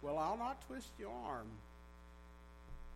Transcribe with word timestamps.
Well, 0.00 0.16
I'll 0.16 0.36
not 0.36 0.64
twist 0.68 0.90
your 0.96 1.10
arm. 1.26 1.48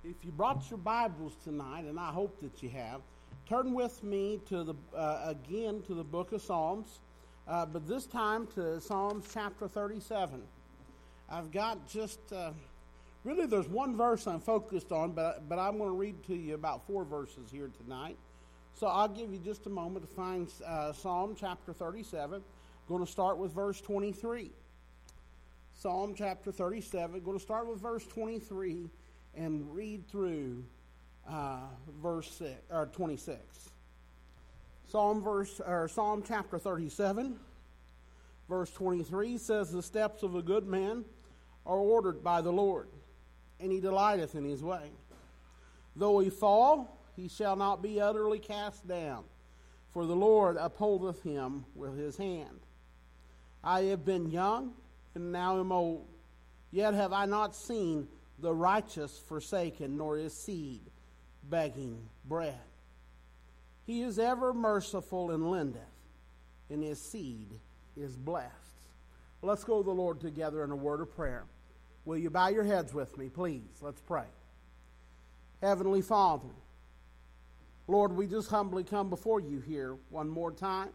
If 0.04 0.14
you 0.24 0.30
brought 0.30 0.62
your 0.70 0.78
Bibles 0.78 1.32
tonight, 1.42 1.84
and 1.84 1.98
I 1.98 2.12
hope 2.12 2.40
that 2.40 2.62
you 2.62 2.68
have, 2.70 3.00
turn 3.48 3.74
with 3.74 4.04
me 4.04 4.40
to 4.48 4.62
the 4.62 4.74
uh, 4.96 5.34
again 5.34 5.82
to 5.88 5.94
the 5.94 6.04
book 6.04 6.30
of 6.30 6.40
Psalms, 6.42 7.00
uh, 7.48 7.66
but 7.66 7.88
this 7.88 8.06
time 8.06 8.46
to 8.54 8.80
Psalms 8.80 9.26
chapter 9.32 9.66
37. 9.66 10.42
I've 11.28 11.50
got 11.50 11.88
just 11.88 12.20
uh, 12.32 12.52
really 13.24 13.46
there's 13.46 13.68
one 13.68 13.96
verse 13.96 14.28
I'm 14.28 14.40
focused 14.40 14.92
on, 14.92 15.10
but 15.10 15.48
but 15.48 15.58
I'm 15.58 15.78
going 15.78 15.90
to 15.90 15.96
read 15.96 16.22
to 16.28 16.36
you 16.36 16.54
about 16.54 16.86
four 16.86 17.04
verses 17.04 17.50
here 17.50 17.70
tonight. 17.82 18.16
So 18.74 18.86
I'll 18.86 19.08
give 19.08 19.32
you 19.32 19.38
just 19.38 19.66
a 19.66 19.70
moment 19.70 20.08
to 20.08 20.14
find 20.14 20.48
uh, 20.64 20.92
Psalm 20.92 21.34
chapter 21.38 21.72
37. 21.72 22.42
Going 22.88 23.04
to 23.04 23.10
start 23.10 23.38
with 23.38 23.52
verse 23.52 23.80
23. 23.80 24.52
Psalm 25.82 26.14
chapter 26.16 26.52
37. 26.52 27.12
We're 27.12 27.18
Going 27.18 27.36
to 27.36 27.42
start 27.42 27.66
with 27.66 27.80
verse 27.80 28.06
23 28.06 28.88
and 29.34 29.74
read 29.74 30.06
through 30.06 30.62
uh, 31.28 31.62
verse 32.00 32.30
six, 32.30 32.62
or 32.70 32.86
26. 32.86 33.36
Psalm 34.86 35.20
verse 35.20 35.60
or 35.66 35.88
Psalm 35.88 36.22
chapter 36.24 36.56
37, 36.56 37.36
verse 38.48 38.70
23 38.70 39.36
says, 39.38 39.72
"The 39.72 39.82
steps 39.82 40.22
of 40.22 40.36
a 40.36 40.42
good 40.42 40.68
man 40.68 41.04
are 41.66 41.78
ordered 41.78 42.22
by 42.22 42.42
the 42.42 42.52
Lord, 42.52 42.86
and 43.58 43.72
he 43.72 43.80
delighteth 43.80 44.36
in 44.36 44.44
his 44.44 44.62
way. 44.62 44.88
Though 45.96 46.20
he 46.20 46.30
fall, 46.30 46.96
he 47.16 47.26
shall 47.26 47.56
not 47.56 47.82
be 47.82 48.00
utterly 48.00 48.38
cast 48.38 48.86
down, 48.86 49.24
for 49.90 50.06
the 50.06 50.14
Lord 50.14 50.56
upholdeth 50.58 51.24
him 51.24 51.64
with 51.74 51.98
his 51.98 52.18
hand. 52.18 52.60
I 53.64 53.82
have 53.86 54.04
been 54.04 54.30
young, 54.30 54.74
and 55.14 55.32
now 55.32 55.58
am 55.60 55.72
old, 55.72 56.06
yet 56.70 56.94
have 56.94 57.12
I 57.12 57.26
not 57.26 57.54
seen 57.54 58.08
the 58.38 58.52
righteous 58.52 59.22
forsaken, 59.28 59.96
nor 59.96 60.16
his 60.16 60.34
seed 60.34 60.80
begging 61.48 61.98
bread. 62.24 62.58
He 63.86 64.02
is 64.02 64.18
ever 64.18 64.52
merciful 64.52 65.30
and 65.30 65.50
lendeth, 65.50 65.82
and 66.70 66.82
his 66.82 67.00
seed 67.00 67.48
is 67.96 68.16
blessed. 68.16 68.52
Let's 69.42 69.64
go 69.64 69.78
to 69.78 69.84
the 69.84 69.90
Lord 69.90 70.20
together 70.20 70.62
in 70.64 70.70
a 70.70 70.76
word 70.76 71.00
of 71.00 71.14
prayer. 71.14 71.44
Will 72.04 72.18
you 72.18 72.30
bow 72.30 72.48
your 72.48 72.64
heads 72.64 72.94
with 72.94 73.16
me, 73.18 73.28
please? 73.28 73.78
Let's 73.80 74.00
pray. 74.00 74.24
Heavenly 75.60 76.02
Father, 76.02 76.48
Lord, 77.86 78.16
we 78.16 78.26
just 78.26 78.48
humbly 78.48 78.84
come 78.84 79.10
before 79.10 79.40
you 79.40 79.60
here 79.60 79.96
one 80.10 80.28
more 80.28 80.52
time. 80.52 80.90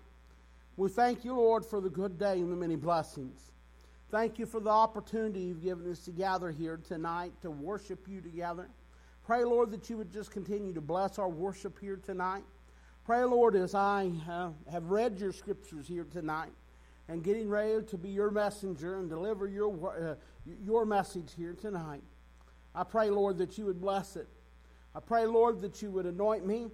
We 0.78 0.90
thank 0.90 1.26
you, 1.26 1.34
Lord, 1.34 1.66
for 1.66 1.82
the 1.82 1.90
good 1.90 2.18
day 2.18 2.40
and 2.40 2.52
the 2.52 2.56
many 2.56 2.76
blessings. 2.76 3.52
Thank 4.10 4.40
you 4.40 4.46
for 4.46 4.62
the 4.62 4.70
opportunity 4.70 5.42
you've 5.42 5.62
given 5.62 5.92
us 5.92 6.00
to 6.06 6.12
gather 6.12 6.50
here 6.50 6.80
tonight 6.88 7.34
to 7.42 7.52
worship 7.52 8.08
you 8.08 8.22
together. 8.22 8.70
Pray, 9.26 9.44
Lord, 9.44 9.70
that 9.72 9.90
you 9.90 9.98
would 9.98 10.14
just 10.14 10.32
continue 10.32 10.74
to 10.74 10.80
bless 10.80 11.20
our 11.20 11.28
worship 11.28 11.78
here 11.78 11.98
tonight. 11.98 12.44
Pray, 13.04 13.26
Lord, 13.26 13.58
as 13.58 13.76
I 13.76 14.10
uh, 14.30 14.52
have 14.72 14.92
read 14.92 15.20
your 15.20 15.34
scriptures 15.34 15.90
here 15.90 16.06
tonight 16.06 16.54
and 17.10 17.22
getting 17.22 17.50
ready 17.50 17.84
to 17.84 17.98
be 17.98 18.08
your 18.08 18.32
messenger 18.32 19.00
and 19.00 19.10
deliver 19.10 19.46
your, 19.46 19.98
uh, 20.00 20.16
your 20.64 20.86
message 20.86 21.34
here 21.36 21.54
tonight, 21.54 22.04
I 22.74 22.86
pray, 22.86 23.10
Lord, 23.10 23.38
that 23.40 23.58
you 23.58 23.66
would 23.66 23.82
bless 23.82 24.16
it. 24.16 24.30
I 24.96 25.02
pray, 25.02 25.26
Lord, 25.26 25.60
that 25.60 25.82
you 25.82 25.92
would 25.92 26.06
anoint 26.06 26.48
me. 26.48 26.68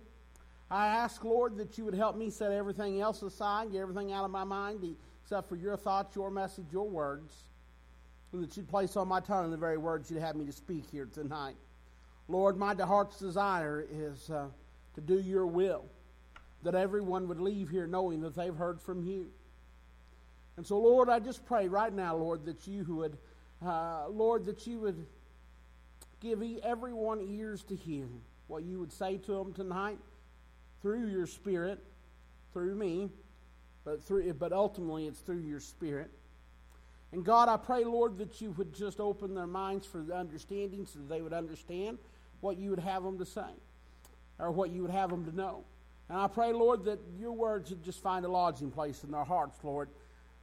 I 0.70 0.86
ask, 0.86 1.24
Lord, 1.24 1.58
that 1.58 1.80
you 1.80 1.86
would 1.86 1.96
help 1.96 2.16
me 2.16 2.30
set 2.30 2.52
everything 2.52 3.02
else 3.02 3.24
aside, 3.24 3.72
get 3.72 3.82
everything 3.82 4.12
out 4.12 4.24
of 4.24 4.30
my 4.30 4.44
mind, 4.44 4.82
except 5.24 5.48
for 5.48 5.56
your 5.56 5.78
thoughts, 5.78 6.16
your 6.16 6.30
message, 6.30 6.66
your 6.72 6.88
words, 6.88 7.34
that 8.34 8.58
you'd 8.58 8.68
place 8.68 8.98
on 8.98 9.08
my 9.08 9.20
tongue 9.20 9.52
the 9.52 9.58
very 9.58 9.78
words 9.78 10.12
you'd 10.12 10.20
have 10.20 10.36
me 10.36 10.46
to 10.46 10.52
speak 10.52 10.84
here 10.92 11.06
tonight. 11.06 11.56
Lord, 12.28 12.58
my 12.58 12.76
heart's 12.76 13.20
desire 13.20 13.86
is 13.90 14.30
uh, 14.30 14.48
to 14.96 15.02
do 15.02 15.20
your 15.20 15.46
will, 15.46 15.86
that 16.64 16.76
everyone 16.76 17.28
would 17.28 17.40
leave 17.40 17.70
here 17.70 17.88
knowing 17.88 18.22
that 18.22 18.36
they've 18.36 18.56
heard 18.56 18.82
from 18.82 19.04
you. 19.04 19.28
And 20.58 20.66
so, 20.66 20.78
Lord, 20.78 21.10
I 21.10 21.20
just 21.20 21.46
pray 21.46 21.68
right 21.68 21.94
now, 21.94 22.16
Lord, 22.16 22.46
that 22.46 22.68
you 22.68 22.84
would, 22.90 23.18
uh, 23.66 24.08
Lord, 24.10 24.46
that 24.46 24.68
you 24.68 24.80
would 24.80 25.06
give 26.20 26.44
everyone 26.64 27.22
ears 27.22 27.64
to 27.64 27.76
hear 27.76 28.08
what 28.48 28.64
you 28.64 28.80
would 28.80 28.92
say 28.92 29.18
to 29.18 29.32
them 29.32 29.54
tonight 29.54 30.00
through 30.82 31.08
your 31.08 31.28
Spirit, 31.28 31.80
through 32.52 32.76
me, 32.76 33.10
but 33.84 34.04
through, 34.04 34.34
but 34.34 34.52
ultimately 34.52 35.08
it's 35.08 35.20
through 35.20 35.40
your 35.40 35.60
Spirit. 35.60 36.12
And 37.12 37.24
God, 37.24 37.48
I 37.48 37.58
pray, 37.58 37.84
Lord, 37.84 38.18
that 38.18 38.42
you 38.42 38.52
would 38.52 38.74
just 38.74 39.00
open 39.00 39.36
their 39.36 39.48
minds 39.48 39.86
for 39.86 40.02
the 40.02 40.16
understanding 40.16 40.86
so 40.86 41.00
they 41.08 41.22
would 41.22 41.34
understand 41.34 42.00
what 42.42 42.58
you 42.58 42.72
would 42.72 42.80
have 42.80 43.04
them 43.04 43.20
to 43.20 43.26
say 43.26 43.52
or 44.40 44.52
what 44.52 44.72
you 44.72 44.82
would 44.82 44.92
have 44.92 45.12
them 45.12 45.24
to 45.26 45.36
know. 45.36 45.64
And 46.10 46.18
I 46.18 46.28
pray, 46.28 46.52
Lord, 46.52 46.84
that 46.86 47.00
your 47.18 47.32
words 47.32 47.70
would 47.70 47.84
just 47.84 48.02
find 48.02 48.26
a 48.26 48.30
lodging 48.30 48.72
place 48.72 49.04
in 49.04 49.12
their 49.12 49.24
hearts, 49.24 49.60
Lord. 49.64 49.90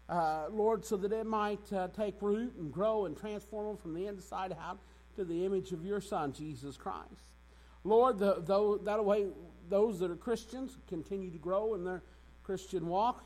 Uh, 0.08 0.46
Lord, 0.50 0.84
so 0.84 0.96
that 0.96 1.12
it 1.12 1.26
might 1.26 1.72
uh, 1.72 1.88
take 1.88 2.20
root 2.20 2.54
and 2.56 2.72
grow 2.72 3.06
and 3.06 3.16
transform 3.16 3.66
them 3.66 3.76
from 3.76 3.94
the 3.94 4.06
inside 4.06 4.56
out 4.60 4.78
to 5.16 5.24
the 5.24 5.44
image 5.44 5.72
of 5.72 5.84
your 5.84 6.00
Son, 6.00 6.32
Jesus 6.32 6.76
Christ. 6.76 7.30
Lord, 7.84 8.18
the, 8.18 8.40
the, 8.40 8.80
that 8.84 9.04
way 9.04 9.26
those 9.68 9.98
that 10.00 10.10
are 10.10 10.16
Christians 10.16 10.76
continue 10.88 11.30
to 11.30 11.38
grow 11.38 11.74
in 11.74 11.84
their 11.84 12.02
Christian 12.50 12.88
walk, 12.88 13.22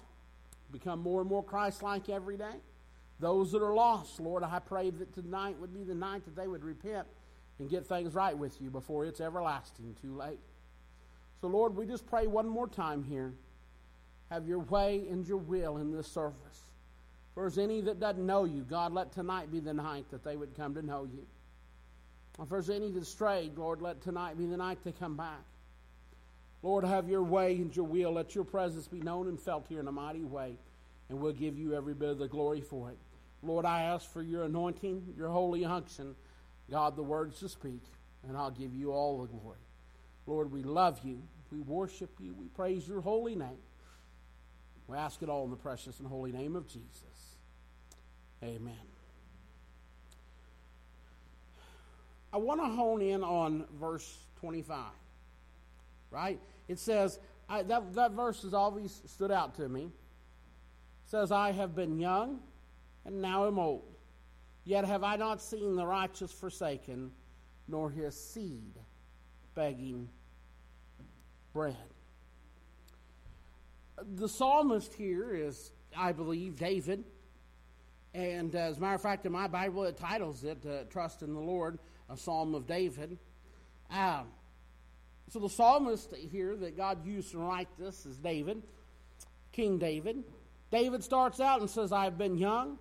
become 0.71 1.01
more 1.01 1.23
and 1.23 1.31
more 1.31 1.43
Christ 1.43 1.83
like 1.83 2.11
every 2.11 2.37
day. 2.37 2.57
Those 3.21 3.53
that 3.53 3.63
are 3.63 3.73
lost, 3.73 4.21
Lord, 4.21 4.43
I 4.43 4.59
pray 4.59 4.91
that 4.91 5.15
tonight 5.15 5.59
would 5.59 5.73
be 5.73 5.83
the 5.83 5.95
night 5.95 6.27
that 6.27 6.37
they 6.37 6.47
would 6.47 6.63
repent 6.63 7.07
and 7.59 7.71
get 7.71 7.87
things 7.87 8.13
right 8.13 8.37
with 8.37 8.61
you 8.61 8.69
before 8.69 9.07
it's 9.07 9.23
everlasting 9.23 9.97
too 10.03 10.15
late. 10.15 10.41
So, 11.41 11.47
Lord, 11.47 11.75
we 11.75 11.87
just 11.87 12.07
pray 12.07 12.27
one 12.27 12.47
more 12.47 12.69
time 12.69 13.03
here. 13.03 13.33
Have 14.29 14.47
your 14.47 14.59
way 14.59 15.07
and 15.11 15.27
your 15.27 15.39
will 15.39 15.79
in 15.79 15.91
this 15.91 16.07
service. 16.07 16.65
For 17.33 17.47
as 17.47 17.57
any 17.57 17.81
that 17.81 18.01
doesn't 18.01 18.27
know 18.27 18.45
you, 18.45 18.61
God, 18.61 18.93
let 18.93 19.11
tonight 19.11 19.51
be 19.51 19.61
the 19.61 19.73
night 19.73 20.05
that 20.11 20.23
they 20.23 20.37
would 20.37 20.55
come 20.55 20.75
to 20.75 20.83
know 20.83 21.09
you. 21.11 21.25
If 22.43 22.51
there's 22.51 22.69
any 22.69 22.91
that 22.91 23.07
strayed, 23.07 23.57
Lord, 23.57 23.81
let 23.81 24.03
tonight 24.03 24.37
be 24.37 24.45
the 24.45 24.59
night 24.59 24.81
they 24.85 24.93
come 24.93 25.17
back. 25.17 25.45
Lord, 26.65 26.83
have 26.87 27.11
your 27.11 27.23
way 27.23 27.57
and 27.57 27.77
your 27.77 27.85
will. 27.85 28.13
Let 28.13 28.35
your 28.35 28.43
presence 28.43 28.89
be 28.89 29.03
known 29.03 29.29
and 29.29 29.39
felt 29.39 29.67
here 29.69 29.81
in 29.81 29.87
a 29.87 29.93
mighty 29.93 30.25
way, 30.25 30.57
and 31.11 31.21
we'll 31.21 31.35
give 31.35 31.59
you 31.59 31.75
every 31.75 31.93
bit 31.93 32.09
of 32.09 32.19
the 32.19 32.27
glory 32.27 32.63
for 32.63 32.89
it. 32.89 32.97
Lord, 33.43 33.67
I 33.67 33.83
ask 33.83 34.11
for 34.11 34.23
your 34.23 34.45
anointing, 34.45 35.13
your 35.15 35.29
holy 35.29 35.67
unction, 35.67 36.15
God, 36.71 36.97
the 36.97 37.03
words 37.03 37.39
to 37.41 37.51
speak, 37.51 37.83
and 38.27 38.35
I'll 38.35 38.51
give 38.51 38.75
you 38.75 38.93
all 38.93 39.21
the 39.21 39.27
glory. 39.27 39.59
Lord, 40.27 40.51
we 40.51 40.63
love 40.63 40.99
you. 41.05 41.21
We 41.53 41.61
worship 41.61 42.19
you. 42.19 42.33
We 42.33 42.47
praise 42.47 42.89
your 42.89 43.03
holy 43.03 43.35
name. 43.35 43.61
We 44.87 44.97
ask 44.97 45.21
it 45.21 45.29
all 45.29 45.45
in 45.45 45.51
the 45.51 45.57
precious 45.57 45.99
and 45.99 46.09
holy 46.09 46.33
name 46.33 46.57
of 46.57 46.67
Jesus. 46.67 47.37
Amen. 48.43 48.73
I 52.33 52.39
want 52.39 52.63
to 52.63 52.69
hone 52.69 53.03
in 53.03 53.23
on 53.23 53.67
verse 53.79 54.17
25. 54.41 54.79
Right? 56.11 56.41
It 56.69 56.79
says, 56.79 57.19
I, 57.49 57.63
that, 57.63 57.95
that 57.95 58.13
verse 58.13 58.43
has 58.43 58.55
always 58.55 59.03
stood 59.07 59.31
out 59.31 59.55
to 59.57 59.69
me. 59.69 59.85
It 59.85 61.11
says, 61.11 61.31
I 61.31 61.53
have 61.53 61.75
been 61.75 61.99
young 61.99 62.41
and 63.05 63.21
now 63.21 63.47
am 63.47 63.59
old. 63.59 63.95
Yet 64.65 64.87
have 64.87 65.05
I 65.05 65.17
not 65.17 65.43
seen 65.43 65.77
the 65.77 65.85
righteous 65.85 66.33
forsaken, 66.33 67.11
nor 67.69 67.91
his 67.91 68.19
seed 68.19 68.79
begging 69.55 70.09
bread. 71.53 71.77
The 74.17 74.29
psalmist 74.29 74.95
here 74.95 75.35
is, 75.35 75.71
I 75.97 76.13
believe, 76.13 76.59
David. 76.59 77.05
And 78.15 78.55
as 78.55 78.79
a 78.79 78.81
matter 78.81 78.95
of 78.95 79.03
fact, 79.03 79.27
in 79.27 79.33
my 79.33 79.47
Bible, 79.49 79.85
it 79.85 79.99
titles 79.99 80.45
it 80.45 80.65
uh, 80.67 80.85
Trust 80.91 81.23
in 81.23 81.35
the 81.35 81.41
Lord 81.41 81.79
a 82.09 82.17
psalm 82.17 82.55
of 82.55 82.67
David. 82.67 83.19
Um, 83.91 84.27
so 85.31 85.39
the 85.39 85.49
psalmist 85.49 86.15
here 86.15 86.55
that 86.57 86.77
God 86.77 87.05
used 87.07 87.33
to 87.33 87.39
write 87.39 87.69
this 87.79 88.07
is 88.07 88.19
David, 88.19 88.63
King 89.53 89.79
David. 89.79 90.25
David 90.71 91.03
starts 91.03 91.41
out 91.41 91.61
and 91.61 91.71
says, 91.71 91.93
I've 91.93 92.19
been 92.19 92.37
young 92.37 92.79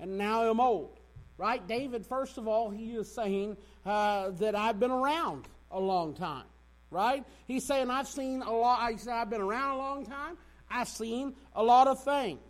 and 0.00 0.18
now 0.18 0.48
I'm 0.50 0.60
old. 0.60 0.98
Right? 1.36 1.66
David, 1.66 2.06
first 2.06 2.38
of 2.38 2.46
all, 2.46 2.70
he 2.70 2.94
is 2.94 3.12
saying 3.12 3.56
uh, 3.84 4.30
that 4.30 4.54
I've 4.54 4.78
been 4.78 4.90
around 4.90 5.48
a 5.70 5.80
long 5.80 6.14
time. 6.14 6.46
Right? 6.90 7.24
He's 7.46 7.66
saying, 7.66 7.90
I've 7.90 8.06
seen 8.06 8.42
a 8.42 8.52
lot. 8.52 8.88
He 8.90 8.98
said, 8.98 9.14
I've 9.14 9.30
been 9.30 9.40
around 9.40 9.74
a 9.74 9.78
long 9.78 10.06
time. 10.06 10.36
I've 10.70 10.88
seen 10.88 11.34
a 11.54 11.62
lot 11.62 11.88
of 11.88 12.04
things. 12.04 12.40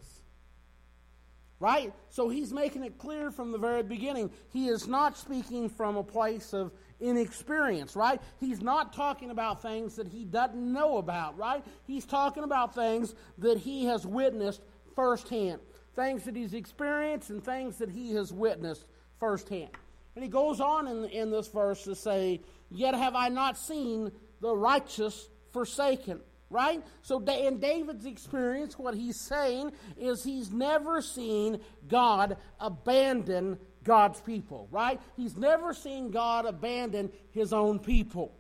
Right? 1.61 1.95
So 2.11 2.29
he's 2.29 2.53
making 2.53 2.85
it 2.85 2.99
clear 2.99 3.31
from 3.31 3.53
the 3.53 3.59
very 3.59 3.83
beginning. 3.83 4.31
He 4.53 4.69
is 4.69 4.87
not 4.87 5.17
speaking 5.17 5.71
from 5.71 5.97
a 5.97 6.05
place 6.05 6.53
of 6.53 6.73
inexperience, 7.01 7.97
right? 7.97 8.21
He's 8.39 8.61
not 8.61 8.93
talking 8.93 9.31
about 9.31 9.63
things 9.63 9.97
that 9.97 10.09
he 10.09 10.25
doesn't 10.25 10.73
know 10.73 10.99
about, 10.99 11.37
right? 11.39 11.65
He's 11.87 12.05
talking 12.05 12.45
about 12.45 12.75
things 12.75 13.15
that 13.39 13.59
he 13.59 13.87
has 13.87 14.07
witnessed 14.07 14.61
firsthand, 14.95 15.61
things 15.97 16.25
that 16.25 16.37
he's 16.37 16.55
experienced 16.55 17.31
and 17.31 17.45
things 17.45 17.79
that 17.79 17.91
he 17.91 18.13
has 18.15 18.33
witnessed 18.33 18.85
firsthand. 19.19 19.71
And 20.15 20.23
he 20.23 20.31
goes 20.31 20.61
on 20.61 20.87
in, 20.87 21.05
in 21.07 21.31
this 21.31 21.49
verse 21.49 21.85
to 21.85 21.95
say, 21.95 22.41
Yet 22.71 22.95
have 22.95 23.15
I 23.15 23.29
not 23.29 23.57
seen 23.57 24.13
the 24.41 24.55
righteous 24.55 25.29
forsaken. 25.53 26.21
Right? 26.51 26.85
So, 27.03 27.19
in 27.19 27.59
David's 27.59 28.07
experience, 28.07 28.79
what 28.79 28.95
he's 28.95 29.19
saying 29.19 29.73
is 29.97 30.23
he's 30.23 30.53
never 30.53 31.03
seen 31.03 31.59
God 31.89 32.37
abandon 32.61 33.59
God's 33.85 34.21
people, 34.21 34.69
right? 34.71 35.01
He's 35.17 35.37
never 35.37 35.73
seen 35.75 36.11
God 36.11 36.47
abandon 36.47 37.13
his 37.31 37.53
own 37.53 37.79
people. 37.79 38.35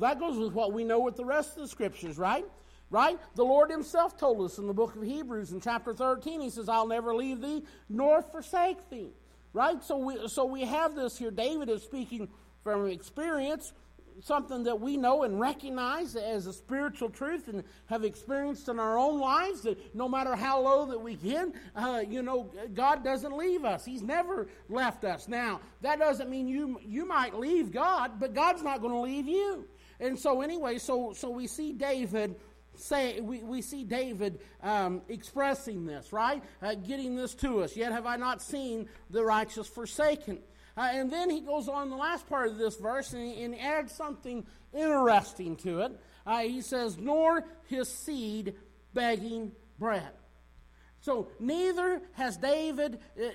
That 0.00 0.18
goes 0.18 0.36
with 0.36 0.52
what 0.52 0.72
we 0.72 0.84
know 0.84 1.00
with 1.00 1.16
the 1.16 1.24
rest 1.24 1.56
of 1.56 1.62
the 1.62 1.68
scriptures, 1.68 2.18
right? 2.18 2.44
Right? 2.90 3.18
The 3.34 3.44
Lord 3.44 3.70
Himself 3.70 4.16
told 4.16 4.40
us 4.42 4.58
in 4.58 4.66
the 4.66 4.72
book 4.72 4.96
of 4.96 5.02
Hebrews 5.02 5.52
in 5.52 5.60
chapter 5.60 5.92
13, 5.92 6.40
He 6.40 6.50
says, 6.50 6.68
I'll 6.68 6.86
never 6.86 7.14
leave 7.14 7.40
thee 7.40 7.64
nor 7.88 8.22
forsake 8.22 8.88
thee. 8.90 9.10
Right? 9.52 9.82
So 9.82 9.96
we, 9.96 10.28
so 10.28 10.44
we 10.44 10.62
have 10.62 10.94
this 10.94 11.18
here. 11.18 11.30
David 11.30 11.68
is 11.68 11.82
speaking 11.82 12.28
from 12.62 12.86
experience, 12.86 13.72
something 14.20 14.64
that 14.64 14.80
we 14.80 14.96
know 14.96 15.22
and 15.22 15.38
recognize 15.38 16.16
as 16.16 16.46
a 16.46 16.52
spiritual 16.52 17.10
truth 17.10 17.48
and 17.48 17.62
have 17.86 18.04
experienced 18.04 18.68
in 18.68 18.78
our 18.78 18.98
own 18.98 19.20
lives 19.20 19.62
that 19.62 19.94
no 19.94 20.08
matter 20.08 20.34
how 20.34 20.60
low 20.60 20.86
that 20.86 21.00
we 21.00 21.14
get, 21.14 21.48
uh, 21.76 22.02
you 22.08 22.22
know, 22.22 22.50
God 22.74 23.04
doesn't 23.04 23.36
leave 23.36 23.64
us. 23.64 23.84
He's 23.84 24.02
never 24.02 24.48
left 24.68 25.04
us. 25.04 25.28
Now, 25.28 25.60
that 25.82 25.98
doesn't 25.98 26.28
mean 26.28 26.48
you, 26.48 26.80
you 26.84 27.06
might 27.06 27.34
leave 27.34 27.72
God, 27.72 28.18
but 28.18 28.34
God's 28.34 28.62
not 28.62 28.80
going 28.80 28.92
to 28.92 29.00
leave 29.00 29.28
you. 29.28 29.66
And 30.00 30.18
so, 30.18 30.42
anyway, 30.42 30.78
so, 30.78 31.12
so 31.12 31.30
we 31.30 31.46
see 31.46 31.72
David 31.72 32.36
say 32.80 33.20
we, 33.20 33.42
we 33.42 33.60
see 33.60 33.82
david 33.82 34.38
um, 34.62 35.02
expressing 35.08 35.84
this 35.84 36.12
right 36.12 36.42
uh, 36.62 36.74
getting 36.74 37.16
this 37.16 37.34
to 37.34 37.60
us 37.60 37.76
yet 37.76 37.90
have 37.90 38.06
i 38.06 38.14
not 38.14 38.40
seen 38.40 38.88
the 39.10 39.24
righteous 39.24 39.66
forsaken 39.66 40.38
uh, 40.78 40.82
and 40.92 41.12
then 41.12 41.28
he 41.28 41.40
goes 41.40 41.68
on 41.68 41.90
the 41.90 41.96
last 41.96 42.28
part 42.28 42.48
of 42.48 42.56
this 42.56 42.76
verse 42.76 43.12
and, 43.12 43.36
and 43.36 43.58
adds 43.58 43.92
something 43.92 44.46
interesting 44.72 45.56
to 45.56 45.80
it. 45.80 46.00
Uh, 46.24 46.40
he 46.40 46.60
says 46.60 46.96
nor 46.96 47.44
his 47.66 47.88
seed 47.88 48.54
begging 48.94 49.50
bread. 49.78 50.12
So 51.00 51.30
neither 51.40 52.02
has 52.12 52.36
david 52.36 53.00
uh, 53.20 53.28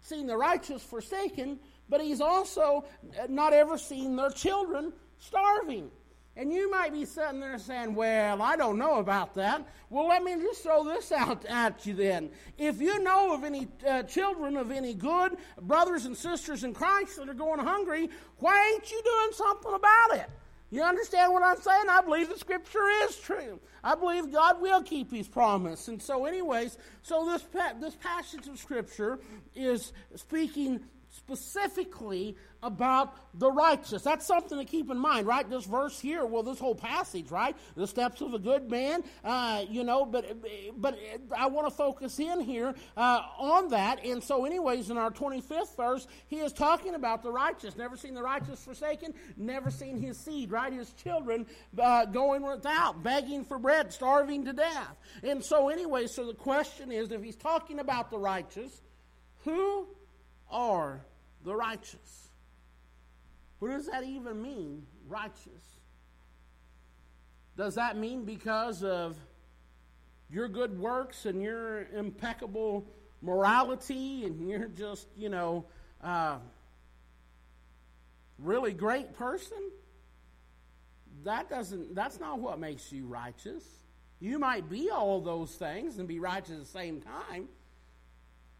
seen 0.00 0.26
the 0.26 0.36
righteous 0.36 0.82
forsaken 0.82 1.60
but 1.88 2.00
he's 2.00 2.20
also 2.20 2.84
not 3.28 3.52
ever 3.52 3.76
seen 3.76 4.16
their 4.16 4.30
children 4.30 4.92
starving 5.18 5.90
and 6.36 6.52
you 6.52 6.70
might 6.70 6.92
be 6.92 7.04
sitting 7.04 7.40
there 7.40 7.58
saying, 7.58 7.94
Well, 7.94 8.40
I 8.40 8.56
don't 8.56 8.78
know 8.78 8.98
about 8.98 9.34
that. 9.34 9.66
Well, 9.88 10.08
let 10.08 10.22
me 10.22 10.36
just 10.36 10.62
throw 10.62 10.84
this 10.84 11.12
out 11.12 11.44
at 11.46 11.84
you 11.86 11.94
then. 11.94 12.30
If 12.56 12.80
you 12.80 13.02
know 13.02 13.34
of 13.34 13.44
any 13.44 13.68
uh, 13.86 14.04
children 14.04 14.56
of 14.56 14.70
any 14.70 14.94
good 14.94 15.36
brothers 15.60 16.06
and 16.06 16.16
sisters 16.16 16.64
in 16.64 16.72
Christ 16.72 17.16
that 17.16 17.28
are 17.28 17.34
going 17.34 17.60
hungry, 17.60 18.08
why 18.38 18.72
ain't 18.72 18.90
you 18.90 19.02
doing 19.02 19.32
something 19.32 19.74
about 19.74 20.16
it? 20.16 20.30
You 20.72 20.82
understand 20.84 21.32
what 21.32 21.42
I'm 21.42 21.60
saying? 21.60 21.86
I 21.90 22.00
believe 22.00 22.28
the 22.28 22.38
scripture 22.38 22.86
is 23.02 23.16
true. 23.16 23.58
I 23.82 23.96
believe 23.96 24.30
God 24.30 24.60
will 24.60 24.82
keep 24.82 25.10
his 25.10 25.26
promise. 25.26 25.88
And 25.88 26.00
so, 26.00 26.26
anyways, 26.26 26.78
so 27.02 27.26
this, 27.26 27.42
pa- 27.42 27.74
this 27.80 27.96
passage 27.96 28.46
of 28.46 28.56
scripture 28.56 29.18
is 29.56 29.92
speaking 30.14 30.80
specifically 31.08 32.36
about 32.62 33.14
the 33.38 33.50
righteous. 33.50 34.02
That's 34.02 34.26
something 34.26 34.58
to 34.58 34.64
keep 34.64 34.90
in 34.90 34.98
mind, 34.98 35.26
right? 35.26 35.48
This 35.48 35.64
verse 35.64 35.98
here, 36.00 36.24
well, 36.26 36.42
this 36.42 36.58
whole 36.58 36.74
passage, 36.74 37.30
right? 37.30 37.56
The 37.76 37.86
steps 37.86 38.20
of 38.20 38.34
a 38.34 38.38
good 38.38 38.70
man, 38.70 39.02
uh, 39.24 39.64
you 39.68 39.84
know, 39.84 40.04
but 40.04 40.36
but 40.76 40.98
I 41.36 41.46
want 41.46 41.68
to 41.68 41.74
focus 41.74 42.18
in 42.18 42.40
here 42.40 42.74
uh, 42.96 43.22
on 43.38 43.68
that. 43.68 44.04
And 44.04 44.22
so, 44.22 44.44
anyways, 44.44 44.90
in 44.90 44.98
our 44.98 45.10
25th 45.10 45.76
verse, 45.76 46.06
he 46.28 46.40
is 46.40 46.52
talking 46.52 46.94
about 46.94 47.22
the 47.22 47.30
righteous. 47.30 47.76
Never 47.76 47.96
seen 47.96 48.14
the 48.14 48.22
righteous 48.22 48.62
forsaken, 48.62 49.14
never 49.36 49.70
seen 49.70 50.00
his 50.00 50.18
seed, 50.18 50.50
right? 50.50 50.72
His 50.72 50.92
children 50.92 51.46
uh, 51.78 52.06
going 52.06 52.42
without, 52.42 53.02
begging 53.02 53.44
for 53.44 53.58
bread, 53.58 53.92
starving 53.92 54.44
to 54.46 54.52
death. 54.52 54.96
And 55.22 55.44
so, 55.44 55.68
anyway, 55.68 56.06
so 56.06 56.26
the 56.26 56.34
question 56.34 56.92
is 56.92 57.10
if 57.10 57.22
he's 57.22 57.36
talking 57.36 57.78
about 57.78 58.10
the 58.10 58.18
righteous, 58.18 58.80
who 59.44 59.86
are 60.50 61.00
the 61.44 61.54
righteous? 61.54 62.29
What 63.60 63.70
does 63.70 63.86
that 63.86 64.04
even 64.04 64.42
mean, 64.42 64.86
righteous? 65.06 65.62
Does 67.56 67.74
that 67.74 67.96
mean 67.96 68.24
because 68.24 68.82
of 68.82 69.16
your 70.30 70.48
good 70.48 70.78
works 70.78 71.26
and 71.26 71.42
your 71.42 71.86
impeccable 71.94 72.86
morality 73.20 74.24
and 74.24 74.48
you're 74.48 74.68
just, 74.68 75.06
you 75.16 75.28
know, 75.28 75.66
uh, 76.02 76.38
really 78.38 78.72
great 78.72 79.12
person? 79.12 79.70
That 81.24 81.50
doesn't, 81.50 81.94
that's 81.94 82.18
not 82.18 82.38
what 82.38 82.58
makes 82.58 82.90
you 82.90 83.06
righteous. 83.06 83.64
You 84.20 84.38
might 84.38 84.70
be 84.70 84.88
all 84.90 85.20
those 85.20 85.54
things 85.54 85.98
and 85.98 86.08
be 86.08 86.18
righteous 86.18 86.52
at 86.52 86.60
the 86.60 86.64
same 86.66 87.02
time. 87.02 87.48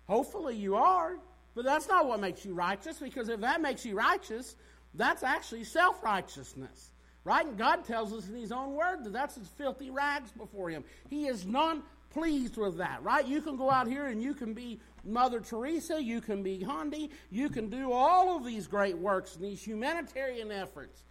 Hopefully 0.06 0.56
you 0.56 0.76
are, 0.76 1.16
but 1.54 1.64
that's 1.64 1.88
not 1.88 2.06
what 2.06 2.20
makes 2.20 2.44
you 2.44 2.52
righteous 2.52 2.98
because 2.98 3.30
if 3.30 3.40
that 3.40 3.62
makes 3.62 3.86
you 3.86 3.96
righteous, 3.96 4.56
that's 4.94 5.22
actually 5.22 5.64
self 5.64 6.02
righteousness. 6.02 6.90
Right? 7.22 7.46
And 7.46 7.58
God 7.58 7.84
tells 7.84 8.12
us 8.14 8.28
in 8.28 8.34
His 8.34 8.50
own 8.50 8.74
word 8.74 9.04
that 9.04 9.12
that's 9.12 9.34
His 9.34 9.48
filthy 9.48 9.90
rags 9.90 10.30
before 10.32 10.70
Him. 10.70 10.84
He 11.08 11.26
is 11.26 11.46
not 11.46 11.82
pleased 12.10 12.56
with 12.56 12.78
that, 12.78 13.02
right? 13.02 13.26
You 13.26 13.40
can 13.40 13.56
go 13.56 13.70
out 13.70 13.86
here 13.86 14.06
and 14.06 14.22
you 14.22 14.34
can 14.34 14.52
be 14.52 14.80
Mother 15.04 15.40
Teresa, 15.40 16.02
you 16.02 16.20
can 16.20 16.42
be 16.42 16.58
Gandhi, 16.58 17.10
you 17.30 17.48
can 17.48 17.68
do 17.70 17.92
all 17.92 18.36
of 18.36 18.44
these 18.44 18.66
great 18.66 18.98
works 18.98 19.36
and 19.36 19.44
these 19.44 19.62
humanitarian 19.62 20.50
efforts. 20.50 21.04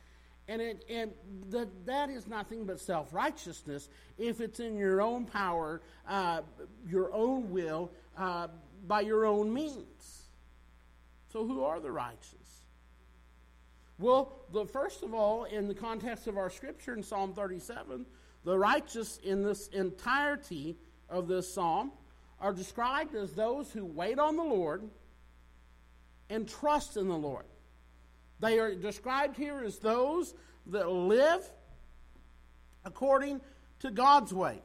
And, 0.47 0.61
it, 0.61 0.83
and 0.89 1.11
the, 1.49 1.69
that 1.85 2.09
is 2.09 2.27
nothing 2.27 2.65
but 2.65 2.79
self 2.79 3.13
righteousness 3.13 3.87
if 4.17 4.41
it's 4.41 4.59
in 4.59 4.77
your 4.77 4.99
own 4.99 5.25
power, 5.25 5.81
uh, 6.07 6.41
your 6.87 7.13
own 7.13 7.51
will, 7.51 7.91
uh, 8.17 8.47
by 8.87 9.01
your 9.01 9.25
own 9.25 9.53
means. 9.53 10.23
So, 11.31 11.45
who 11.45 11.63
are 11.63 11.79
the 11.79 11.91
righteous? 11.91 12.38
Well, 13.99 14.31
the 14.53 14.65
first 14.65 15.03
of 15.03 15.13
all, 15.13 15.43
in 15.43 15.67
the 15.67 15.75
context 15.75 16.27
of 16.27 16.37
our 16.37 16.49
scripture 16.49 16.93
in 16.93 17.03
Psalm 17.03 17.33
37, 17.33 18.05
the 18.45 18.57
righteous 18.57 19.19
in 19.21 19.43
this 19.43 19.67
entirety 19.67 20.77
of 21.09 21.27
this 21.27 21.53
psalm 21.53 21.91
are 22.39 22.53
described 22.53 23.13
as 23.13 23.33
those 23.33 23.69
who 23.71 23.85
wait 23.85 24.17
on 24.17 24.37
the 24.37 24.43
Lord 24.43 24.83
and 26.29 26.47
trust 26.47 26.95
in 26.95 27.09
the 27.09 27.17
Lord. 27.17 27.43
They 28.39 28.59
are 28.59 28.73
described 28.73 29.35
here 29.35 29.61
as 29.65 29.79
those 29.79 30.33
that 30.67 30.89
live 30.89 31.43
according 32.85 33.41
to 33.79 33.91
God's 33.91 34.33
ways. 34.33 34.59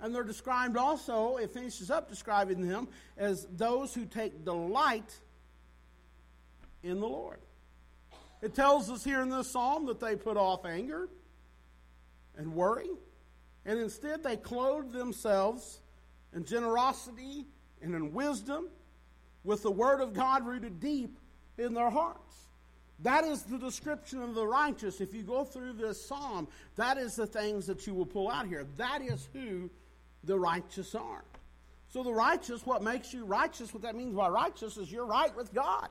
And 0.00 0.14
they're 0.14 0.22
described 0.22 0.76
also, 0.76 1.38
it 1.38 1.50
finishes 1.50 1.90
up 1.90 2.10
describing 2.10 2.68
them 2.68 2.88
as 3.16 3.46
those 3.50 3.94
who 3.94 4.04
take 4.04 4.44
delight 4.44 5.16
in 6.82 7.00
the 7.00 7.08
Lord. 7.08 7.38
It 8.40 8.54
tells 8.54 8.90
us 8.90 9.02
here 9.04 9.20
in 9.20 9.30
this 9.30 9.50
psalm 9.50 9.86
that 9.86 10.00
they 10.00 10.16
put 10.16 10.36
off 10.36 10.64
anger 10.64 11.08
and 12.36 12.54
worry, 12.54 12.90
and 13.64 13.78
instead 13.78 14.22
they 14.22 14.36
clothe 14.36 14.92
themselves 14.92 15.80
in 16.34 16.44
generosity 16.44 17.46
and 17.82 17.94
in 17.94 18.12
wisdom 18.12 18.68
with 19.44 19.62
the 19.62 19.70
Word 19.70 20.00
of 20.00 20.14
God 20.14 20.46
rooted 20.46 20.80
deep 20.80 21.18
in 21.56 21.74
their 21.74 21.90
hearts. 21.90 22.36
That 23.00 23.24
is 23.24 23.42
the 23.44 23.58
description 23.58 24.22
of 24.22 24.34
the 24.34 24.46
righteous. 24.46 25.00
If 25.00 25.14
you 25.14 25.22
go 25.22 25.44
through 25.44 25.74
this 25.74 26.04
psalm, 26.04 26.48
that 26.76 26.98
is 26.98 27.14
the 27.14 27.26
things 27.26 27.66
that 27.66 27.86
you 27.86 27.94
will 27.94 28.06
pull 28.06 28.28
out 28.28 28.46
here. 28.46 28.66
That 28.76 29.02
is 29.02 29.28
who 29.32 29.70
the 30.24 30.38
righteous 30.38 30.94
are. 30.94 31.24
So, 31.90 32.02
the 32.02 32.12
righteous, 32.12 32.66
what 32.66 32.82
makes 32.82 33.14
you 33.14 33.24
righteous, 33.24 33.72
what 33.72 33.82
that 33.82 33.94
means 33.94 34.14
by 34.14 34.28
righteous 34.28 34.76
is 34.76 34.90
you're 34.92 35.06
right 35.06 35.34
with 35.34 35.54
God. 35.54 35.88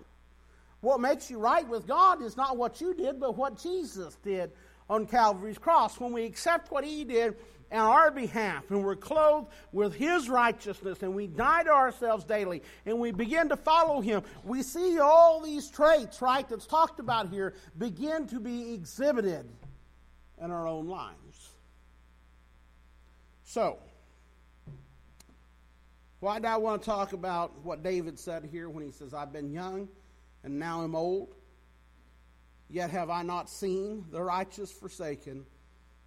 What 0.88 1.02
makes 1.02 1.30
you 1.30 1.38
right 1.38 1.68
with 1.68 1.86
God 1.86 2.22
is 2.22 2.38
not 2.38 2.56
what 2.56 2.80
you 2.80 2.94
did, 2.94 3.20
but 3.20 3.36
what 3.36 3.62
Jesus 3.62 4.16
did 4.24 4.54
on 4.90 5.06
Calvary's 5.06 5.58
cross. 5.58 6.00
When 6.00 6.14
we 6.14 6.24
accept 6.24 6.72
what 6.72 6.86
He 6.86 7.04
did 7.04 7.36
on 7.74 7.80
our 7.80 8.10
behalf 8.10 8.72
and 8.72 8.86
we're 8.86 8.96
clothed 8.96 9.50
with 9.74 9.94
His 9.94 10.30
righteousness 10.30 11.04
and 11.04 11.14
we 11.14 11.28
die 11.28 11.64
to 11.64 11.72
ourselves 11.72 12.24
daily 12.24 12.64
and 12.86 13.00
we 13.00 13.12
begin 13.12 13.50
to 13.50 13.58
follow 13.58 14.00
Him, 14.00 14.24
we 14.46 14.64
see 14.64 14.98
all 14.98 15.42
these 15.42 15.70
traits, 15.70 16.22
right, 16.22 16.48
that's 16.48 16.66
talked 16.66 17.02
about 17.02 17.32
here 17.32 17.54
begin 17.78 18.26
to 18.28 18.40
be 18.40 18.74
exhibited 18.74 19.46
in 20.42 20.52
our 20.52 20.70
own 20.70 20.88
lives. 20.88 21.50
So, 23.44 23.78
why 26.22 26.40
do 26.40 26.48
I 26.48 26.56
want 26.56 26.82
to 26.82 26.86
talk 26.86 27.12
about 27.12 27.52
what 27.62 27.84
David 27.84 28.18
said 28.18 28.46
here 28.50 28.70
when 28.70 28.86
he 28.86 28.92
says, 28.92 29.14
I've 29.14 29.34
been 29.34 29.52
young? 29.52 29.90
And 30.48 30.60
now 30.60 30.82
am 30.82 30.96
old. 30.96 31.36
Yet 32.70 32.90
have 32.92 33.10
I 33.10 33.22
not 33.22 33.50
seen 33.50 34.06
the 34.12 34.24
righteous 34.24 34.72
forsaken, 34.72 35.46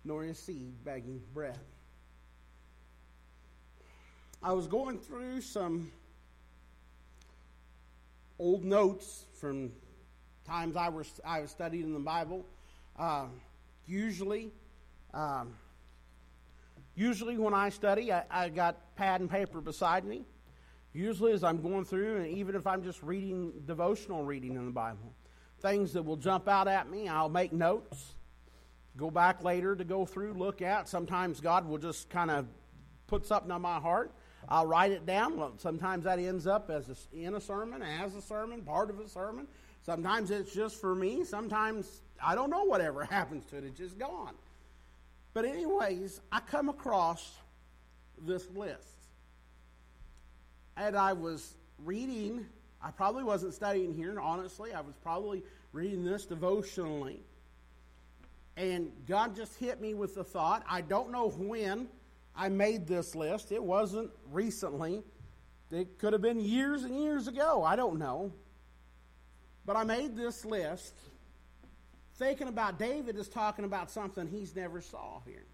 nor 0.02 0.22
his 0.22 0.38
seed 0.38 0.82
begging 0.82 1.20
bread. 1.34 1.58
I 4.42 4.54
was 4.54 4.66
going 4.66 4.98
through 4.98 5.42
some 5.42 5.92
old 8.38 8.64
notes 8.64 9.26
from 9.38 9.72
times 10.46 10.74
I 10.74 10.88
was 10.88 11.20
I 11.22 11.40
was 11.42 11.50
studying 11.50 11.84
in 11.84 11.92
the 11.92 12.00
Bible. 12.00 12.46
Uh, 12.98 13.26
usually, 13.86 14.52
um, 15.12 15.54
usually 16.94 17.36
when 17.36 17.52
I 17.52 17.68
study, 17.68 18.10
I, 18.10 18.24
I 18.30 18.48
got 18.48 18.96
pad 18.96 19.20
and 19.20 19.30
paper 19.30 19.60
beside 19.60 20.06
me. 20.06 20.24
Usually, 20.92 21.32
as 21.32 21.44
I'm 21.44 21.62
going 21.62 21.84
through, 21.84 22.16
and 22.16 22.26
even 22.26 22.56
if 22.56 22.66
I'm 22.66 22.82
just 22.82 23.02
reading 23.02 23.52
devotional 23.64 24.24
reading 24.24 24.56
in 24.56 24.66
the 24.66 24.72
Bible, 24.72 25.14
things 25.60 25.92
that 25.92 26.02
will 26.02 26.16
jump 26.16 26.48
out 26.48 26.66
at 26.66 26.90
me, 26.90 27.08
I'll 27.08 27.28
make 27.28 27.52
notes. 27.52 28.14
Go 28.96 29.10
back 29.10 29.44
later 29.44 29.76
to 29.76 29.84
go 29.84 30.04
through, 30.04 30.34
look 30.34 30.62
at. 30.62 30.88
Sometimes 30.88 31.40
God 31.40 31.68
will 31.68 31.78
just 31.78 32.10
kind 32.10 32.30
of 32.30 32.46
put 33.06 33.24
something 33.24 33.52
on 33.52 33.62
my 33.62 33.78
heart. 33.78 34.12
I'll 34.48 34.66
write 34.66 34.90
it 34.90 35.06
down. 35.06 35.52
Sometimes 35.58 36.04
that 36.04 36.18
ends 36.18 36.46
up 36.46 36.70
as 36.70 36.88
a, 36.88 37.16
in 37.16 37.34
a 37.34 37.40
sermon, 37.40 37.82
as 37.82 38.16
a 38.16 38.22
sermon, 38.22 38.62
part 38.62 38.90
of 38.90 38.98
a 38.98 39.08
sermon. 39.08 39.46
Sometimes 39.82 40.30
it's 40.30 40.52
just 40.52 40.80
for 40.80 40.94
me. 40.94 41.24
Sometimes 41.24 42.02
I 42.22 42.34
don't 42.34 42.50
know 42.50 42.64
whatever 42.64 43.04
happens 43.10 43.44
to 43.46 43.58
it. 43.58 43.64
It's 43.64 43.78
just 43.78 43.98
gone. 43.98 44.34
But 45.34 45.44
anyways, 45.44 46.20
I 46.32 46.40
come 46.40 46.68
across 46.68 47.36
this 48.20 48.48
list. 48.50 48.99
And 50.80 50.96
I 50.96 51.12
was 51.12 51.58
reading, 51.84 52.46
I 52.82 52.90
probably 52.90 53.22
wasn't 53.22 53.52
studying 53.52 53.92
here, 53.92 54.18
honestly. 54.18 54.72
I 54.72 54.80
was 54.80 54.94
probably 55.02 55.42
reading 55.72 56.04
this 56.04 56.24
devotionally. 56.24 57.20
And 58.56 58.90
God 59.06 59.36
just 59.36 59.54
hit 59.58 59.78
me 59.78 59.92
with 59.92 60.14
the 60.14 60.24
thought. 60.24 60.64
I 60.66 60.80
don't 60.80 61.12
know 61.12 61.28
when 61.28 61.86
I 62.34 62.48
made 62.48 62.86
this 62.86 63.14
list. 63.14 63.52
It 63.52 63.62
wasn't 63.62 64.10
recently. 64.30 65.02
It 65.70 65.98
could 65.98 66.14
have 66.14 66.22
been 66.22 66.40
years 66.40 66.84
and 66.84 66.98
years 66.98 67.28
ago. 67.28 67.62
I 67.62 67.76
don't 67.76 67.98
know. 67.98 68.32
But 69.66 69.76
I 69.76 69.84
made 69.84 70.16
this 70.16 70.46
list 70.46 70.94
thinking 72.14 72.48
about 72.48 72.78
David 72.78 73.16
is 73.16 73.28
talking 73.28 73.66
about 73.66 73.90
something 73.90 74.26
he's 74.26 74.56
never 74.56 74.80
saw 74.80 75.20
here. 75.26 75.44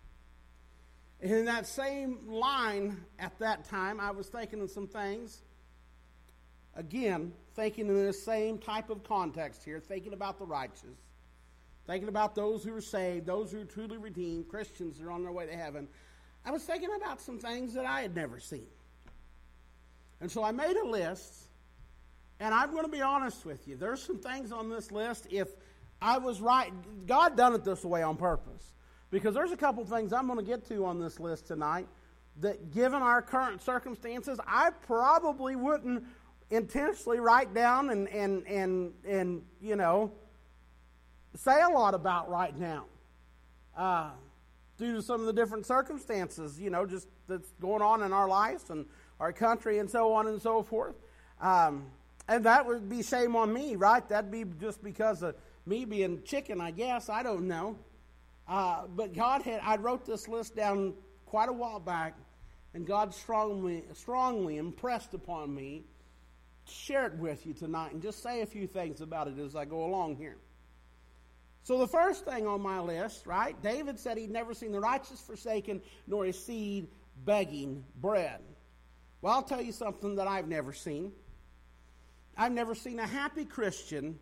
And 1.20 1.30
in 1.30 1.44
that 1.46 1.66
same 1.66 2.18
line 2.28 2.98
at 3.18 3.38
that 3.38 3.64
time, 3.64 4.00
I 4.00 4.10
was 4.10 4.28
thinking 4.28 4.60
of 4.60 4.70
some 4.70 4.86
things. 4.86 5.42
Again, 6.74 7.32
thinking 7.54 7.88
in 7.88 8.06
the 8.06 8.12
same 8.12 8.58
type 8.58 8.90
of 8.90 9.02
context 9.02 9.64
here, 9.64 9.80
thinking 9.80 10.12
about 10.12 10.38
the 10.38 10.44
righteous, 10.44 10.98
thinking 11.86 12.08
about 12.08 12.34
those 12.34 12.62
who 12.62 12.74
are 12.76 12.82
saved, 12.82 13.24
those 13.24 13.50
who 13.50 13.62
are 13.62 13.64
truly 13.64 13.96
redeemed, 13.96 14.48
Christians 14.48 14.98
that 14.98 15.06
are 15.06 15.10
on 15.10 15.22
their 15.22 15.32
way 15.32 15.46
to 15.46 15.56
heaven. 15.56 15.88
I 16.44 16.50
was 16.50 16.62
thinking 16.64 16.90
about 16.94 17.22
some 17.22 17.38
things 17.38 17.72
that 17.74 17.86
I 17.86 18.02
had 18.02 18.14
never 18.14 18.38
seen. 18.38 18.66
And 20.20 20.30
so 20.30 20.44
I 20.44 20.52
made 20.52 20.76
a 20.76 20.86
list, 20.86 21.34
and 22.40 22.54
I'm 22.54 22.72
going 22.72 22.84
to 22.84 22.90
be 22.90 23.00
honest 23.00 23.46
with 23.46 23.66
you. 23.66 23.76
There's 23.76 24.02
some 24.02 24.18
things 24.18 24.52
on 24.52 24.68
this 24.68 24.92
list, 24.92 25.26
if 25.30 25.48
I 26.00 26.18
was 26.18 26.42
right, 26.42 26.72
God 27.06 27.38
done 27.38 27.54
it 27.54 27.64
this 27.64 27.84
way 27.84 28.02
on 28.02 28.16
purpose. 28.16 28.75
Because 29.16 29.34
there's 29.34 29.50
a 29.50 29.56
couple 29.56 29.82
things 29.86 30.12
I'm 30.12 30.26
going 30.26 30.38
to 30.38 30.44
get 30.44 30.68
to 30.68 30.84
on 30.84 31.00
this 31.00 31.18
list 31.18 31.46
tonight 31.46 31.86
that, 32.42 32.70
given 32.70 33.00
our 33.00 33.22
current 33.22 33.62
circumstances, 33.62 34.38
I 34.46 34.68
probably 34.86 35.56
wouldn't 35.56 36.04
intentionally 36.50 37.18
write 37.18 37.54
down 37.54 37.88
and, 37.88 38.08
and, 38.08 38.46
and, 38.46 38.92
and 39.08 39.42
you 39.58 39.74
know, 39.74 40.12
say 41.34 41.62
a 41.62 41.70
lot 41.70 41.94
about 41.94 42.28
right 42.28 42.54
now. 42.58 42.84
Uh, 43.74 44.10
due 44.76 44.96
to 44.96 45.02
some 45.02 45.20
of 45.20 45.26
the 45.26 45.32
different 45.32 45.64
circumstances, 45.64 46.60
you 46.60 46.68
know, 46.68 46.84
just 46.84 47.08
that's 47.26 47.50
going 47.52 47.80
on 47.80 48.02
in 48.02 48.12
our 48.12 48.28
lives 48.28 48.68
and 48.68 48.84
our 49.18 49.32
country 49.32 49.78
and 49.78 49.90
so 49.90 50.12
on 50.12 50.26
and 50.26 50.42
so 50.42 50.62
forth. 50.62 50.94
Um, 51.40 51.86
and 52.28 52.44
that 52.44 52.66
would 52.66 52.90
be 52.90 53.02
shame 53.02 53.34
on 53.34 53.50
me, 53.50 53.76
right? 53.76 54.06
That'd 54.10 54.30
be 54.30 54.44
just 54.60 54.84
because 54.84 55.22
of 55.22 55.36
me 55.64 55.86
being 55.86 56.22
chicken, 56.22 56.60
I 56.60 56.70
guess. 56.70 57.08
I 57.08 57.22
don't 57.22 57.48
know. 57.48 57.78
Uh, 58.48 58.86
but 58.86 59.14
God 59.14 59.42
had, 59.42 59.60
I 59.62 59.76
wrote 59.76 60.04
this 60.04 60.28
list 60.28 60.54
down 60.54 60.94
quite 61.26 61.48
a 61.48 61.52
while 61.52 61.80
back, 61.80 62.14
and 62.74 62.86
God 62.86 63.12
strongly, 63.12 63.84
strongly 63.94 64.56
impressed 64.56 65.14
upon 65.14 65.54
me 65.54 65.84
to 66.66 66.72
share 66.72 67.06
it 67.06 67.14
with 67.14 67.46
you 67.46 67.54
tonight 67.54 67.92
and 67.92 68.02
just 68.02 68.22
say 68.22 68.42
a 68.42 68.46
few 68.46 68.66
things 68.66 69.00
about 69.00 69.28
it 69.28 69.38
as 69.38 69.56
I 69.56 69.64
go 69.64 69.84
along 69.84 70.16
here. 70.16 70.36
So, 71.64 71.78
the 71.78 71.88
first 71.88 72.24
thing 72.24 72.46
on 72.46 72.60
my 72.60 72.78
list, 72.78 73.26
right? 73.26 73.60
David 73.60 73.98
said 73.98 74.18
he'd 74.18 74.30
never 74.30 74.54
seen 74.54 74.70
the 74.70 74.78
righteous 74.78 75.20
forsaken, 75.20 75.82
nor 76.06 76.24
his 76.24 76.38
seed 76.38 76.86
begging 77.24 77.82
bread. 78.00 78.40
Well, 79.20 79.34
I'll 79.34 79.42
tell 79.42 79.60
you 79.60 79.72
something 79.72 80.14
that 80.16 80.28
I've 80.28 80.46
never 80.46 80.72
seen. 80.72 81.10
I've 82.36 82.52
never 82.52 82.76
seen 82.76 83.00
a 83.00 83.06
happy 83.06 83.44
Christian 83.44 84.20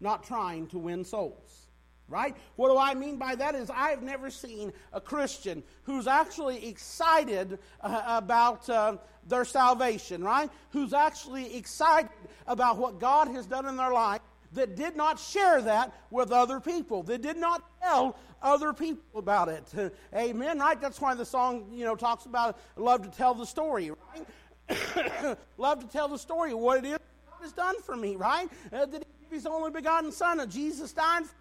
not 0.00 0.24
trying 0.24 0.66
to 0.68 0.78
win 0.78 1.04
souls. 1.04 1.65
Right? 2.08 2.36
What 2.54 2.68
do 2.68 2.78
I 2.78 2.94
mean 2.94 3.16
by 3.16 3.34
that 3.34 3.56
is 3.56 3.68
I've 3.68 4.02
never 4.02 4.30
seen 4.30 4.72
a 4.92 5.00
Christian 5.00 5.64
who's 5.82 6.06
actually 6.06 6.68
excited 6.68 7.58
uh, 7.80 8.02
about 8.06 8.70
uh, 8.70 8.98
their 9.26 9.44
salvation, 9.44 10.22
right? 10.22 10.48
Who's 10.70 10.92
actually 10.92 11.56
excited 11.56 12.10
about 12.46 12.78
what 12.78 13.00
God 13.00 13.26
has 13.28 13.46
done 13.46 13.66
in 13.66 13.76
their 13.76 13.92
life 13.92 14.20
that 14.52 14.76
did 14.76 14.96
not 14.96 15.18
share 15.18 15.60
that 15.62 15.92
with 16.10 16.32
other 16.32 16.60
people, 16.60 17.02
that 17.04 17.22
did 17.22 17.36
not 17.36 17.62
tell 17.82 18.16
other 18.42 18.72
people 18.72 19.18
about 19.18 19.48
it. 19.48 19.94
Amen, 20.14 20.58
right? 20.58 20.80
That's 20.80 21.00
why 21.00 21.14
the 21.14 21.24
song, 21.24 21.70
you 21.72 21.84
know, 21.84 21.94
talks 21.94 22.26
about 22.26 22.58
love 22.76 23.02
to 23.02 23.16
tell 23.16 23.34
the 23.34 23.46
story, 23.46 23.90
right? 23.90 25.36
love 25.58 25.80
to 25.80 25.86
tell 25.88 26.08
the 26.08 26.18
story, 26.18 26.52
of 26.52 26.58
what 26.58 26.84
it 26.84 26.88
is 26.88 26.98
God 27.30 27.42
has 27.42 27.52
done 27.52 27.80
for 27.82 27.96
me, 27.96 28.16
right? 28.16 28.48
Uh, 28.72 28.86
that 28.86 29.04
he 29.04 29.24
gave 29.24 29.32
his 29.32 29.46
only 29.46 29.70
begotten 29.70 30.12
son, 30.12 30.40
of 30.40 30.48
Jesus 30.48 30.92
died 30.92 31.24
for 31.26 31.34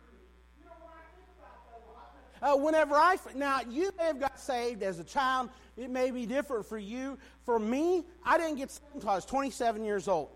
uh, 2.46 2.56
whenever 2.56 2.96
I 2.96 3.18
now 3.34 3.62
you 3.68 3.92
may 3.98 4.06
have 4.06 4.20
got 4.20 4.40
saved 4.40 4.84
as 4.84 5.00
a 5.00 5.04
child, 5.04 5.50
it 5.75 5.90
may 5.90 6.12
be 6.12 6.28
different 6.28 6.68
for 6.68 6.78
you. 6.78 7.18
For 7.44 7.58
me, 7.58 8.06
I 8.24 8.38
didn't 8.38 8.58
get 8.58 8.70
saved 8.70 8.86
until 8.94 9.10
I 9.10 9.16
was 9.16 9.25
27 9.25 9.84
years 9.84 10.08
old. 10.08 10.30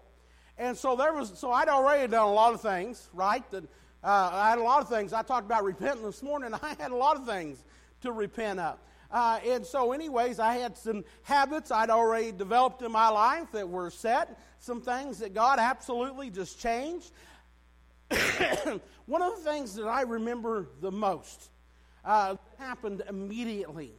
And 0.58 0.75
so 0.75 0.96
there 0.96 1.13
was, 1.13 1.38
so 1.38 1.51
I'd 1.51 1.70
already 1.70 2.08
done 2.10 2.28
a 2.28 2.34
lot 2.34 2.54
of 2.54 2.62
things, 2.62 3.08
right? 3.13 3.50
That 3.51 3.63
uh, 4.04 4.30
I 4.34 4.50
had 4.50 4.58
a 4.58 4.63
lot 4.63 4.82
of 4.82 4.89
things. 4.89 5.13
I 5.13 5.22
talked 5.22 5.46
about 5.46 5.63
repenting 5.63 6.04
this 6.04 6.24
morning. 6.24 6.54
I 6.62 6.75
had 6.80 6.92
a 6.92 6.96
lot 6.96 7.16
of 7.16 7.28
things 7.28 7.63
to 8.01 8.12
repent 8.12 8.60
of. 8.60 8.80
Uh, 9.12 9.39
and 9.46 9.66
so, 9.66 9.92
anyways, 9.92 10.39
I 10.39 10.56
had 10.56 10.78
some 10.78 11.04
habits 11.24 11.72
I'd 11.72 11.89
already 11.92 12.32
developed 12.32 12.82
in 12.82 12.92
my 12.92 13.10
life 13.10 13.51
that 13.54 13.70
were 13.70 13.92
set, 13.92 14.39
some 14.60 14.82
things 14.82 15.20
that 15.20 15.34
God 15.36 15.60
absolutely 15.60 16.32
just 16.32 16.60
changed. 16.60 17.12
One 19.06 19.22
of 19.22 19.36
the 19.38 19.50
things 19.50 19.75
that 19.75 19.88
I 19.88 20.01
remember 20.01 20.68
the 20.82 20.92
most 20.92 21.50
uh, 22.06 22.36
happened 22.58 23.03
immediately. 23.08 23.94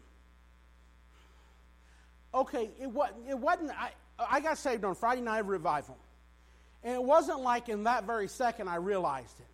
Okay, 2.33 2.71
it, 2.81 2.91
was, 2.91 3.11
it 3.29 3.39
wasn't, 3.39 3.71
I, 3.71 3.91
I 4.19 4.41
got 4.41 4.59
saved 4.59 4.85
on 4.85 4.95
Friday 4.95 5.21
night 5.21 5.41
of 5.41 5.49
revival. 5.49 5.97
And 6.83 6.95
it 6.95 7.03
wasn't 7.03 7.41
like 7.41 7.69
in 7.69 7.85
that 7.85 8.05
very 8.05 8.29
second 8.29 8.69
I 8.69 8.77
realized 8.77 9.39
it. 9.39 9.47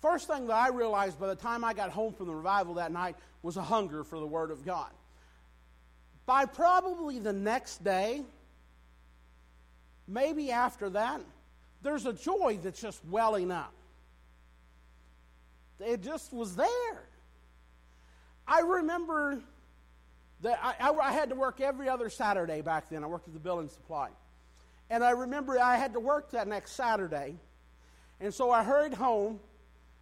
First 0.00 0.26
thing 0.26 0.48
that 0.48 0.54
I 0.54 0.68
realized 0.68 1.18
by 1.18 1.28
the 1.28 1.36
time 1.36 1.64
I 1.64 1.74
got 1.74 1.90
home 1.90 2.12
from 2.12 2.26
the 2.26 2.34
revival 2.34 2.74
that 2.74 2.92
night 2.92 3.16
was 3.42 3.56
a 3.56 3.62
hunger 3.62 4.04
for 4.04 4.18
the 4.18 4.26
Word 4.26 4.50
of 4.50 4.64
God. 4.64 4.90
By 6.26 6.44
probably 6.44 7.18
the 7.18 7.32
next 7.32 7.82
day, 7.82 8.22
maybe 10.06 10.50
after 10.50 10.90
that, 10.90 11.20
there's 11.82 12.06
a 12.06 12.12
joy 12.12 12.58
that's 12.62 12.80
just 12.80 13.04
welling 13.06 13.50
up. 13.50 13.72
It 15.80 16.02
just 16.02 16.32
was 16.32 16.54
there. 16.54 17.02
I 18.46 18.60
remember 18.60 19.40
that 20.42 20.58
I, 20.62 20.90
I, 20.90 20.90
I 20.90 21.12
had 21.12 21.30
to 21.30 21.34
work 21.34 21.60
every 21.60 21.88
other 21.88 22.10
Saturday 22.10 22.60
back 22.60 22.90
then. 22.90 23.04
I 23.04 23.06
worked 23.06 23.28
at 23.28 23.34
the 23.34 23.40
building 23.40 23.68
supply. 23.68 24.08
And 24.90 25.02
I 25.02 25.10
remember 25.10 25.58
I 25.58 25.76
had 25.76 25.94
to 25.94 26.00
work 26.00 26.32
that 26.32 26.46
next 26.46 26.72
Saturday. 26.72 27.36
And 28.20 28.32
so 28.32 28.50
I 28.50 28.62
hurried 28.62 28.94
home. 28.94 29.40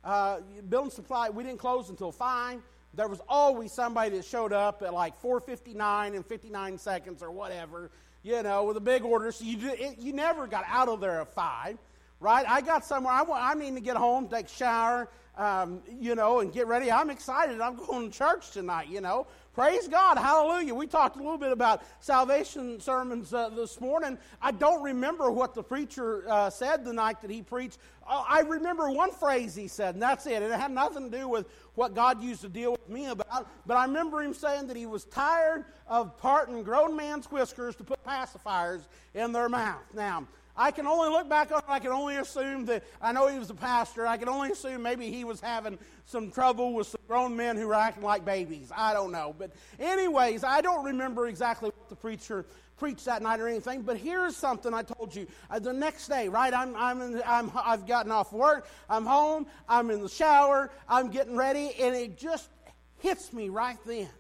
Uh, 0.03 0.41
building 0.69 0.91
supply, 0.91 1.29
we 1.29 1.45
didn't 1.45 1.59
close 1.59 1.91
until 1.91 2.11
5. 2.11 2.61
There 2.95 3.07
was 3.07 3.21
always 3.29 3.73
somebody 3.73 4.17
that 4.17 4.25
showed 4.25 4.53
up 4.53 4.83
at 4.83 4.93
like 4.93 5.21
4.59 5.23 6.17
and 6.17 6.27
59 6.27 6.79
seconds 6.79 7.23
or 7.23 7.31
whatever, 7.31 7.91
you 8.23 8.43
know, 8.43 8.65
with 8.65 8.77
a 8.77 8.81
big 8.81 9.05
order. 9.05 9.31
So 9.31 9.45
you, 9.45 9.59
it, 9.71 9.99
you 9.99 10.13
never 10.13 10.47
got 10.47 10.65
out 10.67 10.89
of 10.89 11.01
there 11.01 11.21
at 11.21 11.33
5, 11.35 11.79
right? 12.21 12.47
I 12.47 12.61
got 12.61 12.85
somewhere. 12.85 13.13
I, 13.13 13.23
want, 13.23 13.43
I 13.43 13.55
need 13.55 13.75
to 13.75 13.81
get 13.81 13.97
home, 13.97 14.29
take 14.29 14.49
shower, 14.49 15.09
um, 15.37 15.83
you 15.99 16.15
know, 16.15 16.41
and 16.41 16.53
get 16.53 16.67
ready. 16.67 16.93
I'm 16.93 17.09
excited. 17.09 17.61
I'm 17.61 17.77
going 17.77 18.11
to 18.11 18.17
church 18.17 18.51
tonight, 18.51 18.89
you 18.89 19.01
know. 19.01 19.27
Praise 19.55 19.89
God. 19.89 20.17
Hallelujah. 20.17 20.75
We 20.75 20.87
talked 20.87 21.17
a 21.17 21.19
little 21.19 21.39
bit 21.39 21.51
about 21.51 21.83
salvation 21.99 22.79
sermons 22.79 23.35
uh, 23.35 23.49
this 23.49 23.81
morning. 23.81 24.17
I 24.41 24.53
don't 24.53 24.83
remember 24.83 25.31
what 25.31 25.55
the 25.55 25.63
preacher 25.63 26.25
uh, 26.29 26.51
said 26.51 26.85
the 26.85 26.93
night 26.93 27.21
that 27.23 27.31
he 27.31 27.43
preached. 27.43 27.79
Uh, 28.07 28.23
I 28.29 28.41
remember 28.41 28.91
one 28.91 29.11
phrase 29.11 29.55
he 29.55 29.67
said, 29.67 29.95
and 29.95 30.03
that's 30.03 30.27
it. 30.27 30.43
It 30.43 30.53
had 30.53 30.71
nothing 30.71 31.11
to 31.11 31.19
do 31.19 31.29
with 31.29 31.47
what 31.75 31.95
God 31.95 32.23
used 32.23 32.43
to 32.43 32.49
deal 32.49 32.73
with 32.73 32.89
me 32.89 33.07
about. 33.07 33.49
But 33.67 33.77
I 33.77 33.87
remember 33.87 34.23
him 34.23 34.35
saying 34.35 34.69
that 34.69 34.77
he 34.77 34.87
was 34.87 35.05
tired 35.07 35.65
of 35.89 36.17
parting 36.17 36.63
grown 36.63 36.97
man's 36.97 37.27
whiskers 37.31 37.75
to 37.77 37.85
put 37.85 38.05
pacifiers 38.05 38.83
in 39.15 39.33
their 39.33 39.49
mouth. 39.49 39.83
Now, 39.95 40.27
I 40.61 40.73
can 40.73 40.87
only 40.87 41.09
look 41.09 41.27
back 41.27 41.51
on. 41.53 41.61
it, 41.61 41.65
I 41.69 41.79
can 41.79 41.91
only 41.91 42.17
assume 42.17 42.67
that 42.67 42.85
I 43.01 43.13
know 43.13 43.29
he 43.29 43.39
was 43.39 43.49
a 43.49 43.55
pastor. 43.55 44.07
I 44.07 44.19
can 44.19 44.29
only 44.29 44.51
assume 44.51 44.83
maybe 44.83 45.11
he 45.11 45.25
was 45.25 45.41
having 45.41 45.79
some 46.05 46.31
trouble 46.31 46.75
with 46.75 46.87
some 46.87 47.01
grown 47.09 47.35
men 47.35 47.57
who 47.57 47.67
were 47.67 47.75
acting 47.75 48.03
like 48.03 48.27
babies. 48.27 48.71
I 48.77 48.93
don't 48.93 49.11
know, 49.11 49.35
but 49.39 49.53
anyways, 49.79 50.45
I 50.45 50.61
don't 50.61 50.85
remember 50.85 51.29
exactly 51.29 51.71
what 51.71 51.89
the 51.89 51.97
preacher 51.97 52.45
preached 52.77 53.07
that 53.07 53.23
night 53.23 53.41
or 53.41 53.49
anything. 53.49 53.81
But 53.81 53.97
here's 53.97 54.37
something 54.37 54.75
I 54.75 54.83
told 54.83 55.15
you. 55.15 55.27
Uh, 55.51 55.61
the 55.61 55.73
next 55.73 56.09
day, 56.09 56.29
right? 56.29 56.53
I'm, 56.53 56.77
I'm, 56.77 57.01
in, 57.01 57.23
I'm, 57.25 57.51
I've 57.55 57.87
gotten 57.87 58.13
off 58.13 58.31
work. 58.31 58.69
I'm 58.91 59.07
home. 59.07 59.47
I'm 59.67 59.91
in 59.91 60.03
the 60.03 60.11
shower. 60.11 60.71
I'm 60.87 61.09
getting 61.09 61.37
ready, 61.37 61.73
and 61.81 61.97
it 61.97 62.19
just 62.19 62.51
hits 62.99 63.33
me 63.33 63.49
right 63.49 63.79
then. 63.87 64.11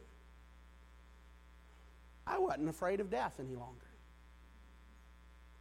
I 2.27 2.39
wasn't 2.39 2.71
afraid 2.71 3.01
of 3.01 3.11
death 3.11 3.35
any 3.39 3.57
longer. 3.57 3.90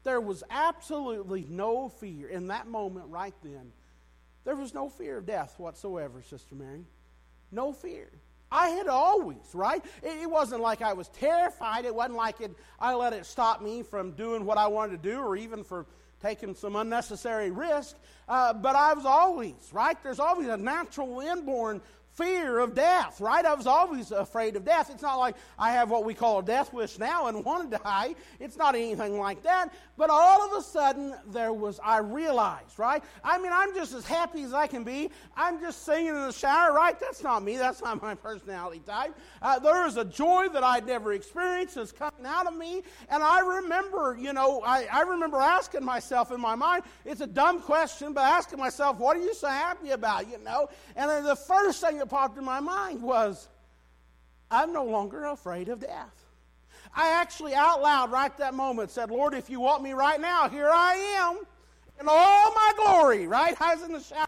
There 0.03 0.22
was 0.22 0.44
absolutely 0.50 1.46
no 1.50 1.89
fear 1.89 2.27
in 2.27 2.48
that 2.48 2.68
moment 2.68 3.08
right 3.10 3.34
then. 3.44 3.72
There 4.46 4.56
was 4.56 4.74
no 4.74 4.89
fear 4.89 5.18
of 5.18 5.25
death 5.25 5.56
whatsoever, 5.58 6.22
Sister 6.22 6.56
Mary. 6.56 6.86
No 7.51 7.74
fear. 7.74 8.10
I 8.51 8.70
had 8.70 8.88
always, 8.88 9.38
right? 9.53 9.84
It, 10.01 10.22
it, 10.24 10.29
wasn't 10.29 10.62
like 10.62 10.82
I 10.82 10.94
was 10.94 11.08
terrified. 11.10 11.86
It 11.86 11.94
wasn't 11.94 12.15
like 12.15 12.41
it, 12.41 12.51
I 12.79 12.96
let 12.96 13.13
it 13.13 13.25
stop 13.25 13.62
me 13.62 13.84
from 13.84 14.12
doing 14.12 14.46
what 14.46 14.58
I 14.58 14.68
wanted 14.68 15.03
to 15.03 15.10
do 15.10 15.20
or 15.20 15.36
even 15.36 15.63
for 15.63 15.86
taking 16.22 16.56
some 16.56 16.75
unnecessary 16.75 17.51
risk. 17.51 17.96
Uh, 18.27 18.53
but 18.53 18.75
I 18.75 18.94
was 18.94 19.06
always, 19.06 19.70
right? 19.72 20.01
There's 20.03 20.20
always 20.20 20.48
a 20.48 20.58
natural 20.58 21.20
inborn 21.20 21.82
fear 22.13 22.60
of 22.60 22.75
death, 22.75 23.22
right? 23.22 23.46
I 23.46 23.54
was 23.54 23.68
always 23.68 24.12
afraid 24.12 24.56
of 24.56 24.66
death. 24.66 24.89
It's 24.92 25.01
not 25.01 25.16
like 25.18 25.36
I 25.58 25.72
have 25.72 25.89
what 25.89 26.04
we 26.04 26.13
call 26.13 26.39
a 26.39 26.44
death 26.44 26.74
wish 26.74 27.00
now 27.00 27.28
and 27.28 27.46
want 27.46 27.72
to 27.72 27.78
die. 27.78 28.16
It's 28.39 28.58
not 28.58 28.75
anything 28.75 29.18
like 29.18 29.42
that. 29.44 29.74
But 29.98 30.10
all 30.10 30.42
of 30.42 30.58
a 30.58 30.63
sudden, 30.63 31.16
there 31.28 31.54
was, 31.54 31.80
I 31.84 32.00
realized, 32.00 32.78
right? 32.78 33.04
I 33.24 33.38
mean, 33.39 33.51
I'm 33.54 33.74
just 33.74 33.94
as 33.94 34.06
happy 34.06 34.44
as 34.44 34.54
I 34.54 34.68
can 34.68 34.84
be. 34.84 35.10
I'm 35.36 35.60
just 35.60 35.86
singing 35.86 36.08
in 36.08 36.16
the 36.16 36.32
shower, 36.32 36.74
right? 36.74 37.00
That's 37.00 37.24
not 37.24 37.44
me. 37.44 37.58
That's 37.58 37.82
not 37.82 38.01
my 38.01 38.16
personality 38.30 38.82
type. 38.86 39.16
Uh, 39.42 39.60
there 39.60 39.86
is 39.88 39.98
a 39.98 40.06
joy 40.06 40.48
that 40.54 40.63
I'd 40.63 40.86
never 40.86 41.13
experienced 41.13 41.75
that's 41.75 41.92
out 42.26 42.48
of 42.48 42.56
me. 42.56 42.84
And 43.10 43.24
I 43.24 43.40
remember, 43.40 44.18
you 44.20 44.34
know, 44.34 44.62
I, 44.66 44.88
I 44.92 45.02
remember 45.02 45.38
asking 45.38 45.84
myself 45.84 46.32
in 46.32 46.40
my 46.40 46.56
mind, 46.56 46.84
it's 47.06 47.22
a 47.22 47.28
dumb 47.28 47.62
question, 47.62 48.14
but 48.14 48.22
asking 48.22 48.60
myself, 48.60 48.98
what 48.98 49.18
are 49.18 49.22
you 49.22 49.34
so 49.34 49.48
happy 49.48 49.92
about, 49.92 50.30
you 50.30 50.38
know? 50.40 50.70
And 50.96 51.10
then 51.10 51.24
the 51.24 51.36
first 51.36 51.82
thing 51.82 51.98
that 51.98 52.10
popped 52.10 52.38
in 52.38 52.46
my 52.46 52.60
mind 52.60 53.02
was, 53.02 53.48
I'm 54.52 54.74
no 54.74 54.84
longer 54.86 55.26
afraid 55.26 55.70
of 55.70 55.80
death. 55.80 56.16
I 56.96 57.10
actually 57.10 57.54
out 57.54 57.82
loud, 57.82 58.12
right 58.12 58.36
that 58.38 58.54
moment, 58.54 58.90
said, 58.92 59.12
Lord, 59.12 59.34
if 59.34 59.50
you 59.50 59.60
want 59.60 59.84
me 59.84 59.94
right 59.94 60.20
now, 60.20 60.50
here 60.50 60.70
I 60.72 60.96
am 61.20 61.40
in 62.00 62.08
all 62.08 62.54
my 62.54 62.74
glory, 62.78 63.28
right? 63.28 63.56
I 63.62 63.76
was 63.76 63.84
in 63.84 63.92
the 63.94 64.00
shower. 64.02 64.26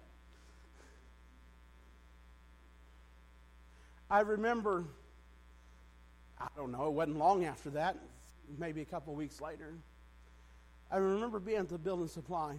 I 4.11 4.21
remember, 4.21 4.85
I 6.40 6.49
don't 6.57 6.73
know, 6.73 6.87
it 6.87 6.93
wasn't 6.93 7.19
long 7.19 7.45
after 7.45 7.71
that, 7.71 7.97
maybe 8.59 8.83
a 8.83 8.85
couple 8.85 9.14
weeks 9.14 9.40
later. 9.40 9.75
I 10.90 10.99
remember 10.99 11.38
being 11.38 11.59
at 11.59 11.69
the 11.69 11.78
building 11.78 12.09
supply 12.09 12.57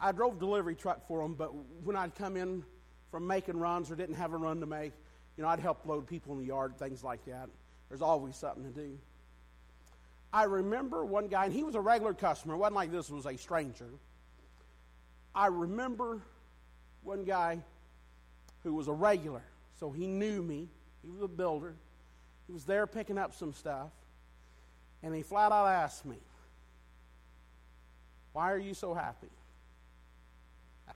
I 0.00 0.12
drove 0.12 0.38
delivery 0.38 0.74
truck 0.74 1.06
for 1.06 1.22
them, 1.22 1.34
but 1.34 1.52
when 1.84 1.96
I'd 1.96 2.14
come 2.14 2.36
in 2.36 2.64
from 3.10 3.26
making 3.26 3.58
runs 3.58 3.90
or 3.90 3.96
didn't 3.96 4.16
have 4.16 4.32
a 4.32 4.36
run 4.36 4.60
to 4.60 4.66
make, 4.66 4.92
you 5.36 5.42
know, 5.42 5.48
I'd 5.48 5.60
help 5.60 5.86
load 5.86 6.06
people 6.06 6.32
in 6.34 6.40
the 6.40 6.46
yard, 6.46 6.78
things 6.78 7.02
like 7.02 7.24
that. 7.26 7.48
There's 7.88 8.02
always 8.02 8.36
something 8.36 8.64
to 8.64 8.70
do. 8.70 8.98
I 10.32 10.44
remember 10.44 11.04
one 11.04 11.28
guy, 11.28 11.44
and 11.44 11.54
he 11.54 11.62
was 11.62 11.74
a 11.74 11.80
regular 11.80 12.12
customer. 12.12 12.54
It 12.54 12.58
wasn't 12.58 12.76
like 12.76 12.92
this 12.92 13.08
was 13.08 13.26
a 13.26 13.36
stranger. 13.36 13.88
I 15.34 15.46
remember 15.46 16.20
one 17.02 17.24
guy 17.24 17.60
who 18.64 18.74
was 18.74 18.88
a 18.88 18.92
regular, 18.92 19.42
so 19.78 19.90
he 19.90 20.06
knew 20.06 20.42
me. 20.42 20.68
He 21.06 21.12
was 21.12 21.22
a 21.22 21.28
builder. 21.28 21.76
He 22.48 22.52
was 22.52 22.64
there 22.64 22.86
picking 22.86 23.16
up 23.16 23.32
some 23.32 23.52
stuff, 23.52 23.90
and 25.02 25.14
he 25.14 25.22
flat 25.22 25.52
out 25.52 25.68
asked 25.68 26.04
me, 26.04 26.16
Why 28.32 28.50
are 28.52 28.58
you 28.58 28.74
so 28.74 28.92
happy? 28.92 29.30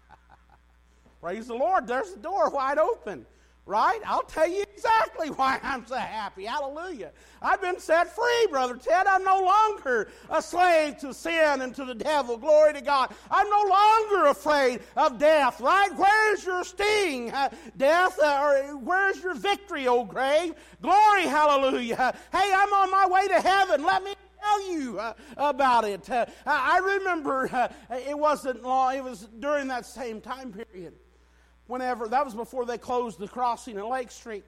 Praise 1.20 1.46
the 1.46 1.54
Lord. 1.54 1.86
There's 1.86 2.12
the 2.12 2.18
door 2.18 2.50
wide 2.50 2.78
open. 2.78 3.24
Right? 3.70 4.00
I'll 4.04 4.24
tell 4.24 4.48
you 4.48 4.64
exactly 4.74 5.28
why 5.36 5.60
I'm 5.62 5.86
so 5.86 5.94
happy. 5.94 6.44
Hallelujah. 6.44 7.12
I've 7.40 7.62
been 7.62 7.78
set 7.78 8.12
free, 8.12 8.48
Brother 8.50 8.74
Ted. 8.76 9.06
I'm 9.06 9.22
no 9.22 9.44
longer 9.44 10.08
a 10.28 10.42
slave 10.42 10.98
to 10.98 11.14
sin 11.14 11.60
and 11.60 11.72
to 11.76 11.84
the 11.84 11.94
devil. 11.94 12.36
Glory 12.36 12.72
to 12.72 12.80
God. 12.80 13.14
I'm 13.30 13.48
no 13.48 13.62
longer 13.68 14.26
afraid 14.26 14.80
of 14.96 15.20
death, 15.20 15.60
right? 15.60 15.88
Where's 15.94 16.44
your 16.44 16.64
sting, 16.64 17.30
uh, 17.30 17.50
death? 17.76 18.18
Uh, 18.20 18.40
or 18.42 18.76
where's 18.78 19.22
your 19.22 19.34
victory, 19.34 19.86
old 19.86 20.08
grave? 20.08 20.52
Glory, 20.82 21.22
hallelujah. 21.22 22.16
Hey, 22.32 22.52
I'm 22.52 22.72
on 22.72 22.90
my 22.90 23.06
way 23.06 23.28
to 23.28 23.40
heaven. 23.40 23.84
Let 23.84 24.02
me 24.02 24.14
tell 24.40 24.72
you 24.72 24.98
uh, 24.98 25.12
about 25.36 25.84
it. 25.84 26.10
Uh, 26.10 26.26
I 26.44 26.78
remember 26.78 27.68
it 27.90 28.18
wasn't 28.18 28.64
long, 28.64 28.96
it 28.96 29.04
was 29.04 29.28
during 29.38 29.68
that 29.68 29.86
same 29.86 30.20
time 30.20 30.52
period 30.52 30.94
whenever, 31.70 32.08
that 32.08 32.24
was 32.24 32.34
before 32.34 32.66
they 32.66 32.76
closed 32.76 33.18
the 33.18 33.28
crossing 33.28 33.78
at 33.78 33.86
Lake 33.86 34.10
Street. 34.10 34.44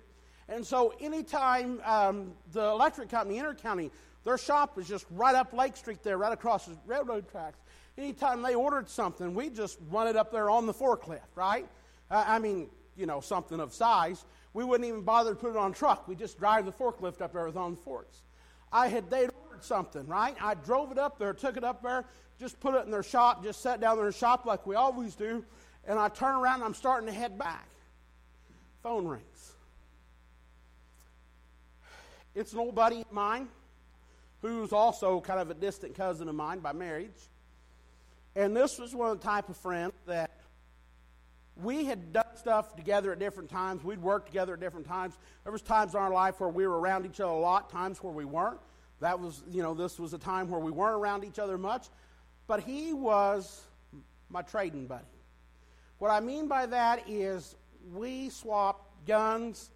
And 0.49 0.67
so 0.67 0.93
anytime 1.01 1.81
um, 1.85 2.33
the 2.53 2.65
electric 2.65 3.09
company, 3.09 3.39
Intercounty, 3.39 3.91
their 4.25 4.37
shop 4.37 4.77
was 4.77 4.87
just 4.89 5.07
right 5.11 5.35
up 5.35 5.53
Lake 5.53 5.77
Street 5.77 6.03
there, 6.03 6.19
right 6.19 6.33
across 6.33 6.67
the 6.67 6.77
railroad 6.87 7.31
tracks. 7.31 7.59
Anytime 7.97 8.43
they 8.43 8.55
ordered 8.55 8.89
something, 8.89 9.35
we 9.35 9.51
just 9.51 9.79
run 9.91 10.09
it 10.09 10.17
up 10.17 10.33
there 10.33 10.51
on 10.51 10.67
the 10.67 10.75
forklift, 10.75 11.21
right? 11.35 11.67
Uh, 12.11 12.25
I 12.27 12.39
mean, 12.39 12.69
you 12.97 13.07
know, 13.07 13.21
something 13.21 13.61
of 13.61 13.73
size. 13.73 14.25
We 14.55 14.65
wouldn't 14.65 14.89
even 14.89 15.03
bother 15.03 15.31
to 15.31 15.37
put 15.37 15.51
it 15.51 15.57
on 15.57 15.73
truck. 15.73 16.09
We 16.09 16.15
just 16.15 16.39
drive 16.39 16.67
the 16.67 16.73
forklift 16.73 17.23
up 17.23 17.33
there 17.33 17.47
with 17.47 17.57
on 17.57 17.73
the 17.73 17.81
forks. 17.81 18.23
I 18.73 18.89
had 18.89 19.11
they'd 19.11 19.31
ordered 19.45 19.63
something, 19.63 20.07
right? 20.07 20.37
I 20.41 20.55
drove 20.55 20.93
it 20.93 20.99
up 20.99 21.19
there, 21.19 21.33
took 21.33 21.57
it 21.57 21.65
up 21.65 21.83
there, 21.83 22.05
just 22.39 22.59
put 22.61 22.75
it 22.75 22.85
in 22.85 22.91
their 22.91 23.03
shop, 23.03 23.43
just 23.45 23.63
sat 23.63 23.81
down 23.81 23.99
in 23.99 24.03
their 24.03 24.13
shop 24.13 24.47
like 24.47 24.67
we 24.67 24.75
always 24.75 25.15
do. 25.15 25.45
And 25.87 25.99
I 25.99 26.09
turn 26.09 26.35
around 26.35 26.57
and 26.57 26.65
I'm 26.65 26.75
starting 26.75 27.09
to 27.09 27.13
head 27.13 27.39
back. 27.39 27.69
Phone 28.83 29.07
rings. 29.07 29.53
It's 32.35 32.53
an 32.53 32.59
old 32.59 32.75
buddy 32.75 33.03
of 33.03 33.13
mine 33.13 33.49
who's 34.41 34.73
also 34.73 35.21
kind 35.21 35.39
of 35.39 35.51
a 35.51 35.55
distant 35.55 35.95
cousin 35.95 36.29
of 36.29 36.35
mine 36.35 36.61
by 36.61 36.73
marriage. 36.73 37.11
And 38.35 38.57
this 38.57 38.79
was 38.79 38.95
one 38.95 39.11
of 39.11 39.21
the 39.21 39.25
type 39.25 39.49
of 39.49 39.57
friends 39.57 39.93
that 40.07 40.31
we 41.57 41.85
had 41.85 42.13
done 42.13 42.25
stuff 42.37 42.75
together 42.75 43.13
at 43.13 43.19
different 43.19 43.51
times. 43.51 43.85
We'd 43.85 44.01
worked 44.01 44.27
together 44.27 44.55
at 44.55 44.61
different 44.61 44.87
times. 44.87 45.19
There 45.45 45.53
was 45.53 45.63
times 45.63 45.95
in 45.95 46.01
our 46.01 46.11
life 46.11 46.41
where 46.41 46.49
we 46.49 46.67
were 46.67 46.81
around 46.81 47.05
each 47.05 47.21
other 47.21 47.33
a 47.33 47.39
lot, 47.39 47.71
times 47.71 48.03
where 48.03 48.13
we 48.13 48.25
weren't. 48.25 48.61
That 49.01 49.21
was, 49.21 49.43
you 49.51 49.63
know, 49.63 49.75
this 49.75 49.99
was 49.99 50.15
a 50.15 50.19
time 50.19 50.49
where 50.49 50.61
we 50.61 50.71
weren't 50.71 50.95
around 50.95 51.25
each 51.25 51.39
other 51.39 51.59
much. 51.59 51.89
But 52.47 52.61
he 52.61 52.93
was 52.93 53.63
my 54.31 54.43
trading 54.43 54.87
buddy. 54.87 55.05
What 56.03 56.11
I 56.11 56.19
mean 56.19 56.49
by 56.49 56.67
that 56.67 57.09
is 57.09 57.55
we 57.95 58.29
swap 58.29 58.91
guns, 59.07 59.71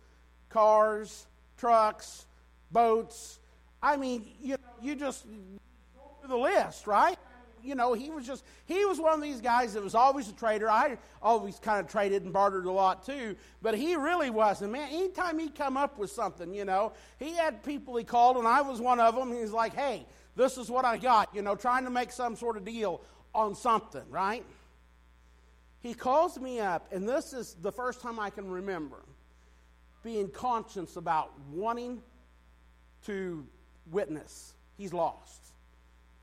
cars, 0.49 1.25
trucks, 1.57 2.27
boats. 2.73 3.39
I 3.81 3.97
mean, 3.97 4.27
you, 4.43 4.57
you 4.83 4.97
just 4.97 5.25
go 5.25 6.17
through 6.19 6.29
the 6.31 6.37
list, 6.37 6.89
right? 6.89 7.17
You 7.63 7.77
know, 7.77 7.93
he 7.93 8.11
was 8.11 8.27
just, 8.27 8.43
he 8.65 8.85
was 8.85 8.99
one 8.99 9.15
of 9.15 9.23
these 9.23 9.41
guys 9.41 9.75
that 9.75 9.85
was 9.85 9.95
always 9.95 10.29
a 10.29 10.33
trader. 10.33 10.69
I 10.69 10.99
always 11.23 11.61
kind 11.61 11.79
of 11.79 11.87
traded 11.87 12.25
and 12.25 12.33
bartered 12.33 12.67
a 12.67 12.73
lot 12.73 13.07
too, 13.07 13.37
but 13.63 13.77
he 13.77 13.95
really 13.95 14.31
wasn't. 14.31 14.73
Man, 14.73 14.89
anytime 14.91 15.39
he'd 15.39 15.55
come 15.55 15.77
up 15.77 15.97
with 15.97 16.11
something, 16.11 16.53
you 16.53 16.65
know, 16.65 16.93
he 17.21 17.35
had 17.35 17.63
people 17.63 17.95
he 17.95 18.03
called, 18.03 18.37
and 18.37 18.49
I 18.49 18.63
was 18.63 18.81
one 18.81 18.99
of 18.99 19.15
them. 19.15 19.33
He's 19.33 19.53
like, 19.53 19.75
hey, 19.75 20.05
this 20.35 20.59
is 20.59 20.73
what 20.73 20.85
I 20.85 20.97
got, 20.97 21.33
you 21.33 21.43
know, 21.43 21.55
trying 21.55 21.85
to 21.85 21.91
make 21.91 22.11
some 22.11 22.35
sort 22.35 22.57
of 22.57 22.65
deal 22.65 23.01
on 23.33 23.55
something, 23.55 24.03
right? 24.11 24.45
He 25.81 25.95
calls 25.95 26.39
me 26.39 26.61
up, 26.61 26.93
and 26.93 27.09
this 27.09 27.33
is 27.33 27.57
the 27.61 27.73
first 27.73 28.01
time 28.01 28.19
I 28.19 28.31
can 28.31 28.51
remember 28.51 28.99
being 30.03 30.29
conscious 30.29 30.97
about 30.97 31.33
wanting 31.53 32.01
to 33.07 33.47
witness. 33.91 34.55
He's 34.77 34.93
lost. 34.93 35.41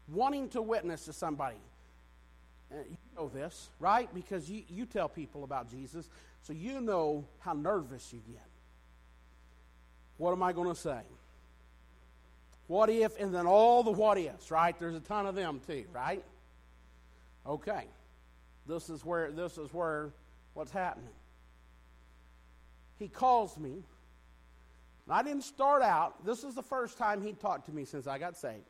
Wanting 0.08 0.50
to 0.50 0.62
witness 0.62 1.06
to 1.06 1.14
somebody. 1.14 1.58
Uh, 2.72 2.78
you 2.90 2.98
know 3.16 3.30
this, 3.30 3.70
right? 3.80 4.14
Because 4.14 4.50
you, 4.50 4.64
you 4.68 4.86
tell 4.86 5.08
people 5.10 5.44
about 5.44 5.70
Jesus, 5.70 6.10
so 6.42 6.54
you 6.54 6.82
know 6.82 7.26
how 7.40 7.54
nervous 7.54 8.12
you 8.12 8.22
get. 8.28 8.46
What 10.18 10.32
am 10.32 10.44
I 10.44 10.54
going 10.54 10.70
to 10.70 10.80
say? 10.80 11.02
What 12.68 12.90
if, 12.90 13.20
and 13.20 13.34
then 13.34 13.46
all 13.46 13.84
the 13.84 13.92
what 13.92 14.18
ifs, 14.18 14.50
right? 14.50 14.78
There's 14.80 14.96
a 14.96 15.02
ton 15.02 15.26
of 15.26 15.36
them 15.36 15.62
too, 15.68 15.86
right? 15.94 16.24
Okay. 17.46 17.86
This 18.68 18.90
is 18.90 19.04
where 19.04 19.32
this 19.32 19.58
is 19.58 19.74
where 19.74 20.14
what's 20.54 20.72
happening. 20.72 21.10
He 22.98 23.08
calls 23.08 23.58
me 23.58 23.84
I 25.10 25.22
didn't 25.22 25.44
start 25.44 25.82
out, 25.82 26.26
this 26.26 26.44
is 26.44 26.56
the 26.56 26.64
first 26.64 26.98
time 26.98 27.22
he 27.22 27.34
talked 27.34 27.66
to 27.66 27.72
me 27.72 27.86
since 27.86 28.08
I 28.08 28.18
got 28.18 28.38
saved. 28.38 28.70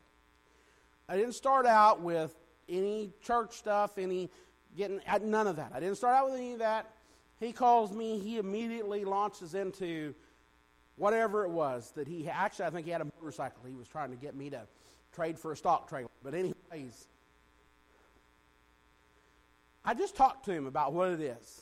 I 1.08 1.16
didn't 1.16 1.34
start 1.34 1.66
out 1.66 2.02
with 2.02 2.34
any 2.68 3.12
church 3.22 3.54
stuff, 3.54 3.98
any 3.98 4.32
getting, 4.76 5.00
none 5.24 5.48
of 5.48 5.58
that. 5.58 5.72
I 5.74 5.80
didn't 5.80 5.98
start 5.98 6.16
out 6.16 6.32
with 6.32 6.40
any 6.40 6.54
of 6.54 6.60
that. 6.60 6.90
He 7.40 7.52
calls 7.52 7.92
me, 7.92 8.20
he 8.20 8.38
immediately 8.38 9.06
launches 9.06 9.54
into 9.54 10.16
whatever 10.96 11.44
it 11.44 11.50
was 11.50 11.92
that 11.96 12.08
he 12.08 12.28
actually, 12.28 12.66
I 12.66 12.70
think 12.70 12.86
he 12.86 12.92
had 12.92 13.02
a 13.02 13.08
motorcycle. 13.20 13.64
He 13.68 13.76
was 13.76 13.88
trying 13.88 14.10
to 14.12 14.16
get 14.16 14.36
me 14.36 14.50
to 14.52 14.62
trade 15.14 15.38
for 15.38 15.52
a 15.52 15.58
stock 15.58 15.88
trailer. 15.88 16.10
But, 16.24 16.34
anyways, 16.34 17.08
I 19.86 19.94
just 19.94 20.16
talked 20.16 20.46
to 20.46 20.52
him 20.52 20.66
about 20.66 20.94
what 20.94 21.10
it 21.10 21.22
is. 21.22 21.62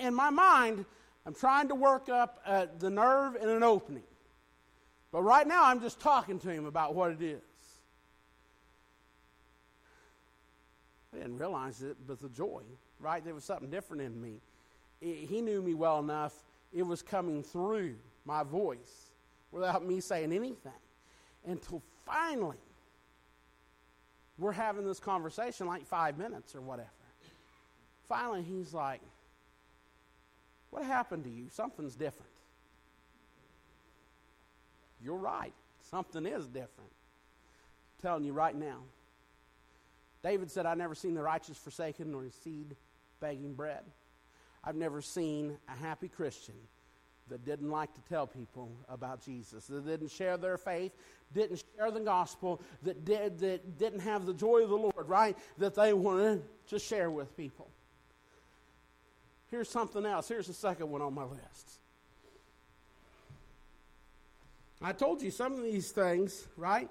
In 0.00 0.14
my 0.14 0.30
mind, 0.30 0.84
I'm 1.24 1.34
trying 1.34 1.68
to 1.68 1.74
work 1.74 2.08
up 2.08 2.40
uh, 2.44 2.66
the 2.78 2.90
nerve 2.90 3.36
and 3.36 3.50
an 3.50 3.62
opening. 3.62 4.02
But 5.12 5.22
right 5.22 5.46
now, 5.46 5.64
I'm 5.64 5.80
just 5.80 6.00
talking 6.00 6.38
to 6.40 6.50
him 6.50 6.66
about 6.66 6.94
what 6.94 7.12
it 7.12 7.22
is. 7.22 7.40
I 11.14 11.18
didn't 11.18 11.38
realize 11.38 11.82
it, 11.82 11.96
but 12.06 12.20
the 12.20 12.28
joy, 12.28 12.62
right? 13.00 13.24
There 13.24 13.34
was 13.34 13.44
something 13.44 13.70
different 13.70 14.02
in 14.02 14.20
me. 14.20 14.40
he 15.00 15.40
knew 15.40 15.62
me 15.62 15.74
well 15.74 16.00
enough, 16.00 16.34
it 16.74 16.82
was 16.82 17.00
coming 17.00 17.42
through 17.42 17.94
my 18.24 18.42
voice 18.42 19.12
without 19.52 19.86
me 19.86 20.00
saying 20.00 20.32
anything. 20.32 20.72
Until 21.46 21.82
finally, 22.04 22.58
we're 24.36 24.52
having 24.52 24.84
this 24.84 25.00
conversation 25.00 25.66
like 25.66 25.86
five 25.86 26.18
minutes 26.18 26.54
or 26.54 26.60
whatever. 26.60 26.90
Finally, 28.08 28.42
he's 28.42 28.72
like, 28.72 29.00
What 30.70 30.84
happened 30.84 31.24
to 31.24 31.30
you? 31.30 31.48
Something's 31.50 31.94
different. 31.94 32.30
You're 35.02 35.16
right. 35.16 35.52
Something 35.90 36.26
is 36.26 36.46
different. 36.46 36.90
I'm 36.90 38.02
telling 38.02 38.24
you 38.24 38.32
right 38.32 38.54
now. 38.54 38.78
David 40.22 40.50
said, 40.50 40.66
I've 40.66 40.78
never 40.78 40.94
seen 40.94 41.14
the 41.14 41.22
righteous 41.22 41.56
forsaken 41.56 42.10
nor 42.10 42.24
his 42.24 42.34
seed 42.34 42.74
begging 43.20 43.54
bread. 43.54 43.84
I've 44.64 44.74
never 44.74 45.00
seen 45.00 45.56
a 45.68 45.76
happy 45.76 46.08
Christian 46.08 46.56
that 47.28 47.44
didn't 47.44 47.70
like 47.70 47.92
to 47.94 48.00
tell 48.08 48.26
people 48.26 48.70
about 48.88 49.24
Jesus, 49.24 49.66
that 49.66 49.86
didn't 49.86 50.10
share 50.10 50.36
their 50.36 50.58
faith, 50.58 50.92
didn't 51.32 51.62
share 51.76 51.90
the 51.90 52.00
gospel, 52.00 52.60
that, 52.82 53.04
did, 53.04 53.38
that 53.40 53.78
didn't 53.78 54.00
have 54.00 54.26
the 54.26 54.34
joy 54.34 54.62
of 54.62 54.70
the 54.70 54.76
Lord, 54.76 55.08
right? 55.08 55.36
That 55.58 55.74
they 55.74 55.92
wanted 55.92 56.42
to 56.68 56.78
share 56.78 57.10
with 57.10 57.36
people. 57.36 57.68
Here's 59.50 59.68
something 59.68 60.04
else. 60.04 60.28
Here's 60.28 60.46
the 60.46 60.52
second 60.52 60.90
one 60.90 61.02
on 61.02 61.14
my 61.14 61.24
list. 61.24 61.78
I 64.82 64.92
told 64.92 65.22
you 65.22 65.30
some 65.30 65.54
of 65.54 65.62
these 65.62 65.90
things, 65.90 66.46
right? 66.56 66.90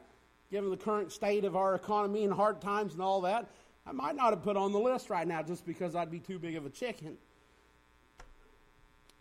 Given 0.51 0.69
the 0.69 0.77
current 0.77 1.11
state 1.11 1.45
of 1.45 1.55
our 1.55 1.75
economy 1.75 2.23
and 2.23 2.33
hard 2.33 2.61
times 2.61 2.93
and 2.93 3.01
all 3.01 3.21
that, 3.21 3.49
I 3.85 3.91
might 3.91 4.15
not 4.15 4.31
have 4.31 4.41
put 4.41 4.57
on 4.57 4.71
the 4.71 4.79
list 4.79 5.09
right 5.09 5.27
now 5.27 5.43
just 5.43 5.65
because 5.65 5.95
I'd 5.95 6.09
be 6.09 6.19
too 6.19 6.39
big 6.39 6.55
of 6.55 6.65
a 6.65 6.69
chicken. 6.69 7.17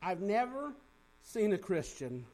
I've 0.00 0.20
never 0.20 0.72
seen 1.22 1.52
a 1.52 1.58
Christian 1.58 2.24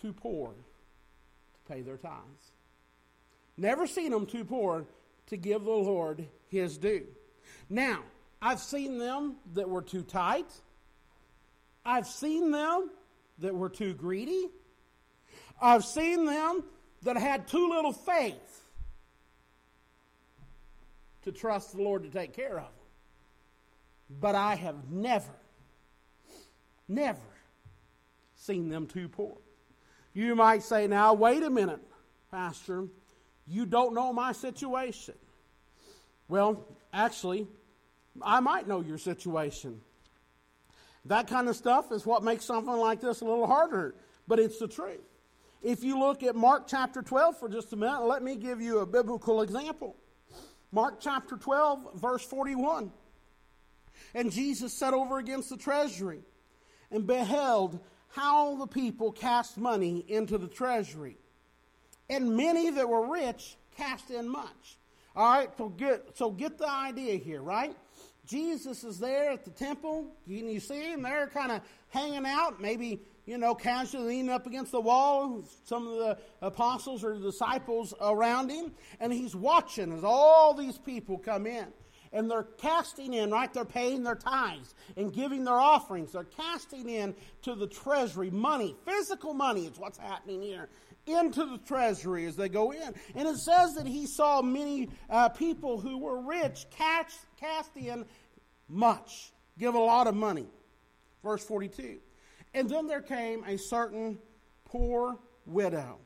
too 0.00 0.12
poor 0.12 0.50
to 0.50 1.72
pay 1.72 1.82
their 1.82 1.96
tithes. 1.96 2.52
Never 3.56 3.86
seen 3.86 4.10
them 4.10 4.26
too 4.26 4.44
poor 4.44 4.84
to 5.26 5.36
give 5.36 5.64
the 5.64 5.70
Lord 5.70 6.26
his 6.48 6.76
due. 6.76 7.06
Now, 7.70 8.00
I've 8.44 8.58
seen 8.58 8.98
them 8.98 9.36
that 9.54 9.68
were 9.68 9.82
too 9.82 10.02
tight. 10.02 10.50
I've 11.84 12.08
seen 12.08 12.50
them 12.50 12.90
that 13.38 13.54
were 13.54 13.68
too 13.68 13.94
greedy. 13.94 14.48
I've 15.60 15.84
seen 15.84 16.24
them 16.24 16.64
that 17.02 17.16
had 17.16 17.46
too 17.46 17.70
little 17.70 17.92
faith 17.92 18.62
to 21.22 21.30
trust 21.30 21.76
the 21.76 21.82
Lord 21.82 22.02
to 22.02 22.10
take 22.10 22.34
care 22.34 22.58
of 22.58 22.64
them. 22.64 22.86
But 24.20 24.34
I 24.34 24.56
have 24.56 24.90
never, 24.90 25.32
never 26.88 27.20
seen 28.34 28.68
them 28.68 28.88
too 28.88 29.08
poor. 29.08 29.36
You 30.14 30.34
might 30.34 30.64
say, 30.64 30.88
now, 30.88 31.14
wait 31.14 31.44
a 31.44 31.50
minute, 31.50 31.80
Pastor, 32.32 32.88
you 33.46 33.66
don't 33.66 33.94
know 33.94 34.12
my 34.12 34.32
situation. 34.32 35.14
Well, 36.28 36.66
actually, 36.92 37.46
I 38.20 38.40
might 38.40 38.68
know 38.68 38.80
your 38.80 38.98
situation. 38.98 39.80
That 41.06 41.28
kind 41.28 41.48
of 41.48 41.56
stuff 41.56 41.90
is 41.92 42.06
what 42.06 42.22
makes 42.22 42.44
something 42.44 42.76
like 42.76 43.00
this 43.00 43.20
a 43.20 43.24
little 43.24 43.46
harder, 43.46 43.94
but 44.28 44.38
it's 44.38 44.58
the 44.58 44.68
truth. 44.68 45.00
If 45.62 45.84
you 45.84 45.98
look 45.98 46.22
at 46.22 46.34
Mark 46.34 46.66
chapter 46.66 47.02
12 47.02 47.38
for 47.38 47.48
just 47.48 47.72
a 47.72 47.76
minute, 47.76 48.02
let 48.02 48.22
me 48.22 48.36
give 48.36 48.60
you 48.60 48.80
a 48.80 48.86
biblical 48.86 49.42
example. 49.42 49.96
Mark 50.72 51.00
chapter 51.00 51.36
12, 51.36 52.00
verse 52.00 52.24
41. 52.24 52.90
And 54.14 54.32
Jesus 54.32 54.72
sat 54.72 54.94
over 54.94 55.18
against 55.18 55.50
the 55.50 55.56
treasury 55.56 56.20
and 56.90 57.06
beheld 57.06 57.78
how 58.08 58.56
the 58.56 58.66
people 58.66 59.12
cast 59.12 59.56
money 59.56 60.04
into 60.08 60.36
the 60.38 60.48
treasury. 60.48 61.16
And 62.10 62.36
many 62.36 62.70
that 62.70 62.88
were 62.88 63.10
rich 63.10 63.56
cast 63.76 64.10
in 64.10 64.28
much. 64.28 64.78
All 65.14 65.30
right, 65.30 65.50
so 65.56 65.68
get, 65.68 66.16
so 66.16 66.30
get 66.30 66.58
the 66.58 66.68
idea 66.68 67.16
here, 67.16 67.42
right? 67.42 67.76
Jesus 68.26 68.84
is 68.84 68.98
there 68.98 69.30
at 69.30 69.44
the 69.44 69.50
temple. 69.50 70.06
You, 70.26 70.46
you 70.46 70.60
see 70.60 70.92
him 70.92 71.02
there 71.02 71.26
kind 71.28 71.52
of 71.52 71.60
hanging 71.88 72.24
out, 72.24 72.60
maybe, 72.60 73.02
you 73.26 73.36
know, 73.36 73.54
casually 73.54 74.06
leaning 74.06 74.30
up 74.30 74.46
against 74.46 74.72
the 74.72 74.80
wall. 74.80 75.44
Some 75.64 75.86
of 75.88 75.98
the 75.98 76.18
apostles 76.40 77.02
or 77.02 77.18
disciples 77.18 77.94
around 78.00 78.50
him. 78.50 78.72
And 79.00 79.12
he's 79.12 79.34
watching 79.34 79.92
as 79.92 80.04
all 80.04 80.54
these 80.54 80.78
people 80.78 81.18
come 81.18 81.46
in 81.46 81.66
and 82.12 82.30
they're 82.30 82.44
casting 82.58 83.14
in, 83.14 83.30
right? 83.30 83.52
They're 83.52 83.64
paying 83.64 84.02
their 84.02 84.14
tithes 84.14 84.74
and 84.96 85.12
giving 85.12 85.44
their 85.44 85.58
offerings. 85.58 86.12
They're 86.12 86.24
casting 86.24 86.88
in 86.88 87.14
to 87.42 87.54
the 87.54 87.66
treasury 87.66 88.30
money, 88.30 88.76
physical 88.84 89.34
money 89.34 89.66
is 89.66 89.78
what's 89.78 89.98
happening 89.98 90.42
here, 90.42 90.68
into 91.06 91.44
the 91.44 91.58
treasury 91.58 92.26
as 92.26 92.36
they 92.36 92.48
go 92.48 92.72
in. 92.72 92.94
And 93.14 93.28
it 93.28 93.36
says 93.36 93.74
that 93.74 93.86
he 93.86 94.06
saw 94.06 94.42
many 94.42 94.88
uh, 95.10 95.28
people 95.30 95.80
who 95.80 95.98
were 95.98 96.20
rich 96.20 96.66
cast, 96.70 97.18
cast 97.38 97.76
in 97.76 98.04
much, 98.68 99.32
give 99.58 99.74
a 99.74 99.78
lot 99.78 100.06
of 100.06 100.14
money. 100.14 100.46
Verse 101.22 101.44
42. 101.44 101.98
And 102.54 102.68
then 102.68 102.86
there 102.86 103.02
came 103.02 103.44
a 103.44 103.56
certain 103.56 104.18
poor 104.64 105.18
widow, 105.46 105.98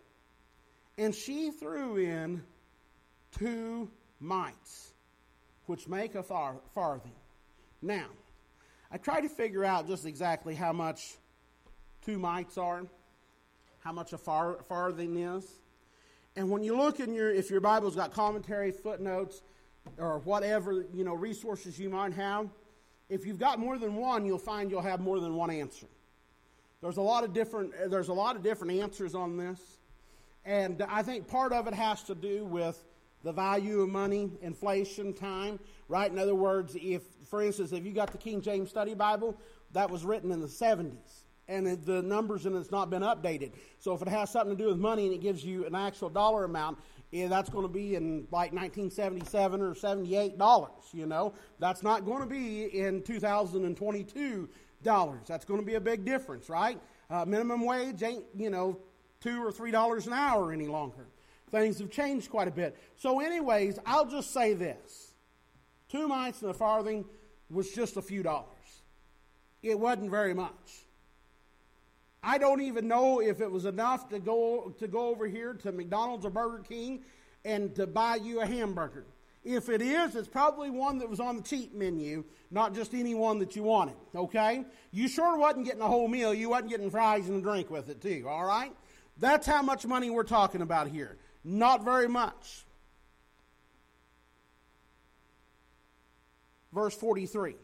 and 0.97 1.15
she 1.15 1.51
threw 1.51 1.97
in 1.97 2.43
two 3.39 3.91
mites 4.21 4.93
which 5.67 5.89
make 5.89 6.15
a 6.15 6.23
far, 6.23 6.57
farthing. 6.75 7.13
Now, 7.83 8.07
I 8.91 8.99
try 8.99 9.21
to 9.21 9.29
figure 9.29 9.65
out 9.65 9.89
just 9.89 10.07
exactly 10.07 10.55
how 10.55 10.73
much 10.73 11.17
two 12.05 12.19
mites 12.19 12.57
are, 12.57 12.87
how 13.87 13.92
much 13.92 14.12
a 14.12 14.18
far, 14.18 14.57
farthing 14.68 15.16
is. 15.16 15.46
And 16.35 16.51
when 16.51 16.64
you 16.64 16.77
look 16.77 16.99
in 16.99 17.14
your, 17.14 17.33
if 17.33 17.51
your 17.51 17.61
Bible's 17.61 17.94
got 17.94 18.12
commentary, 18.12 18.72
footnotes, 18.72 19.42
or 19.96 20.18
whatever, 20.18 20.85
you 20.92 21.05
know, 21.05 21.14
resources 21.14 21.79
you 21.79 21.88
might 21.88 22.12
have, 22.14 22.49
if 23.09 23.25
you've 23.25 23.38
got 23.38 23.61
more 23.61 23.79
than 23.79 23.94
one, 23.94 24.27
you'll 24.27 24.38
find 24.38 24.72
you'll 24.72 24.83
have 24.83 24.99
more 24.99 25.20
than 25.20 25.37
one 25.37 25.51
answer. 25.51 25.87
There's 26.83 26.96
a 26.96 27.03
lot 27.03 27.22
of 27.22 27.33
different, 27.33 27.75
there's 27.88 28.09
a 28.09 28.12
lot 28.12 28.35
of 28.35 28.42
different 28.42 28.72
answers 28.72 29.14
on 29.14 29.37
this. 29.37 29.61
And 30.44 30.83
I 30.88 31.05
think 31.05 31.29
part 31.29 31.53
of 31.53 31.68
it 31.68 31.75
has 31.75 32.03
to 32.05 32.16
do 32.16 32.44
with 32.44 32.85
the 33.22 33.33
value 33.33 33.83
of 33.83 33.88
money, 33.88 34.33
inflation, 34.42 35.12
time, 35.12 35.61
right? 35.87 36.11
In 36.11 36.18
other 36.18 36.35
words, 36.35 36.77
if, 36.81 37.03
for 37.31 37.40
instance, 37.40 37.70
if 37.70 37.87
you 37.87 37.92
got 37.92 38.11
the 38.11 38.18
King 38.18 38.40
James 38.40 38.68
Study 38.68 38.94
Bible, 38.94 39.37
that 39.75 39.88
was 39.88 40.05
written 40.05 40.33
in 40.33 40.40
the 40.40 40.49
70s, 40.49 41.22
and 41.49 41.67
the 41.85 42.03
numbers 42.03 42.47
in 42.47 42.57
it's 42.57 42.71
not 42.71 42.91
been 42.91 43.03
updated. 43.03 43.53
So 43.79 43.95
if 43.95 44.03
it 44.03 44.09
has 44.09 44.31
something 44.31 44.57
to 44.57 44.63
do 44.63 44.69
with 44.69 44.79
money 44.79 45.07
and 45.07 45.15
it 45.15 45.21
gives 45.21 45.45
you 45.45 45.65
an 45.67 45.75
actual 45.75 46.09
dollar 46.09 46.45
amount, 46.45 46.79
yeah, 47.13 47.29
that's 47.29 47.49
going 47.49 47.67
to 47.67 47.73
be 47.73 47.95
in 47.95 48.27
like 48.33 48.53
1977 48.53 49.61
or 49.63 49.75
78 49.75 50.39
dollars. 50.39 50.71
You 50.93 51.07
know, 51.07 51.35
that's 51.59 51.83
not 51.83 52.05
going 52.05 52.21
to 52.21 52.27
be 52.27 52.65
in 52.79 53.03
2022 53.03 54.49
dollars. 54.83 55.21
That's 55.27 55.45
going 55.45 55.61
to 55.61 55.67
be 55.67 55.75
a 55.75 55.81
big 55.81 56.05
difference, 56.05 56.49
right? 56.49 56.81
Uh, 57.09 57.25
minimum 57.25 57.65
wage 57.65 58.03
ain't 58.03 58.25
you 58.37 58.51
know 58.51 58.79
two 59.21 59.45
or 59.45 59.53
three 59.53 59.71
dollars 59.71 60.07
an 60.07 60.13
hour 60.13 60.53
any 60.53 60.67
longer. 60.67 61.07
Things 61.51 61.79
have 61.79 61.91
changed 61.91 62.29
quite 62.29 62.49
a 62.49 62.51
bit. 62.51 62.77
So, 62.97 63.21
anyways, 63.21 63.79
I'll 63.87 64.07
just 64.07 64.33
say 64.33 64.53
this 64.55 65.15
two 65.89 66.09
mites 66.09 66.43
and 66.43 66.51
a 66.51 66.55
farthing 66.55 67.05
was 67.49 67.71
just 67.71 67.97
a 67.97 68.03
few 68.03 68.23
dollars, 68.23 68.83
it 69.63 69.79
wasn't 69.79 70.11
very 70.11 70.35
much. 70.35 70.86
I 72.27 72.39
don't 72.39 72.61
even 72.61 72.89
know 72.89 73.21
if 73.21 73.41
it 73.41 73.49
was 73.49 73.67
enough 73.67 74.09
to 74.09 74.19
go 74.19 74.75
to 74.81 74.89
go 74.89 75.11
over 75.11 75.29
here 75.29 75.55
to 75.55 75.71
McDonald's 75.71 76.27
or 76.27 76.31
Burger 76.31 76.59
King 76.69 77.05
and 77.45 77.73
to 77.77 77.87
buy 77.87 78.17
you 78.17 78.41
a 78.41 78.47
hamburger. 78.47 79.07
If 79.45 79.69
it 79.69 79.81
is, 79.81 80.17
it's 80.17 80.27
probably 80.27 80.69
one 80.69 80.99
that 80.99 81.09
was 81.09 81.21
on 81.21 81.37
the 81.37 81.43
cheap 81.43 81.73
menu, 81.73 82.25
not 82.51 82.75
just 82.75 82.95
any 82.95 83.15
one 83.15 83.39
that 83.39 83.55
you 83.55 83.62
wanted. 83.62 83.95
Okay? 84.12 84.65
You 84.91 85.07
sure 85.07 85.39
wasn't 85.39 85.67
getting 85.67 85.83
a 85.83 85.87
whole 85.87 86.09
meal. 86.09 86.35
You 86.35 86.49
wasn't 86.49 86.71
getting 86.71 86.91
fries 86.91 87.29
and 87.29 87.39
a 87.39 87.41
drink 87.41 87.71
with 87.71 87.89
it, 87.89 88.03
too. 88.03 88.27
All 88.29 88.45
right? 88.45 88.73
That's 89.19 89.47
how 89.47 89.62
much 89.62 89.87
money 89.87 90.11
we're 90.11 90.25
talking 90.25 90.62
about 90.62 90.89
here. 90.89 91.19
Not 91.45 91.85
very 91.85 92.09
much. 92.09 92.65
Verse 96.73 96.97
43. 96.97 97.55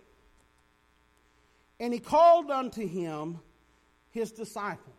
And 1.80 1.92
he 1.92 1.98
called 1.98 2.48
unto 2.52 2.86
him 2.86 3.40
his 4.12 4.30
disciples 4.32 4.96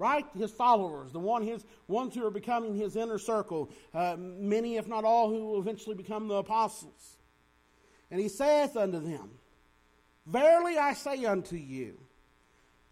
right? 0.00 0.24
His 0.34 0.50
followers, 0.50 1.12
the 1.12 1.18
one 1.20 1.42
his 1.42 1.62
ones 1.86 2.14
who 2.14 2.26
are 2.26 2.30
becoming 2.30 2.74
his 2.74 2.96
inner 2.96 3.18
circle, 3.18 3.70
uh, 3.92 4.16
many, 4.18 4.78
if 4.78 4.88
not 4.88 5.04
all, 5.04 5.28
who 5.28 5.44
will 5.44 5.60
eventually 5.60 5.94
become 5.94 6.26
the 6.26 6.36
apostles. 6.36 7.18
And 8.10 8.18
he 8.18 8.30
saith 8.30 8.78
unto 8.78 8.98
them, 8.98 9.28
Verily 10.26 10.78
I 10.78 10.94
say 10.94 11.26
unto 11.26 11.56
you, 11.56 12.00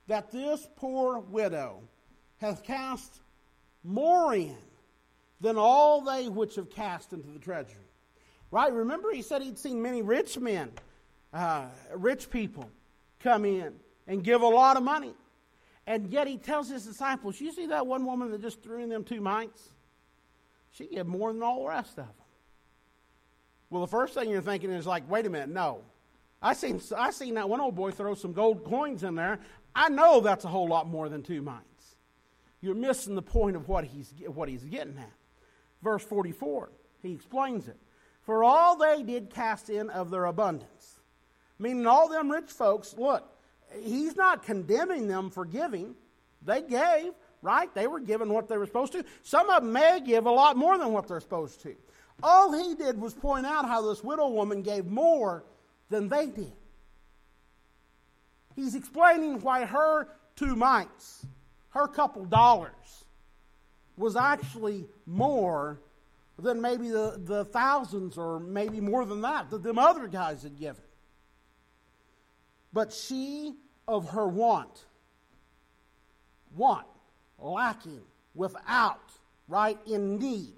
that 0.06 0.30
this 0.30 0.68
poor 0.76 1.18
widow 1.18 1.80
hath 2.42 2.62
cast 2.62 3.20
more 3.82 4.34
in 4.34 4.56
than 5.40 5.56
all 5.56 6.02
they 6.02 6.28
which 6.28 6.56
have 6.56 6.68
cast 6.68 7.14
into 7.14 7.28
the 7.28 7.38
treasury. 7.38 7.76
Right? 8.50 8.72
Remember, 8.72 9.10
he 9.12 9.22
said 9.22 9.40
he'd 9.40 9.58
seen 9.58 9.80
many 9.80 10.02
rich 10.02 10.38
men, 10.38 10.72
uh, 11.32 11.66
rich 11.94 12.28
people, 12.28 12.70
come 13.20 13.46
in 13.46 13.74
and 14.06 14.22
give 14.22 14.42
a 14.42 14.46
lot 14.46 14.76
of 14.76 14.82
money. 14.82 15.14
And 15.88 16.12
yet 16.12 16.26
he 16.26 16.36
tells 16.36 16.68
his 16.68 16.84
disciples, 16.84 17.40
You 17.40 17.50
see 17.50 17.66
that 17.68 17.86
one 17.86 18.04
woman 18.04 18.30
that 18.30 18.42
just 18.42 18.62
threw 18.62 18.82
in 18.82 18.90
them 18.90 19.04
two 19.04 19.22
mites? 19.22 19.70
She 20.70 20.86
gave 20.86 21.06
more 21.06 21.32
than 21.32 21.42
all 21.42 21.62
the 21.62 21.70
rest 21.70 21.92
of 21.92 21.96
them. 21.96 22.14
Well, 23.70 23.80
the 23.80 23.88
first 23.88 24.12
thing 24.12 24.28
you're 24.28 24.42
thinking 24.42 24.70
is 24.70 24.86
like, 24.86 25.08
wait 25.10 25.24
a 25.24 25.30
minute, 25.30 25.48
no. 25.48 25.80
I 26.42 26.52
seen 26.52 26.78
I 26.94 27.10
seen 27.10 27.34
that 27.34 27.48
one 27.48 27.62
old 27.62 27.74
boy 27.74 27.90
throw 27.90 28.14
some 28.14 28.34
gold 28.34 28.64
coins 28.64 29.02
in 29.02 29.14
there. 29.14 29.40
I 29.74 29.88
know 29.88 30.20
that's 30.20 30.44
a 30.44 30.48
whole 30.48 30.68
lot 30.68 30.86
more 30.86 31.08
than 31.08 31.22
two 31.22 31.40
mites. 31.40 31.96
You're 32.60 32.74
missing 32.74 33.14
the 33.14 33.22
point 33.22 33.56
of 33.56 33.66
what 33.66 33.84
he's 33.84 34.12
what 34.26 34.50
he's 34.50 34.64
getting 34.64 34.98
at. 34.98 35.12
Verse 35.82 36.04
44, 36.04 36.70
he 37.02 37.12
explains 37.12 37.66
it. 37.66 37.78
For 38.20 38.44
all 38.44 38.76
they 38.76 39.02
did 39.02 39.30
cast 39.30 39.70
in 39.70 39.88
of 39.88 40.10
their 40.10 40.26
abundance. 40.26 41.00
Meaning 41.58 41.86
all 41.86 42.10
them 42.10 42.30
rich 42.30 42.50
folks, 42.50 42.94
look, 42.98 43.37
he's 43.82 44.16
not 44.16 44.42
condemning 44.42 45.08
them 45.08 45.30
for 45.30 45.44
giving. 45.44 45.94
They 46.44 46.62
gave, 46.62 47.12
right? 47.42 47.72
They 47.74 47.86
were 47.86 48.00
given 48.00 48.32
what 48.32 48.48
they 48.48 48.56
were 48.56 48.66
supposed 48.66 48.92
to. 48.92 49.04
Some 49.22 49.50
of 49.50 49.62
them 49.62 49.72
may 49.72 50.00
give 50.00 50.26
a 50.26 50.30
lot 50.30 50.56
more 50.56 50.78
than 50.78 50.92
what 50.92 51.08
they're 51.08 51.20
supposed 51.20 51.62
to. 51.62 51.74
All 52.22 52.52
he 52.52 52.74
did 52.74 53.00
was 53.00 53.14
point 53.14 53.46
out 53.46 53.66
how 53.66 53.88
this 53.88 54.02
widow 54.02 54.28
woman 54.28 54.62
gave 54.62 54.86
more 54.86 55.44
than 55.88 56.08
they 56.08 56.26
did. 56.26 56.52
He's 58.56 58.74
explaining 58.74 59.40
why 59.40 59.64
her 59.64 60.08
two 60.34 60.56
mites, 60.56 61.24
her 61.70 61.86
couple 61.86 62.24
dollars, 62.24 63.04
was 63.96 64.16
actually 64.16 64.86
more 65.06 65.80
than 66.38 66.60
maybe 66.60 66.88
the, 66.88 67.20
the 67.24 67.44
thousands 67.46 68.16
or 68.16 68.40
maybe 68.40 68.80
more 68.80 69.04
than 69.04 69.20
that 69.20 69.50
that 69.50 69.62
them 69.62 69.78
other 69.78 70.08
guys 70.08 70.42
had 70.42 70.58
given. 70.58 70.82
But 72.72 72.92
she 72.92 73.54
of 73.86 74.10
her 74.10 74.28
want, 74.28 74.84
want, 76.54 76.86
lacking, 77.38 78.02
without, 78.34 79.10
right, 79.48 79.78
in 79.86 80.18
need. 80.18 80.54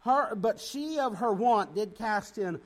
Her, 0.00 0.34
but 0.34 0.60
she 0.60 0.98
of 0.98 1.16
her 1.16 1.32
want 1.32 1.74
did 1.74 1.96
cast 1.96 2.38
in 2.38 2.60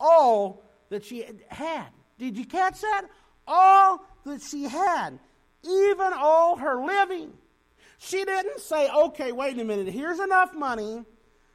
all 0.00 0.64
that 0.88 1.04
she 1.04 1.24
had. 1.48 1.88
Did 2.18 2.36
you 2.36 2.44
catch 2.44 2.80
that? 2.80 3.06
All 3.46 4.04
that 4.24 4.42
she 4.42 4.64
had, 4.64 5.18
even 5.62 6.12
all 6.14 6.56
her 6.56 6.84
living. 6.84 7.32
She 7.98 8.24
didn't 8.24 8.60
say, 8.60 8.90
okay, 8.90 9.32
wait 9.32 9.58
a 9.58 9.64
minute, 9.64 9.88
here's 9.88 10.18
enough 10.18 10.54
money 10.54 11.04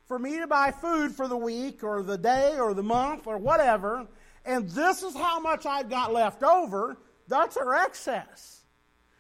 for 0.05 0.19
me 0.19 0.39
to 0.39 0.47
buy 0.47 0.71
food 0.71 1.11
for 1.11 1.27
the 1.27 1.37
week 1.37 1.83
or 1.83 2.03
the 2.03 2.17
day 2.17 2.57
or 2.57 2.73
the 2.73 2.83
month 2.83 3.27
or 3.27 3.37
whatever 3.37 4.07
and 4.45 4.69
this 4.69 5.03
is 5.03 5.15
how 5.15 5.39
much 5.39 5.65
I've 5.65 5.89
got 5.89 6.11
left 6.13 6.43
over, 6.43 6.97
that's 7.27 7.57
our 7.57 7.73
excess. 7.75 8.61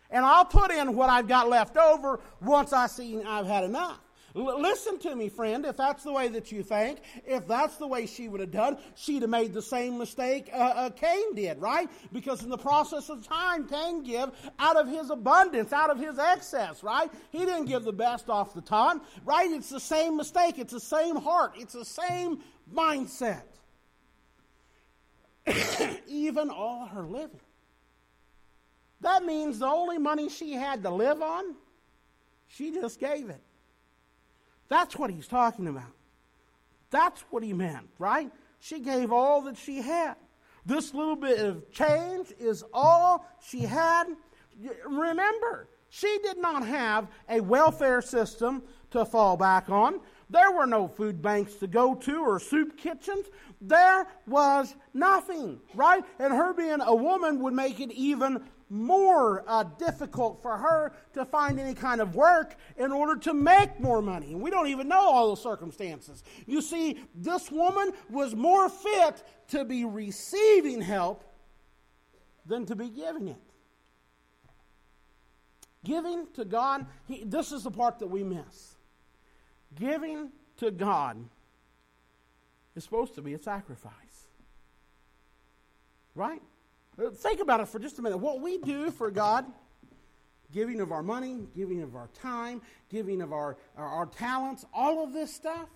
And 0.09 0.25
I'll 0.25 0.45
put 0.45 0.71
in 0.71 0.95
what 0.95 1.09
I've 1.09 1.27
got 1.27 1.49
left 1.49 1.75
over 1.77 2.19
once 2.41 2.71
I 2.71 2.87
see 2.87 3.21
I've 3.23 3.47
had 3.47 3.63
enough. 3.63 3.99
L- 4.35 4.61
listen 4.61 4.97
to 4.99 5.15
me, 5.15 5.29
friend. 5.29 5.65
If 5.65 5.77
that's 5.77 6.03
the 6.03 6.11
way 6.11 6.27
that 6.29 6.51
you 6.51 6.63
think, 6.63 6.99
if 7.25 7.47
that's 7.47 7.77
the 7.77 7.87
way 7.87 8.05
she 8.05 8.27
would 8.27 8.39
have 8.39 8.51
done, 8.51 8.77
she'd 8.95 9.21
have 9.21 9.29
made 9.29 9.53
the 9.53 9.61
same 9.61 9.97
mistake 9.97 10.49
uh, 10.53 10.57
uh, 10.57 10.89
Cain 10.91 11.35
did, 11.35 11.59
right? 11.59 11.89
Because 12.11 12.43
in 12.43 12.49
the 12.49 12.57
process 12.57 13.09
of 13.09 13.27
time, 13.27 13.67
Cain 13.67 14.03
gave 14.03 14.29
out 14.59 14.75
of 14.75 14.87
his 14.87 15.09
abundance, 15.09 15.71
out 15.71 15.89
of 15.89 15.99
his 15.99 16.17
excess, 16.19 16.83
right? 16.83 17.11
He 17.31 17.39
didn't 17.39 17.65
give 17.65 17.83
the 17.83 17.93
best 17.93 18.29
off 18.29 18.53
the 18.53 18.61
top, 18.61 19.05
right? 19.25 19.49
It's 19.51 19.69
the 19.69 19.79
same 19.79 20.17
mistake. 20.17 20.57
It's 20.57 20.73
the 20.73 20.79
same 20.79 21.15
heart. 21.15 21.53
It's 21.57 21.73
the 21.73 21.85
same 21.85 22.39
mindset. 22.73 23.43
even 26.07 26.49
all 26.49 26.85
her 26.85 27.03
living. 27.03 27.39
That 29.01 29.25
means 29.25 29.59
the 29.59 29.67
only 29.67 29.97
money 29.97 30.29
she 30.29 30.53
had 30.53 30.81
to 30.83 30.89
live 30.89 31.21
on, 31.21 31.55
she 32.47 32.71
just 32.71 32.99
gave 32.99 33.29
it. 33.29 33.41
That's 34.69 34.95
what 34.95 35.09
he's 35.09 35.27
talking 35.27 35.67
about. 35.67 35.91
That's 36.89 37.21
what 37.29 37.43
he 37.43 37.53
meant, 37.53 37.89
right? 37.99 38.31
She 38.59 38.79
gave 38.79 39.11
all 39.11 39.41
that 39.41 39.57
she 39.57 39.81
had. 39.81 40.15
This 40.65 40.93
little 40.93 41.17
bit 41.17 41.39
of 41.39 41.69
change 41.71 42.31
is 42.39 42.63
all 42.73 43.25
she 43.45 43.59
had. 43.61 44.05
Remember, 44.87 45.67
she 45.89 46.19
did 46.23 46.37
not 46.37 46.65
have 46.65 47.07
a 47.27 47.41
welfare 47.41 48.01
system 48.01 48.63
to 48.91 49.03
fall 49.03 49.35
back 49.35 49.69
on. 49.69 49.99
There 50.33 50.51
were 50.51 50.65
no 50.65 50.87
food 50.87 51.21
banks 51.21 51.53
to 51.57 51.67
go 51.67 51.93
to 51.93 52.25
or 52.25 52.39
soup 52.39 52.75
kitchens. 52.75 53.27
There 53.61 54.07
was 54.25 54.73
nothing, 54.91 55.59
right? 55.75 56.03
And 56.17 56.33
her 56.33 56.53
being 56.53 56.81
a 56.81 56.95
woman 56.95 57.39
would 57.41 57.53
make 57.53 57.79
it 57.79 57.91
even 57.91 58.43
more 58.67 59.43
uh, 59.47 59.61
difficult 59.77 60.41
for 60.41 60.57
her 60.57 60.91
to 61.13 61.23
find 61.23 61.59
any 61.59 61.75
kind 61.75 62.01
of 62.01 62.15
work 62.15 62.55
in 62.77 62.91
order 62.91 63.15
to 63.17 63.33
make 63.35 63.79
more 63.79 64.01
money. 64.01 64.31
And 64.31 64.41
we 64.41 64.49
don't 64.49 64.65
even 64.69 64.87
know 64.87 65.01
all 65.01 65.35
the 65.35 65.39
circumstances. 65.39 66.23
You 66.47 66.63
see, 66.63 66.99
this 67.13 67.51
woman 67.51 67.91
was 68.09 68.33
more 68.33 68.69
fit 68.69 69.23
to 69.49 69.63
be 69.63 69.85
receiving 69.85 70.81
help 70.81 71.23
than 72.47 72.65
to 72.65 72.75
be 72.75 72.89
giving 72.89 73.27
it. 73.27 73.41
Giving 75.85 76.25
to 76.33 76.43
God, 76.43 76.87
he, 77.07 77.23
this 77.23 77.51
is 77.51 77.65
the 77.65 77.71
part 77.71 77.99
that 77.99 78.07
we 78.07 78.23
miss. 78.23 78.72
Giving 79.79 80.29
to 80.57 80.71
God 80.71 81.17
is 82.75 82.83
supposed 82.83 83.15
to 83.15 83.21
be 83.21 83.33
a 83.33 83.39
sacrifice. 83.39 83.93
Right? 86.15 86.41
Think 87.15 87.41
about 87.41 87.59
it 87.59 87.67
for 87.67 87.79
just 87.79 87.97
a 87.99 88.01
minute. 88.01 88.17
What 88.17 88.41
we 88.41 88.59
do 88.59 88.91
for 88.91 89.09
God, 89.09 89.45
giving 90.51 90.79
of 90.79 90.91
our 90.91 91.01
money, 91.01 91.47
giving 91.55 91.81
of 91.81 91.95
our 91.95 92.07
time, 92.13 92.61
giving 92.89 93.21
of 93.21 93.33
our, 93.33 93.57
our, 93.77 93.87
our 93.87 94.05
talents, 94.05 94.65
all 94.73 95.03
of 95.03 95.11
this 95.11 95.33
stuff, 95.33 95.69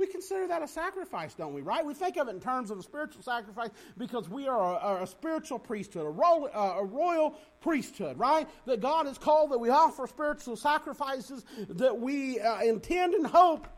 we 0.00 0.06
consider 0.06 0.48
that 0.48 0.62
a 0.62 0.66
sacrifice, 0.66 1.34
don't 1.34 1.52
we? 1.52 1.60
Right? 1.60 1.84
We 1.84 1.92
think 1.92 2.16
of 2.16 2.26
it 2.28 2.30
in 2.30 2.40
terms 2.40 2.70
of 2.70 2.78
a 2.78 2.82
spiritual 2.82 3.22
sacrifice 3.22 3.68
because 3.98 4.30
we 4.30 4.48
are 4.48 4.98
a, 4.98 5.02
a 5.02 5.06
spiritual 5.06 5.58
priesthood, 5.58 6.06
a, 6.06 6.10
ro- 6.10 6.48
uh, 6.52 6.76
a 6.78 6.84
royal 6.84 7.38
priesthood, 7.60 8.18
right? 8.18 8.48
That 8.64 8.80
God 8.80 9.06
has 9.06 9.18
called 9.18 9.52
that 9.52 9.58
we 9.58 9.68
offer 9.68 10.06
spiritual 10.06 10.56
sacrifices 10.56 11.44
that 11.68 12.00
we 12.00 12.40
uh, 12.40 12.62
intend 12.62 13.12
and 13.12 13.26
hope 13.26 13.68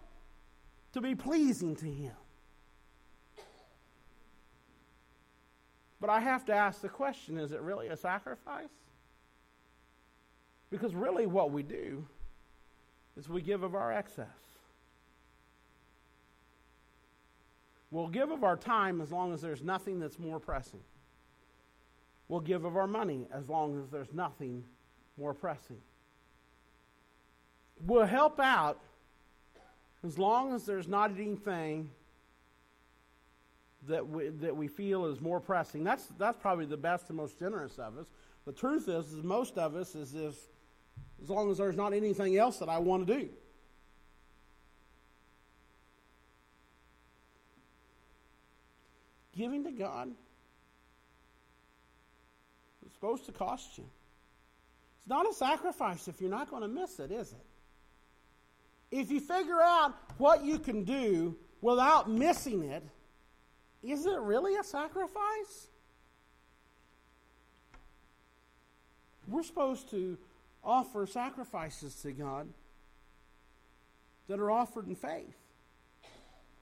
to 0.93 1.01
be 1.01 1.17
pleasing 1.17 1.75
to 1.77 1.87
Him. 1.87 2.15
But 6.01 6.09
I 6.09 6.21
have 6.21 6.45
to 6.47 6.55
ask 6.55 6.81
the 6.81 6.89
question 6.89 7.37
is 7.37 7.51
it 7.51 7.61
really 7.61 7.89
a 7.89 7.97
sacrifice? 7.97 8.69
Because 10.71 10.95
really, 10.95 11.27
what 11.27 11.51
we 11.51 11.63
do 11.63 12.07
is 13.17 13.29
we 13.29 13.43
give 13.43 13.63
of 13.63 13.75
our 13.75 13.93
excess. 13.93 14.52
We'll 17.93 18.09
give 18.09 18.31
of 18.31 18.43
our 18.43 18.57
time 18.57 19.03
as 19.03 19.13
long 19.13 19.35
as 19.35 19.43
there's 19.43 19.63
nothing 19.63 20.01
that's 20.01 20.19
more 20.19 20.41
pressing. 20.41 20.81
We'll 22.27 22.41
give 22.41 22.65
of 22.65 22.75
our 22.75 22.87
money 22.87 23.27
as 23.31 23.51
long 23.51 23.79
as 23.79 23.91
there's 23.91 24.15
nothing 24.15 24.65
more 25.19 25.35
pressing. 25.35 25.77
We'll 27.87 28.07
help 28.07 28.41
out 28.41 28.81
as 30.03 30.19
long 30.19 30.55
as 30.55 30.65
there's 30.65 30.89
not 30.89 31.11
anything 31.11 31.91
that 33.89 34.09
we, 34.09 34.29
that 34.29 34.57
we 34.57 34.69
feel 34.69 35.05
is 35.05 35.21
more 35.21 35.39
pressing. 35.41 35.85
That's, 35.85 36.07
that's 36.19 36.39
probably 36.39 36.65
the 36.65 36.79
best 36.79 37.11
and 37.11 37.19
most 37.19 37.39
generous 37.39 37.79
of 37.79 37.99
us. 37.99 38.07
The 38.47 38.53
truth 38.53 38.89
is, 38.89 39.13
is 39.13 39.23
most 39.23 39.59
of 39.59 39.77
us 39.77 39.95
is 39.95 40.13
this, 40.13 40.37
as 41.23 41.29
long 41.29 41.51
as 41.51 41.59
there's 41.59 41.77
not 41.77 41.93
anything 41.93 42.39
else 42.39 42.57
that 42.59 42.71
I 42.71 42.79
want 42.79 43.07
to 43.07 43.19
do. 43.19 43.29
Giving 49.43 49.65
to 49.65 49.73
God, 49.73 50.09
it's 52.87 52.95
supposed 52.95 53.27
to 53.27 53.33
cost 53.33 53.77
you. 53.77 53.85
It's 55.01 55.09
not 55.09 55.29
a 55.29 55.35
sacrifice 55.35 56.07
if 56.07 56.21
you're 56.21 56.31
not 56.31 56.49
going 56.49 56.63
to 56.63 56.69
miss 56.69 57.01
it, 57.01 57.11
is 57.11 57.33
it? 57.33 58.97
If 58.97 59.11
you 59.11 59.19
figure 59.19 59.61
out 59.61 59.95
what 60.19 60.45
you 60.45 60.61
can 60.61 60.85
do 60.85 61.35
without 61.61 62.09
missing 62.09 62.63
it, 62.63 62.85
is 63.83 64.07
it 64.07 64.21
really 64.21 64.55
a 64.55 64.63
sacrifice? 64.63 65.67
We're 69.27 69.43
supposed 69.43 69.91
to 69.91 70.17
offer 70.63 71.05
sacrifices 71.09 71.97
to 72.03 72.13
God 72.13 72.47
that 74.29 74.39
are 74.39 74.53
offered 74.53 74.87
in 74.87 74.95
faith. 74.95 75.35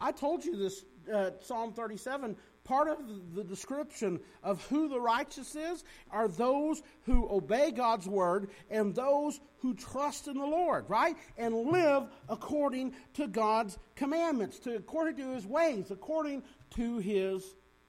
I 0.01 0.13
told 0.13 0.47
you 0.47 0.57
this, 0.57 0.83
uh, 1.13 1.33
Psalm 1.43 1.75
37, 1.75 2.37
part 2.65 2.89
of 2.89 2.99
the 3.35 3.45
description 3.45 4.21
of 4.43 4.65
who 4.67 4.89
the 4.89 5.01
righteous 5.01 5.57
is 5.57 5.85
are 6.11 6.29
those 6.29 6.83
who 7.03 7.29
obey 7.31 7.71
God's 7.71 8.07
word 8.07 8.51
and 8.71 8.95
those 8.95 9.41
who 9.59 9.75
trust 9.75 10.29
in 10.29 10.39
the 10.39 10.47
Lord, 10.47 10.89
right? 10.89 11.17
And 11.37 11.55
live 11.55 12.05
according 12.29 12.95
to 13.15 13.27
God's 13.27 13.79
commandments, 13.97 14.59
to 14.61 14.77
according 14.77 15.17
to 15.17 15.35
his 15.35 15.47
ways, 15.47 15.91
according 15.91 16.43
to 16.77 16.99
his 16.99 17.45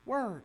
word. 0.05 0.43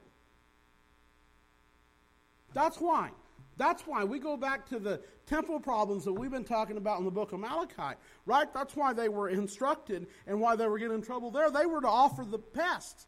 That's 2.53 2.79
why. 2.79 3.11
That's 3.59 3.87
why 3.87 4.05
we 4.05 4.19
go 4.19 4.37
back 4.37 4.69
to 4.69 4.79
the 4.79 5.01
temple 5.27 5.61
problems 5.61 6.05
that 6.05 6.13
we've 6.13 6.31
been 6.31 6.45
talking 6.45 6.77
about 6.77 6.99
in 6.99 7.05
the 7.05 7.11
book 7.11 7.33
of 7.33 7.41
Malachi, 7.41 7.99
right? 8.27 8.53
That's 8.53 8.77
why 8.77 8.93
they 8.93 9.09
were 9.09 9.29
instructed 9.29 10.07
and 10.27 10.41
why 10.41 10.57
they 10.57 10.67
were 10.67 10.79
getting 10.79 10.97
in 10.97 11.03
trouble 11.03 11.31
there. 11.31 11.51
They 11.51 11.67
were 11.67 11.81
to 11.81 11.89
offer 11.89 12.25
the 12.25 12.39
pest 12.39 13.07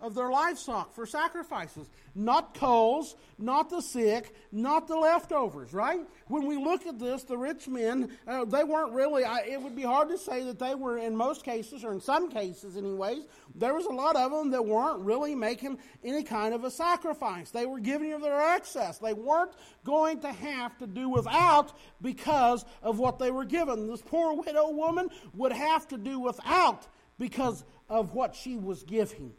of 0.00 0.14
their 0.14 0.30
livestock 0.30 0.94
for 0.94 1.06
sacrifices. 1.06 1.88
Not 2.14 2.54
coals, 2.54 3.16
not 3.38 3.68
the 3.70 3.80
sick, 3.80 4.34
not 4.52 4.86
the 4.86 4.96
leftovers, 4.96 5.72
right? 5.72 6.00
When 6.26 6.46
we 6.46 6.56
look 6.56 6.86
at 6.86 6.98
this, 6.98 7.24
the 7.24 7.36
rich 7.36 7.68
men, 7.68 8.16
uh, 8.26 8.44
they 8.44 8.64
weren't 8.64 8.92
really, 8.92 9.24
I, 9.24 9.40
it 9.40 9.60
would 9.60 9.74
be 9.74 9.82
hard 9.82 10.08
to 10.08 10.18
say 10.18 10.44
that 10.44 10.58
they 10.58 10.74
were, 10.74 10.98
in 10.98 11.16
most 11.16 11.44
cases, 11.44 11.84
or 11.84 11.92
in 11.92 12.00
some 12.00 12.30
cases, 12.30 12.76
anyways, 12.76 13.24
there 13.54 13.74
was 13.74 13.86
a 13.86 13.92
lot 13.92 14.16
of 14.16 14.30
them 14.30 14.50
that 14.50 14.64
weren't 14.64 15.00
really 15.00 15.34
making 15.34 15.78
any 16.04 16.22
kind 16.22 16.54
of 16.54 16.64
a 16.64 16.70
sacrifice. 16.70 17.50
They 17.50 17.66
were 17.66 17.80
giving 17.80 18.12
of 18.12 18.22
their 18.22 18.54
excess. 18.54 18.98
They 18.98 19.14
weren't 19.14 19.52
going 19.84 20.20
to 20.20 20.32
have 20.32 20.76
to 20.78 20.86
do 20.86 21.08
without 21.08 21.76
because 22.00 22.64
of 22.82 22.98
what 22.98 23.18
they 23.18 23.30
were 23.30 23.44
given. 23.44 23.88
This 23.88 24.02
poor 24.02 24.34
widow 24.34 24.70
woman 24.70 25.08
would 25.34 25.52
have 25.52 25.88
to 25.88 25.98
do 25.98 26.20
without 26.20 26.86
because 27.18 27.64
of 27.88 28.14
what 28.14 28.34
she 28.34 28.56
was 28.56 28.82
giving. 28.84 29.32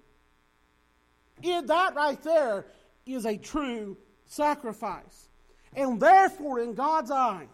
In 1.41 1.65
that 1.67 1.95
right 1.95 2.21
there 2.23 2.65
is 3.05 3.25
a 3.25 3.37
true 3.37 3.97
sacrifice. 4.25 5.29
And 5.75 5.99
therefore, 5.99 6.59
in 6.59 6.73
God's 6.73 7.11
eyes, 7.11 7.47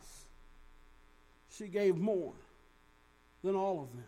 she 1.50 1.68
gave 1.68 1.98
more 1.98 2.34
than 3.44 3.56
all 3.56 3.82
of 3.82 3.92
them. 3.92 4.06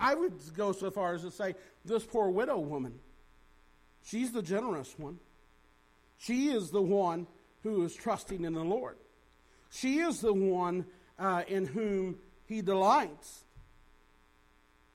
I 0.00 0.14
would 0.14 0.34
go 0.56 0.72
so 0.72 0.90
far 0.90 1.14
as 1.14 1.22
to 1.22 1.30
say 1.30 1.54
this 1.84 2.04
poor 2.04 2.30
widow 2.30 2.58
woman, 2.58 2.94
she's 4.04 4.32
the 4.32 4.42
generous 4.42 4.94
one. 4.98 5.18
She 6.18 6.48
is 6.48 6.70
the 6.70 6.82
one 6.82 7.26
who 7.62 7.84
is 7.84 7.94
trusting 7.94 8.44
in 8.44 8.54
the 8.54 8.64
Lord. 8.64 8.96
She 9.70 9.98
is 9.98 10.20
the 10.20 10.32
one 10.32 10.86
uh, 11.18 11.42
in 11.48 11.66
whom 11.66 12.18
he 12.46 12.62
delights. 12.62 13.44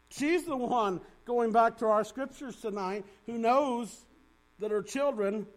She's 0.09 0.43
the 0.45 0.57
one, 0.57 1.01
going 1.25 1.51
back 1.51 1.77
to 1.77 1.87
our 1.87 2.03
scriptures 2.03 2.55
tonight, 2.57 3.05
who 3.25 3.37
knows 3.37 4.05
that 4.59 4.71
her 4.71 4.81
children 4.81 5.47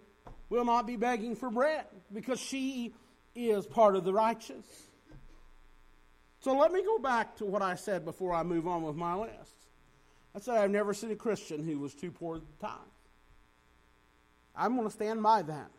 will 0.48 0.64
not 0.64 0.86
be 0.86 0.96
begging 0.96 1.36
for 1.36 1.50
bread 1.50 1.86
because 2.12 2.40
she 2.40 2.94
is 3.34 3.66
part 3.66 3.96
of 3.96 4.04
the 4.04 4.12
righteous. 4.12 4.64
So 6.40 6.56
let 6.56 6.72
me 6.72 6.82
go 6.82 6.98
back 6.98 7.36
to 7.36 7.44
what 7.44 7.62
I 7.62 7.74
said 7.74 8.04
before 8.04 8.32
I 8.32 8.42
move 8.42 8.66
on 8.66 8.82
with 8.82 8.96
my 8.96 9.14
list. 9.14 9.54
I 10.34 10.38
said 10.38 10.56
I've 10.56 10.70
never 10.70 10.94
seen 10.94 11.10
a 11.10 11.16
Christian 11.16 11.64
who 11.64 11.78
was 11.78 11.94
too 11.94 12.10
poor 12.10 12.36
to 12.36 12.44
tithe. 12.60 12.70
I'm 14.54 14.76
going 14.76 14.86
to 14.86 14.92
stand 14.92 15.22
by 15.22 15.42
that. 15.42 15.70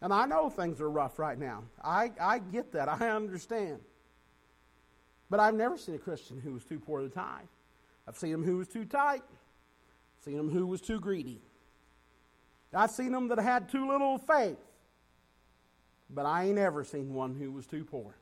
And 0.00 0.12
I 0.12 0.26
know 0.26 0.50
things 0.50 0.80
are 0.80 0.90
rough 0.90 1.18
right 1.18 1.38
now. 1.38 1.64
I, 1.82 2.12
I 2.20 2.38
get 2.38 2.72
that. 2.72 2.88
I 2.88 3.10
understand. 3.10 3.80
But 5.30 5.40
I've 5.40 5.54
never 5.54 5.78
seen 5.78 5.94
a 5.94 5.98
Christian 5.98 6.40
who 6.40 6.52
was 6.52 6.64
too 6.64 6.78
poor 6.78 7.00
to 7.00 7.08
tithe. 7.08 7.46
I've 8.08 8.16
seen 8.16 8.32
them 8.32 8.44
who 8.44 8.58
was 8.58 8.68
too 8.68 8.84
tight. 8.84 9.22
I've 9.26 10.24
seen 10.24 10.36
them 10.36 10.50
who 10.50 10.66
was 10.66 10.80
too 10.80 11.00
greedy. 11.00 11.40
I've 12.74 12.90
seen 12.90 13.12
them 13.12 13.28
that 13.28 13.38
had 13.38 13.68
too 13.68 13.88
little 13.88 14.18
faith. 14.18 14.58
But 16.10 16.26
I 16.26 16.44
ain't 16.44 16.58
ever 16.58 16.84
seen 16.84 17.14
one 17.14 17.34
who 17.34 17.50
was 17.50 17.66
too 17.66 17.84
poor. 17.84 18.16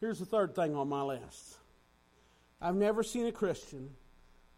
Here's 0.00 0.18
the 0.18 0.26
third 0.26 0.54
thing 0.54 0.74
on 0.74 0.88
my 0.88 1.02
list. 1.02 1.58
I've 2.60 2.76
never 2.76 3.02
seen 3.02 3.26
a 3.26 3.32
Christian 3.32 3.90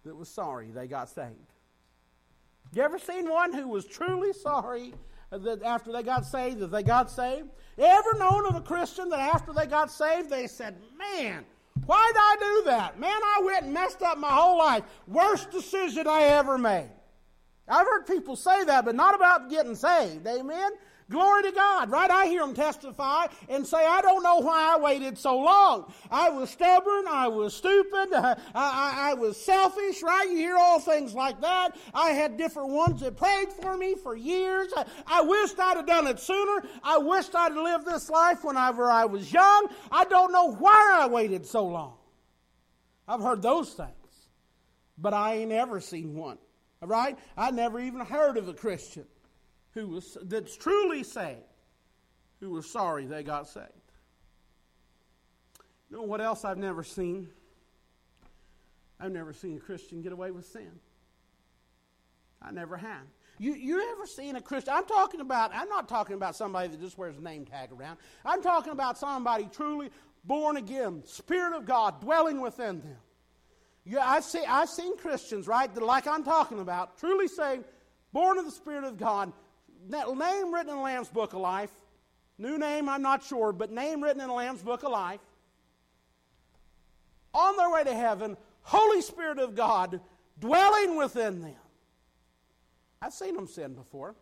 that 0.05 0.15
was 0.15 0.29
sorry 0.29 0.71
they 0.71 0.87
got 0.87 1.09
saved. 1.09 1.53
You 2.73 2.83
ever 2.83 2.99
seen 2.99 3.29
one 3.29 3.53
who 3.53 3.69
was 3.69 3.85
truly 3.85 4.33
sorry 4.33 4.95
that 5.31 5.63
after 5.63 5.93
they 5.93 6.03
got 6.03 6.25
saved, 6.25 6.59
that 6.61 6.71
they 6.71 6.83
got 6.83 7.11
saved? 7.11 7.49
Ever 7.79 8.19
known 8.19 8.47
of 8.47 8.55
a 8.55 8.61
Christian 8.61 9.09
that 9.11 9.21
after 9.21 9.53
they 9.53 9.67
got 9.67 9.91
saved, 9.91 10.31
they 10.31 10.47
said, 10.47 10.77
Man, 10.97 11.45
why 11.85 12.11
did 12.13 12.19
I 12.19 12.37
do 12.39 12.71
that? 12.71 12.99
Man, 12.99 13.11
I 13.23 13.43
went 13.45 13.65
and 13.65 13.75
messed 13.75 14.03
up 14.03 14.19
my 14.19 14.31
whole 14.31 14.59
life. 14.59 14.85
Worst 15.07 15.51
decision 15.51 16.07
I 16.07 16.23
ever 16.23 16.57
made. 16.57 16.91
I've 17.69 17.87
heard 17.87 18.07
people 18.07 18.37
say 18.37 18.65
that, 18.65 18.85
but 18.85 18.95
not 18.95 19.15
about 19.15 19.51
getting 19.51 19.75
saved. 19.75 20.27
Amen? 20.27 20.71
Glory 21.09 21.45
to 21.45 21.53
God, 21.53 21.89
right? 21.89 22.11
I 22.11 22.27
hear 22.27 22.41
them 22.41 22.53
testify 22.53 23.27
and 23.49 23.65
say, 23.65 23.77
I 23.77 24.03
don't 24.03 24.25
know 24.25 24.39
why 24.39 24.75
I 24.75 24.81
waited 24.81 25.17
so 25.17 25.39
long. 25.39 25.93
I 26.11 26.31
was 26.31 26.51
stubborn. 26.51 27.05
I 27.09 27.29
was 27.29 27.55
stupid. 27.55 28.09
I, 28.13 28.37
I, 28.55 29.11
I, 29.11 29.15
was 29.15 29.37
selfish, 29.37 30.03
right? 30.03 30.29
You 30.29 30.37
hear 30.37 30.57
all 30.57 30.81
things 30.81 31.15
like 31.15 31.41
that. 31.43 31.77
I 31.95 32.11
had 32.11 32.37
different 32.37 32.71
ones 32.71 33.03
that 33.03 33.17
prayed 33.17 33.53
for 33.53 33.77
me 33.77 33.95
for 33.95 34.17
years. 34.17 34.73
I, 34.77 34.85
I 35.07 35.23
wished 35.23 35.61
I'd 35.61 35.77
have 35.77 35.87
done 35.87 36.09
it 36.09 36.19
sooner. 36.19 36.67
I 36.83 36.99
wished 36.99 37.37
I'd 37.37 37.53
lived 37.53 37.87
this 37.87 38.11
life 38.11 38.43
whenever 38.43 38.91
I 38.91 39.05
was 39.05 39.33
young. 39.33 39.69
I 39.93 40.07
don't 40.07 40.33
know 40.33 40.57
why 40.57 40.99
I 41.03 41.07
waited 41.07 41.47
so 41.47 41.67
long. 41.67 41.95
I've 43.07 43.21
heard 43.21 43.43
those 43.43 43.73
things, 43.75 43.91
but 44.99 45.15
I 45.15 45.35
ain't 45.35 45.53
ever 45.53 45.81
seen 45.81 46.17
one, 46.17 46.39
right? 46.83 47.17
I 47.37 47.53
never 47.53 47.79
even 47.79 48.01
heard 48.01 48.39
of 48.39 48.49
a 48.49 48.55
Christian 48.55 49.07
who 49.77 49.89
was 49.89 50.17
that's 50.23 50.57
truly 50.57 51.05
saved, 51.05 51.39
who 52.41 52.51
was 52.51 52.69
sorry 52.69 53.05
they 53.05 53.23
got 53.23 53.47
saved. 53.47 53.69
You 55.91 55.99
know 55.99 56.03
what 56.03 56.21
else 56.21 56.45
I've 56.45 56.57
never 56.57 56.83
seen? 56.83 57.29
I've 58.99 59.13
never 59.13 59.35
seen 59.35 59.59
a 59.59 59.61
Christian 59.61 60.01
get 60.01 60.13
away 60.13 60.31
with 60.31 60.47
sin. 60.47 60.81
I 62.41 62.51
never 62.51 62.79
have. 62.79 63.03
You, 63.39 63.53
you 63.53 63.93
ever 63.93 64.07
seen 64.07 64.37
a 64.37 64.41
Christian? 64.41 64.73
I'm 64.75 64.87
talking 64.87 65.21
about, 65.21 65.51
I'm 65.55 65.69
not 65.69 65.91
talking 65.91 66.17
about 66.17 66.35
somebody 66.35 66.69
that 66.69 66.81
just 66.81 66.97
wears 66.97 67.19
a 67.19 67.21
name 67.21 67.45
tag 67.45 67.71
around. 67.71 67.99
I'm 68.25 68.43
talking 68.43 68.73
about 68.73 68.97
somebody 68.97 69.47
truly 69.53 69.91
born 70.25 70.57
again, 70.57 71.03
Spirit 71.05 71.55
of 71.55 71.67
God 71.67 72.01
dwelling 72.01 72.41
within 72.41 72.81
them. 72.81 72.97
Yeah, 73.85 74.09
I've, 74.09 74.25
see, 74.25 74.43
I've 74.49 74.71
seen 74.71 74.97
Christians, 74.97 75.47
right, 75.47 75.73
that 75.73 75.85
like 75.85 76.07
I'm 76.07 76.25
talking 76.25 76.61
about, 76.61 76.99
truly 76.99 77.29
saved, 77.29 77.65
born 78.13 78.39
of 78.39 78.47
the 78.47 78.51
Spirit 78.51 78.85
of 78.85 78.97
God, 78.97 79.33
name 79.89 80.55
written 80.55 80.71
in 80.71 80.77
the 80.77 80.83
Lamb's 80.83 81.09
Book 81.09 81.33
of 81.33 81.41
Life. 81.41 81.71
New 82.39 82.59
name, 82.59 82.89
I'm 82.89 83.03
not 83.03 83.25
sure, 83.25 83.53
but 83.53 83.71
name 83.71 84.03
written 84.03 84.21
in 84.21 84.29
the 84.29 84.35
Lamb's 84.35 84.63
Book 84.63 84.83
of 84.83 84.91
Life. 84.91 85.21
On 87.33 87.57
their 87.57 87.71
way 87.71 87.85
to 87.85 87.95
heaven, 87.95 88.37
Holy 88.63 89.01
Spirit 89.01 89.39
of 89.39 89.55
God 89.55 90.01
dwelling 90.39 90.97
within 90.97 91.43
them. 91.43 91.55
I've 93.01 93.13
seen 93.13 93.37
them 93.37 93.47
sin 93.47 93.75
before. 93.75 94.15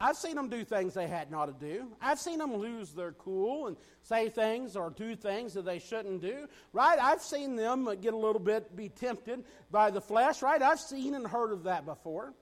I've 0.00 0.16
seen 0.16 0.36
them 0.36 0.48
do 0.48 0.64
things 0.64 0.94
they 0.94 1.08
had 1.08 1.30
not 1.30 1.46
to 1.46 1.66
do. 1.66 1.88
I've 2.00 2.20
seen 2.20 2.38
them 2.38 2.54
lose 2.54 2.92
their 2.92 3.12
cool 3.12 3.66
and 3.66 3.76
say 4.02 4.28
things 4.28 4.76
or 4.76 4.90
do 4.90 5.16
things 5.16 5.54
that 5.54 5.64
they 5.64 5.80
shouldn't 5.80 6.22
do. 6.22 6.46
Right? 6.72 6.98
I've 7.00 7.20
seen 7.20 7.56
them 7.56 7.88
get 8.00 8.14
a 8.14 8.16
little 8.16 8.40
bit 8.40 8.76
be 8.76 8.90
tempted 8.90 9.44
by 9.72 9.90
the 9.90 10.00
flesh. 10.00 10.40
Right? 10.40 10.62
I've 10.62 10.78
seen 10.78 11.14
and 11.14 11.26
heard 11.26 11.52
of 11.52 11.64
that 11.64 11.84
before 11.84 12.32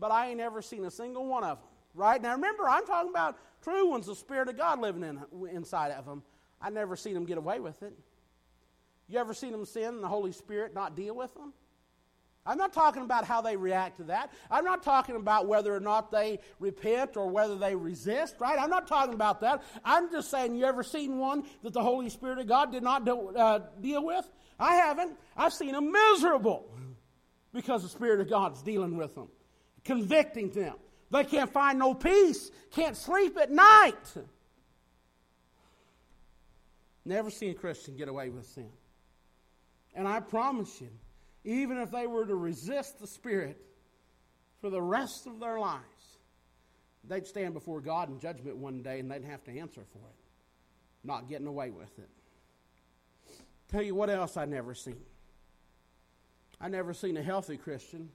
but 0.00 0.10
I 0.10 0.30
ain't 0.30 0.40
ever 0.40 0.62
seen 0.62 0.84
a 0.84 0.90
single 0.90 1.26
one 1.26 1.44
of 1.44 1.58
them. 1.58 1.68
Right? 1.94 2.22
Now 2.22 2.32
remember, 2.32 2.68
I'm 2.68 2.86
talking 2.86 3.10
about 3.10 3.36
true 3.62 3.90
ones, 3.90 4.06
the 4.06 4.14
Spirit 4.14 4.48
of 4.48 4.56
God 4.56 4.80
living 4.80 5.02
in, 5.02 5.20
inside 5.48 5.90
of 5.92 6.06
them. 6.06 6.22
I 6.60 6.70
never 6.70 6.96
seen 6.96 7.14
them 7.14 7.24
get 7.24 7.38
away 7.38 7.60
with 7.60 7.82
it. 7.82 7.92
You 9.08 9.18
ever 9.18 9.34
seen 9.34 9.52
them 9.52 9.64
sin 9.64 9.94
and 9.94 10.02
the 10.02 10.08
Holy 10.08 10.32
Spirit 10.32 10.74
not 10.74 10.94
deal 10.94 11.14
with 11.14 11.34
them? 11.34 11.52
I'm 12.46 12.56
not 12.56 12.72
talking 12.72 13.02
about 13.02 13.24
how 13.24 13.42
they 13.42 13.56
react 13.56 13.98
to 13.98 14.04
that. 14.04 14.32
I'm 14.50 14.64
not 14.64 14.82
talking 14.82 15.16
about 15.16 15.46
whether 15.46 15.74
or 15.74 15.80
not 15.80 16.10
they 16.10 16.38
repent 16.58 17.16
or 17.16 17.28
whether 17.28 17.54
they 17.56 17.74
resist, 17.74 18.36
right? 18.40 18.58
I'm 18.58 18.70
not 18.70 18.86
talking 18.86 19.14
about 19.14 19.40
that. 19.42 19.62
I'm 19.84 20.10
just 20.10 20.30
saying, 20.30 20.54
you 20.54 20.64
ever 20.64 20.82
seen 20.82 21.18
one 21.18 21.44
that 21.62 21.74
the 21.74 21.82
Holy 21.82 22.08
Spirit 22.08 22.38
of 22.38 22.46
God 22.46 22.72
did 22.72 22.82
not 22.82 23.04
do, 23.04 23.28
uh, 23.36 23.60
deal 23.80 24.04
with? 24.04 24.28
I 24.58 24.76
haven't. 24.76 25.18
I've 25.36 25.52
seen 25.52 25.72
them 25.72 25.92
miserable 25.92 26.70
because 27.52 27.82
the 27.82 27.88
Spirit 27.88 28.20
of 28.20 28.30
God's 28.30 28.62
dealing 28.62 28.96
with 28.96 29.14
them, 29.14 29.28
convicting 29.84 30.50
them. 30.50 30.74
They 31.10 31.24
can't 31.24 31.52
find 31.52 31.78
no 31.78 31.94
peace, 31.94 32.50
can't 32.70 32.96
sleep 32.96 33.36
at 33.36 33.50
night. 33.50 34.14
Never 37.04 37.30
seen 37.30 37.50
a 37.50 37.54
Christian 37.54 37.96
get 37.96 38.08
away 38.08 38.28
with 38.28 38.46
sin. 38.46 38.70
And 39.94 40.06
I 40.06 40.20
promise 40.20 40.80
you, 40.80 40.90
even 41.44 41.78
if 41.78 41.90
they 41.90 42.06
were 42.06 42.26
to 42.26 42.34
resist 42.34 43.00
the 43.00 43.06
Spirit 43.06 43.60
for 44.60 44.70
the 44.70 44.80
rest 44.80 45.26
of 45.26 45.40
their 45.40 45.58
lives, 45.58 45.84
they'd 47.04 47.26
stand 47.26 47.54
before 47.54 47.80
God 47.80 48.08
in 48.10 48.20
judgment 48.20 48.56
one 48.56 48.82
day 48.82 49.00
and 49.00 49.10
they'd 49.10 49.24
have 49.24 49.42
to 49.44 49.58
answer 49.58 49.82
for 49.92 49.98
it, 49.98 50.22
not 51.02 51.28
getting 51.28 51.46
away 51.46 51.70
with 51.70 51.98
it. 51.98 52.08
Tell 53.68 53.82
you 53.82 53.94
what 53.94 54.10
else 54.10 54.36
I 54.36 54.44
never 54.44 54.74
seen. 54.74 55.00
I 56.60 56.68
never 56.68 56.92
seen 56.92 57.16
a 57.16 57.22
healthy 57.22 57.56
Christian 57.56 58.10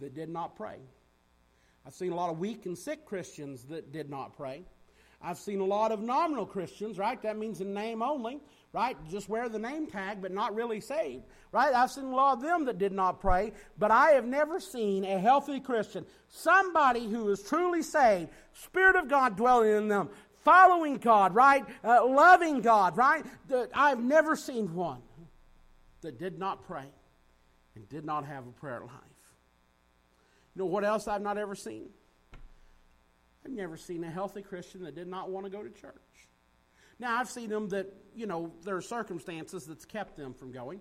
that 0.00 0.14
did 0.14 0.28
not 0.28 0.56
pray. 0.56 0.78
I've 1.86 1.94
seen 1.94 2.10
a 2.10 2.16
lot 2.16 2.30
of 2.30 2.38
weak 2.38 2.66
and 2.66 2.76
sick 2.76 3.06
Christians 3.06 3.64
that 3.66 3.92
did 3.92 4.10
not 4.10 4.36
pray. 4.36 4.64
I've 5.22 5.38
seen 5.38 5.60
a 5.60 5.64
lot 5.64 5.92
of 5.92 6.00
nominal 6.00 6.44
Christians, 6.44 6.98
right? 6.98 7.20
That 7.22 7.38
means 7.38 7.60
in 7.60 7.72
name 7.72 8.02
only, 8.02 8.40
right? 8.72 8.96
Just 9.08 9.28
wear 9.28 9.48
the 9.48 9.58
name 9.58 9.86
tag, 9.86 10.20
but 10.20 10.32
not 10.32 10.54
really 10.54 10.80
saved, 10.80 11.24
right? 11.52 11.72
I've 11.72 11.90
seen 11.90 12.04
a 12.04 12.14
lot 12.14 12.34
of 12.34 12.42
them 12.42 12.64
that 12.66 12.78
did 12.78 12.92
not 12.92 13.20
pray, 13.20 13.52
but 13.78 13.90
I 13.90 14.10
have 14.10 14.26
never 14.26 14.60
seen 14.60 15.04
a 15.04 15.18
healthy 15.18 15.60
Christian, 15.60 16.04
somebody 16.28 17.08
who 17.08 17.30
is 17.30 17.42
truly 17.42 17.82
saved, 17.82 18.30
Spirit 18.52 18.96
of 18.96 19.08
God 19.08 19.36
dwelling 19.36 19.76
in 19.76 19.88
them, 19.88 20.10
following 20.44 20.96
God, 20.96 21.34
right? 21.34 21.64
Uh, 21.82 22.06
loving 22.06 22.60
God, 22.60 22.96
right? 22.96 23.24
I've 23.74 24.02
never 24.02 24.36
seen 24.36 24.74
one 24.74 25.02
that 26.02 26.18
did 26.18 26.38
not 26.38 26.66
pray 26.66 26.86
and 27.74 27.88
did 27.88 28.04
not 28.04 28.26
have 28.26 28.46
a 28.46 28.52
prayer 28.52 28.80
life. 28.80 29.05
You 30.56 30.60
know 30.60 30.66
what 30.66 30.84
else 30.84 31.06
I've 31.06 31.20
not 31.20 31.36
ever 31.36 31.54
seen? 31.54 31.90
I've 33.44 33.52
never 33.52 33.76
seen 33.76 34.02
a 34.04 34.10
healthy 34.10 34.40
Christian 34.40 34.84
that 34.84 34.94
did 34.94 35.06
not 35.06 35.28
want 35.28 35.44
to 35.44 35.50
go 35.50 35.62
to 35.62 35.68
church. 35.68 35.92
Now, 36.98 37.18
I've 37.18 37.28
seen 37.28 37.50
them 37.50 37.68
that, 37.68 37.92
you 38.14 38.26
know, 38.26 38.50
there 38.64 38.74
are 38.74 38.80
circumstances 38.80 39.66
that's 39.66 39.84
kept 39.84 40.16
them 40.16 40.32
from 40.32 40.52
going, 40.52 40.80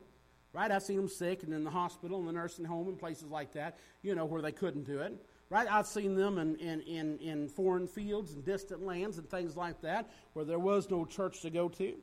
right? 0.53 0.71
I've 0.71 0.83
seen 0.83 0.95
them 0.95 1.09
sick 1.09 1.43
and 1.43 1.53
in 1.53 1.65
the 1.65 1.69
hospital 1.69 2.19
and 2.19 2.27
the 2.27 2.31
nursing 2.31 2.63
home 2.63 2.87
and 2.87 2.97
places 2.97 3.29
like 3.29 3.51
that, 3.51 3.77
you 4.01 4.15
know, 4.15 4.23
where 4.23 4.41
they 4.41 4.53
couldn't 4.53 4.85
do 4.85 4.99
it, 4.99 5.13
right? 5.49 5.67
I've 5.69 5.87
seen 5.87 6.15
them 6.15 6.37
in, 6.37 6.55
in, 6.55 6.79
in, 6.83 7.17
in 7.19 7.49
foreign 7.49 7.85
fields 7.85 8.31
and 8.31 8.45
distant 8.45 8.81
lands 8.81 9.17
and 9.17 9.29
things 9.29 9.57
like 9.57 9.81
that 9.81 10.09
where 10.31 10.45
there 10.45 10.57
was 10.57 10.89
no 10.89 11.03
church 11.03 11.41
to 11.41 11.49
go 11.49 11.67
to. 11.67 11.95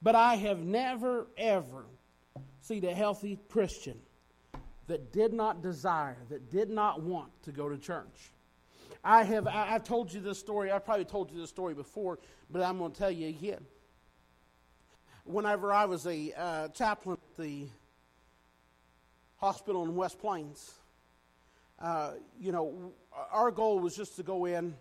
But 0.00 0.14
I 0.14 0.36
have 0.36 0.60
never, 0.60 1.26
ever 1.36 1.84
seen 2.62 2.82
a 2.86 2.94
healthy 2.94 3.38
Christian 3.50 4.00
that 4.90 5.12
did 5.12 5.32
not 5.32 5.62
desire, 5.62 6.16
that 6.30 6.50
did 6.50 6.68
not 6.68 7.00
want 7.00 7.30
to 7.44 7.52
go 7.52 7.68
to 7.68 7.78
church. 7.78 8.32
I 9.04 9.22
have 9.22 9.46
I, 9.46 9.66
have 9.66 9.84
told 9.84 10.12
you 10.12 10.20
this 10.20 10.38
story. 10.38 10.72
I've 10.72 10.84
probably 10.84 11.04
told 11.04 11.30
you 11.30 11.40
this 11.40 11.48
story 11.48 11.74
before, 11.74 12.18
but 12.50 12.60
I'm 12.60 12.78
going 12.78 12.90
to 12.90 12.98
tell 12.98 13.10
you 13.10 13.28
again. 13.28 13.64
Whenever 15.24 15.72
I 15.72 15.84
was 15.84 16.08
a 16.08 16.32
uh, 16.36 16.68
chaplain 16.68 17.18
at 17.22 17.42
the 17.42 17.68
hospital 19.36 19.84
in 19.84 19.94
West 19.94 20.18
Plains, 20.18 20.74
uh, 21.78 22.14
you 22.40 22.50
know, 22.50 22.92
our 23.30 23.52
goal 23.52 23.78
was 23.78 23.94
just 23.94 24.16
to 24.16 24.24
go 24.24 24.46
in 24.46 24.74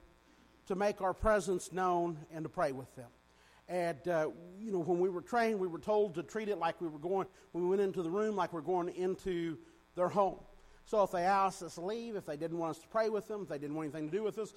to 0.65 0.75
make 0.75 1.01
our 1.01 1.13
presence 1.13 1.71
known 1.71 2.17
and 2.33 2.43
to 2.43 2.49
pray 2.49 2.71
with 2.71 2.93
them. 2.95 3.09
And, 3.67 4.07
uh, 4.07 4.29
you 4.59 4.71
know, 4.71 4.79
when 4.79 4.99
we 4.99 5.09
were 5.09 5.21
trained, 5.21 5.59
we 5.59 5.67
were 5.67 5.77
told 5.77 6.15
to 6.15 6.23
treat 6.23 6.49
it 6.49 6.57
like 6.57 6.81
we 6.81 6.87
were 6.87 6.97
going, 6.97 7.27
we 7.53 7.63
went 7.63 7.81
into 7.81 8.01
the 8.01 8.09
room, 8.09 8.35
like 8.35 8.51
we're 8.51 8.61
going 8.61 8.89
into 8.95 9.59
their 9.99 10.09
home. 10.09 10.39
So 10.85 11.03
if 11.03 11.11
they 11.11 11.21
asked 11.21 11.61
us 11.61 11.75
to 11.75 11.81
leave, 11.81 12.15
if 12.15 12.25
they 12.25 12.37
didn't 12.37 12.57
want 12.57 12.71
us 12.71 12.81
to 12.81 12.87
pray 12.87 13.09
with 13.09 13.27
them, 13.27 13.43
if 13.43 13.49
they 13.49 13.59
didn't 13.59 13.75
want 13.75 13.93
anything 13.93 14.09
to 14.09 14.17
do 14.17 14.23
with 14.23 14.39
us, 14.39 14.53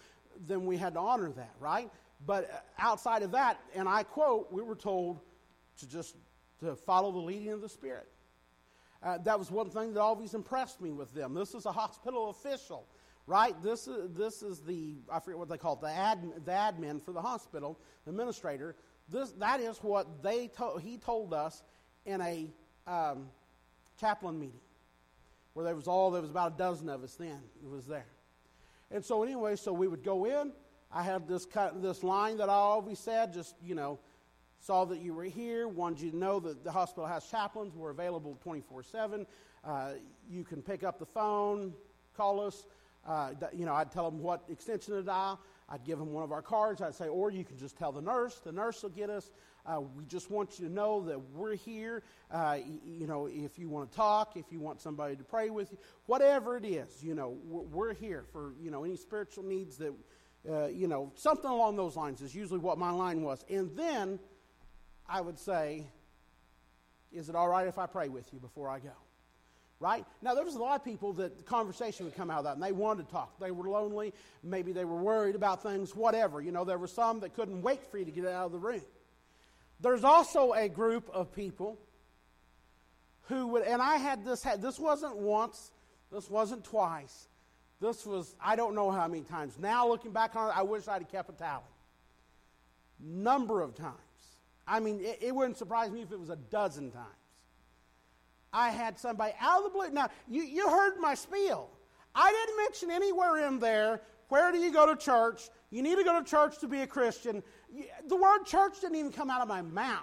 then 0.46 0.64
we 0.64 0.78
had 0.78 0.94
to 0.94 1.00
honor 1.00 1.30
that, 1.32 1.54
right? 1.60 1.90
But 2.24 2.44
uh, 2.50 2.56
outside 2.78 3.22
of 3.22 3.32
that, 3.32 3.60
and 3.74 3.86
I 3.86 4.04
quote, 4.04 4.50
we 4.50 4.62
were 4.62 4.76
told 4.76 5.20
to 5.80 5.88
just 5.88 6.16
to 6.60 6.74
follow 6.74 7.12
the 7.12 7.18
leading 7.18 7.50
of 7.50 7.60
the 7.60 7.68
Spirit. 7.68 8.08
Uh, 9.02 9.18
that 9.18 9.38
was 9.38 9.50
one 9.50 9.68
thing 9.68 9.92
that 9.92 10.00
always 10.00 10.32
impressed 10.32 10.80
me 10.80 10.92
with 10.92 11.12
them. 11.12 11.34
This 11.34 11.54
is 11.54 11.66
a 11.66 11.72
hospital 11.72 12.30
official, 12.30 12.86
right? 13.26 13.60
This 13.62 13.88
is, 13.88 14.10
this 14.16 14.42
is 14.42 14.60
the, 14.60 14.94
I 15.12 15.18
forget 15.18 15.38
what 15.38 15.48
they 15.48 15.58
call 15.58 15.74
it, 15.74 15.80
the, 15.80 15.90
ad, 15.90 16.22
the 16.44 16.52
admin 16.52 17.02
for 17.02 17.12
the 17.12 17.20
hospital, 17.20 17.78
the 18.04 18.10
administrator. 18.10 18.76
This, 19.08 19.32
that 19.32 19.60
is 19.60 19.76
what 19.78 20.22
they 20.22 20.46
to, 20.56 20.78
he 20.80 20.96
told 20.98 21.34
us 21.34 21.62
in 22.06 22.20
a 22.20 22.48
um, 22.86 23.28
chaplain 23.98 24.38
meeting 24.38 24.60
where 25.54 25.64
there 25.64 25.74
was 25.74 25.88
all, 25.88 26.10
there 26.10 26.22
was 26.22 26.30
about 26.30 26.54
a 26.54 26.58
dozen 26.58 26.88
of 26.88 27.02
us 27.02 27.14
then. 27.14 27.40
It 27.62 27.68
was 27.68 27.86
there. 27.86 28.06
And 28.90 29.04
so 29.04 29.22
anyway, 29.22 29.56
so 29.56 29.72
we 29.72 29.88
would 29.88 30.04
go 30.04 30.24
in. 30.24 30.52
I 30.92 31.02
had 31.02 31.26
this 31.26 31.46
cut 31.46 31.80
this 31.82 32.02
line 32.02 32.36
that 32.38 32.50
I 32.50 32.54
always 32.54 32.98
said, 32.98 33.32
just, 33.32 33.54
you 33.62 33.74
know, 33.74 33.98
saw 34.60 34.84
that 34.84 35.00
you 35.00 35.14
were 35.14 35.24
here, 35.24 35.66
wanted 35.66 36.00
you 36.00 36.10
to 36.10 36.16
know 36.16 36.38
that 36.40 36.62
the 36.62 36.70
hospital 36.70 37.06
has 37.06 37.26
chaplains. 37.26 37.74
We're 37.74 37.90
available 37.90 38.38
24 38.42 38.82
7. 38.82 39.26
Uh, 39.64 39.92
you 40.28 40.44
can 40.44 40.62
pick 40.62 40.84
up 40.84 40.98
the 40.98 41.06
phone, 41.06 41.72
call 42.16 42.40
us. 42.40 42.66
Uh, 43.06 43.32
you 43.52 43.66
know, 43.66 43.74
I'd 43.74 43.90
tell 43.90 44.08
them 44.08 44.20
what 44.20 44.44
extension 44.48 44.94
to 44.94 45.02
dial. 45.02 45.40
I'd 45.68 45.84
give 45.84 45.98
them 45.98 46.12
one 46.12 46.22
of 46.22 46.30
our 46.30 46.42
cards. 46.42 46.80
I'd 46.82 46.94
say, 46.94 47.08
or 47.08 47.30
you 47.30 47.44
can 47.44 47.56
just 47.56 47.76
tell 47.76 47.90
the 47.90 48.02
nurse. 48.02 48.40
The 48.44 48.52
nurse 48.52 48.82
will 48.82 48.90
get 48.90 49.10
us. 49.10 49.30
Uh, 49.64 49.80
we 49.80 50.04
just 50.04 50.30
want 50.30 50.58
you 50.58 50.66
to 50.66 50.72
know 50.72 51.02
that 51.02 51.20
we're 51.34 51.54
here. 51.54 52.02
Uh, 52.30 52.58
you, 52.84 53.06
know, 53.06 53.26
if 53.26 53.58
you 53.58 53.68
want 53.68 53.90
to 53.90 53.96
talk, 53.96 54.36
if 54.36 54.46
you 54.50 54.58
want 54.58 54.80
somebody 54.80 55.14
to 55.14 55.22
pray 55.22 55.50
with 55.50 55.70
you, 55.70 55.78
whatever 56.06 56.56
it 56.56 56.64
is, 56.64 57.02
you 57.02 57.14
know, 57.14 57.36
we're, 57.44 57.62
we're 57.62 57.94
here 57.94 58.24
for, 58.32 58.54
you 58.60 58.70
know, 58.70 58.84
any 58.84 58.96
spiritual 58.96 59.44
needs 59.44 59.76
that, 59.76 59.94
uh, 60.50 60.66
you 60.66 60.88
know, 60.88 61.12
something 61.14 61.50
along 61.50 61.76
those 61.76 61.96
lines 61.96 62.20
is 62.20 62.34
usually 62.34 62.58
what 62.58 62.76
my 62.76 62.90
line 62.90 63.22
was. 63.22 63.44
And 63.48 63.76
then 63.76 64.18
I 65.08 65.20
would 65.20 65.38
say, 65.38 65.86
is 67.12 67.28
it 67.28 67.36
all 67.36 67.48
right 67.48 67.68
if 67.68 67.78
I 67.78 67.86
pray 67.86 68.08
with 68.08 68.32
you 68.32 68.40
before 68.40 68.68
I 68.68 68.80
go? 68.80 68.90
right? 69.82 70.04
Now, 70.22 70.34
there 70.34 70.44
was 70.44 70.54
a 70.54 70.60
lot 70.60 70.76
of 70.76 70.84
people 70.84 71.12
that 71.14 71.36
the 71.36 71.42
conversation 71.42 72.06
would 72.06 72.14
come 72.14 72.30
out 72.30 72.38
of 72.38 72.44
that, 72.44 72.54
and 72.54 72.62
they 72.62 72.70
wanted 72.70 73.06
to 73.06 73.12
talk. 73.12 73.40
They 73.40 73.50
were 73.50 73.68
lonely. 73.68 74.14
Maybe 74.44 74.70
they 74.70 74.84
were 74.84 74.96
worried 74.96 75.34
about 75.34 75.60
things, 75.64 75.96
whatever. 75.96 76.40
You 76.40 76.52
know, 76.52 76.64
there 76.64 76.78
were 76.78 76.86
some 76.86 77.18
that 77.20 77.34
couldn't 77.34 77.62
wait 77.62 77.84
for 77.90 77.98
you 77.98 78.04
to 78.04 78.12
get 78.12 78.24
out 78.26 78.46
of 78.46 78.52
the 78.52 78.60
room. 78.60 78.82
There's 79.82 80.04
also 80.04 80.52
a 80.52 80.68
group 80.68 81.10
of 81.12 81.32
people 81.34 81.76
who 83.22 83.48
would, 83.48 83.64
and 83.64 83.82
I 83.82 83.96
had 83.96 84.24
this, 84.24 84.46
this 84.58 84.78
wasn't 84.78 85.16
once, 85.16 85.72
this 86.12 86.30
wasn't 86.30 86.64
twice. 86.64 87.28
This 87.80 88.06
was, 88.06 88.36
I 88.40 88.54
don't 88.54 88.76
know 88.76 88.92
how 88.92 89.08
many 89.08 89.22
times. 89.22 89.58
Now, 89.58 89.88
looking 89.88 90.12
back 90.12 90.36
on 90.36 90.50
it, 90.50 90.56
I 90.56 90.62
wish 90.62 90.86
I'd 90.86 91.08
kept 91.10 91.30
a 91.30 91.32
tally. 91.32 91.64
Number 93.00 93.60
of 93.60 93.74
times. 93.74 93.96
I 94.68 94.78
mean, 94.78 95.00
it, 95.00 95.18
it 95.20 95.34
wouldn't 95.34 95.58
surprise 95.58 95.90
me 95.90 96.02
if 96.02 96.12
it 96.12 96.20
was 96.20 96.30
a 96.30 96.36
dozen 96.36 96.92
times. 96.92 97.06
I 98.52 98.70
had 98.70 99.00
somebody 99.00 99.32
out 99.40 99.58
of 99.58 99.64
the 99.64 99.70
blue. 99.70 99.90
Now, 99.90 100.10
you, 100.28 100.42
you 100.42 100.68
heard 100.68 100.98
my 100.98 101.16
spiel. 101.16 101.70
I 102.14 102.30
didn't 102.30 102.56
mention 102.58 102.90
anywhere 102.92 103.48
in 103.48 103.58
there 103.58 104.00
where 104.32 104.50
do 104.50 104.56
you 104.56 104.72
go 104.72 104.86
to 104.86 104.96
church? 104.96 105.50
You 105.70 105.82
need 105.82 105.96
to 105.96 106.04
go 106.04 106.18
to 106.18 106.24
church 106.24 106.56
to 106.60 106.66
be 106.66 106.80
a 106.80 106.86
Christian. 106.86 107.42
The 108.08 108.16
word 108.16 108.44
church 108.44 108.80
didn't 108.80 108.96
even 108.96 109.12
come 109.12 109.30
out 109.30 109.40
of 109.40 109.48
my 109.48 109.62
mouth. 109.62 110.02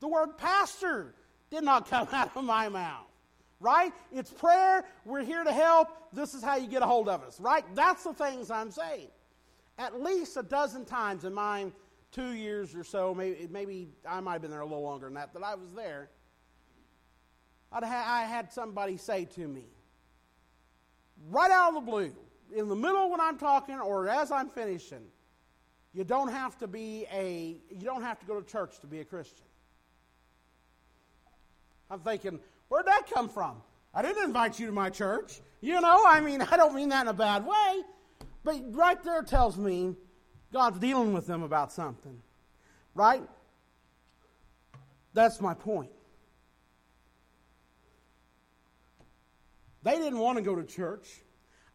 The 0.00 0.08
word 0.08 0.38
pastor 0.38 1.14
did 1.50 1.64
not 1.64 1.88
come 1.90 2.08
out 2.12 2.36
of 2.36 2.44
my 2.44 2.68
mouth. 2.68 3.02
Right? 3.58 3.92
It's 4.12 4.30
prayer. 4.30 4.84
We're 5.04 5.24
here 5.24 5.42
to 5.42 5.52
help. 5.52 5.88
This 6.12 6.34
is 6.34 6.42
how 6.42 6.56
you 6.56 6.66
get 6.66 6.82
a 6.82 6.86
hold 6.86 7.08
of 7.08 7.22
us. 7.22 7.40
Right? 7.40 7.64
That's 7.74 8.04
the 8.04 8.12
things 8.12 8.50
I'm 8.50 8.70
saying. 8.70 9.08
At 9.78 10.02
least 10.02 10.36
a 10.36 10.42
dozen 10.42 10.84
times 10.84 11.24
in 11.24 11.32
my 11.34 11.66
two 12.12 12.32
years 12.32 12.74
or 12.74 12.84
so, 12.84 13.14
maybe, 13.14 13.48
maybe 13.50 13.88
I 14.08 14.20
might 14.20 14.34
have 14.34 14.42
been 14.42 14.50
there 14.50 14.60
a 14.60 14.66
little 14.66 14.82
longer 14.82 15.06
than 15.06 15.14
that, 15.14 15.34
but 15.34 15.42
I 15.42 15.54
was 15.54 15.72
there. 15.74 16.08
I'd 17.72 17.84
ha- 17.84 18.06
I 18.06 18.22
had 18.22 18.52
somebody 18.52 18.96
say 18.96 19.24
to 19.24 19.46
me, 19.46 19.64
right 21.28 21.50
out 21.50 21.70
of 21.70 21.74
the 21.74 21.90
blue, 21.90 22.12
in 22.54 22.68
the 22.68 22.76
middle 22.76 23.10
when 23.10 23.20
I'm 23.20 23.38
talking 23.38 23.78
or 23.78 24.08
as 24.08 24.30
I'm 24.30 24.48
finishing, 24.48 25.04
you 25.96 26.04
don't 26.04 26.28
have 26.28 26.58
to 26.58 26.66
be 26.66 27.06
a 27.10 27.56
you 27.70 27.84
don't 27.84 28.02
have 28.02 28.20
to 28.20 28.26
go 28.26 28.38
to 28.38 28.46
church 28.46 28.78
to 28.80 28.86
be 28.86 29.00
a 29.00 29.04
Christian. 29.04 29.46
I'm 31.90 32.00
thinking, 32.00 32.38
where'd 32.68 32.86
that 32.86 33.04
come 33.12 33.30
from? 33.30 33.62
I 33.94 34.02
didn't 34.02 34.24
invite 34.24 34.60
you 34.60 34.66
to 34.66 34.72
my 34.72 34.90
church. 34.90 35.40
You 35.62 35.80
know, 35.80 36.04
I 36.06 36.20
mean, 36.20 36.42
I 36.50 36.58
don't 36.58 36.74
mean 36.74 36.90
that 36.90 37.02
in 37.02 37.08
a 37.08 37.14
bad 37.14 37.46
way. 37.46 37.82
But 38.44 38.62
right 38.74 39.02
there 39.02 39.22
tells 39.22 39.56
me 39.56 39.96
God's 40.52 40.78
dealing 40.78 41.14
with 41.14 41.26
them 41.26 41.42
about 41.42 41.72
something. 41.72 42.20
Right? 42.94 43.22
That's 45.14 45.40
my 45.40 45.54
point. 45.54 45.90
They 49.82 49.96
didn't 49.96 50.18
want 50.18 50.36
to 50.36 50.42
go 50.42 50.56
to 50.56 50.64
church. 50.64 51.22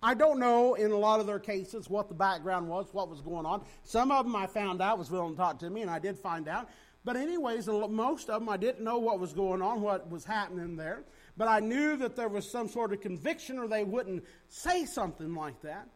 I 0.03 0.15
don't 0.15 0.39
know 0.39 0.73
in 0.73 0.91
a 0.91 0.97
lot 0.97 1.19
of 1.19 1.27
their 1.27 1.39
cases 1.39 1.89
what 1.89 2.09
the 2.09 2.15
background 2.15 2.67
was, 2.67 2.87
what 2.91 3.09
was 3.09 3.21
going 3.21 3.45
on. 3.45 3.63
Some 3.83 4.11
of 4.11 4.25
them 4.25 4.35
I 4.35 4.47
found 4.47 4.81
out 4.81 4.97
was 4.97 5.11
willing 5.11 5.33
to 5.33 5.37
talk 5.37 5.59
to 5.59 5.69
me, 5.69 5.81
and 5.81 5.91
I 5.91 5.99
did 5.99 6.17
find 6.17 6.47
out. 6.47 6.69
But, 7.03 7.17
anyways, 7.17 7.67
most 7.67 8.29
of 8.29 8.39
them 8.41 8.49
I 8.49 8.57
didn't 8.57 8.83
know 8.83 8.99
what 8.99 9.19
was 9.19 9.33
going 9.33 9.61
on, 9.61 9.81
what 9.81 10.09
was 10.09 10.23
happening 10.23 10.75
there. 10.75 11.03
But 11.37 11.47
I 11.47 11.59
knew 11.59 11.97
that 11.97 12.15
there 12.15 12.29
was 12.29 12.49
some 12.49 12.67
sort 12.67 12.93
of 12.93 13.01
conviction, 13.01 13.57
or 13.57 13.67
they 13.67 13.83
wouldn't 13.83 14.23
say 14.47 14.85
something 14.85 15.33
like 15.33 15.61
that. 15.61 15.87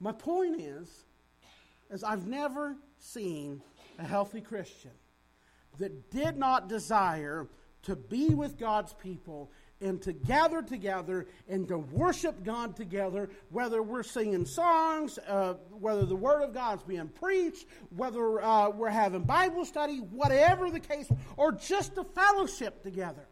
My 0.00 0.12
point 0.12 0.60
is, 0.60 1.04
is 1.90 2.04
I've 2.04 2.26
never 2.26 2.76
seen 2.98 3.62
a 3.98 4.04
healthy 4.04 4.40
Christian 4.40 4.92
that 5.78 6.10
did 6.10 6.36
not 6.36 6.68
desire 6.68 7.48
to 7.82 7.96
be 7.96 8.30
with 8.30 8.58
God's 8.58 8.92
people 8.94 9.50
and 9.80 10.02
to 10.02 10.12
gather 10.12 10.62
together 10.62 11.26
and 11.48 11.68
to 11.68 11.78
worship 11.78 12.42
God 12.44 12.76
together, 12.76 13.30
whether 13.50 13.82
we're 13.82 14.02
singing 14.02 14.44
songs, 14.44 15.18
uh, 15.28 15.54
whether 15.70 16.04
the 16.04 16.16
Word 16.16 16.42
of 16.42 16.52
God's 16.52 16.82
being 16.82 17.08
preached, 17.08 17.66
whether 17.94 18.42
uh, 18.42 18.70
we're 18.70 18.88
having 18.88 19.22
Bible 19.22 19.64
study, 19.64 19.98
whatever 19.98 20.70
the 20.70 20.80
case, 20.80 21.08
or 21.36 21.52
just 21.52 21.96
a 21.98 22.04
fellowship 22.04 22.82
together. 22.82 23.26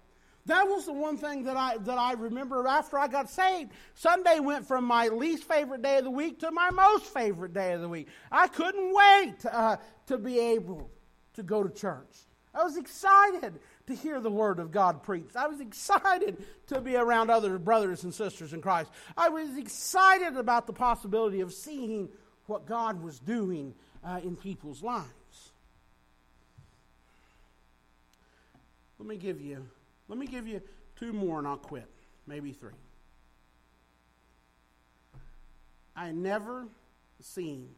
That 0.47 0.68
was 0.68 0.86
the 0.86 0.92
one 0.92 1.16
thing 1.16 1.42
that 1.44 1.57
I 1.57 1.76
that 1.78 1.99
I 1.99 2.12
remember 2.12 2.68
after 2.68 2.99
I 2.99 3.09
got 3.09 3.28
saved. 3.28 3.72
Sunday 3.94 4.38
went 4.38 4.64
from 4.64 4.84
my 4.84 5.09
least 5.09 5.42
favorite 5.42 5.82
day 5.82 5.99
of 5.99 6.05
the 6.05 6.11
week 6.11 6.38
to 6.40 6.53
my 6.53 6.70
most 6.70 7.07
favorite 7.07 7.53
day 7.53 7.72
of 7.72 7.80
the 7.80 7.88
week. 7.88 8.07
I 8.30 8.47
couldn't 8.47 8.94
wait 8.94 9.44
uh, 9.44 9.78
to 10.07 10.18
be 10.18 10.38
able 10.38 10.88
to 11.34 11.42
go 11.42 11.64
to 11.64 11.68
church. 11.68 12.26
I 12.55 12.62
was 12.62 12.76
excited 12.76 13.59
to 13.87 13.95
hear 13.95 14.20
the 14.20 14.30
word 14.30 14.59
of 14.59 14.72
God 14.72 15.03
preached. 15.03 15.37
I 15.37 15.47
was 15.47 15.61
excited 15.61 16.45
to 16.68 16.80
be 16.80 16.97
around 16.97 17.30
other 17.30 17.59
brothers 17.59 18.05
and 18.05 18.12
sisters 18.12 18.53
in 18.53 18.61
Christ. 18.61 18.91
I 19.16 19.28
was 19.28 19.57
excited 19.57 20.37
about 20.37 20.66
the 20.66 20.72
possibility 20.72 21.41
of 21.41 21.53
seeing 21.53 22.09
what 22.47 22.66
God 22.66 23.03
was 23.03 23.18
doing 23.18 23.74
uh, 24.05 24.20
in 24.22 24.37
people's 24.37 24.82
lives. 24.82 25.07
Let 28.99 29.09
me 29.09 29.16
give 29.16 29.41
you 29.41 29.66
let 30.09 30.18
me 30.18 30.26
give 30.26 30.47
you 30.47 30.61
two 30.97 31.12
more 31.12 31.39
and 31.39 31.47
I'll 31.47 31.57
quit. 31.57 31.89
Maybe 32.26 32.53
three. 32.53 32.72
I 35.95 36.12
never 36.12 36.66
seen 37.20 37.68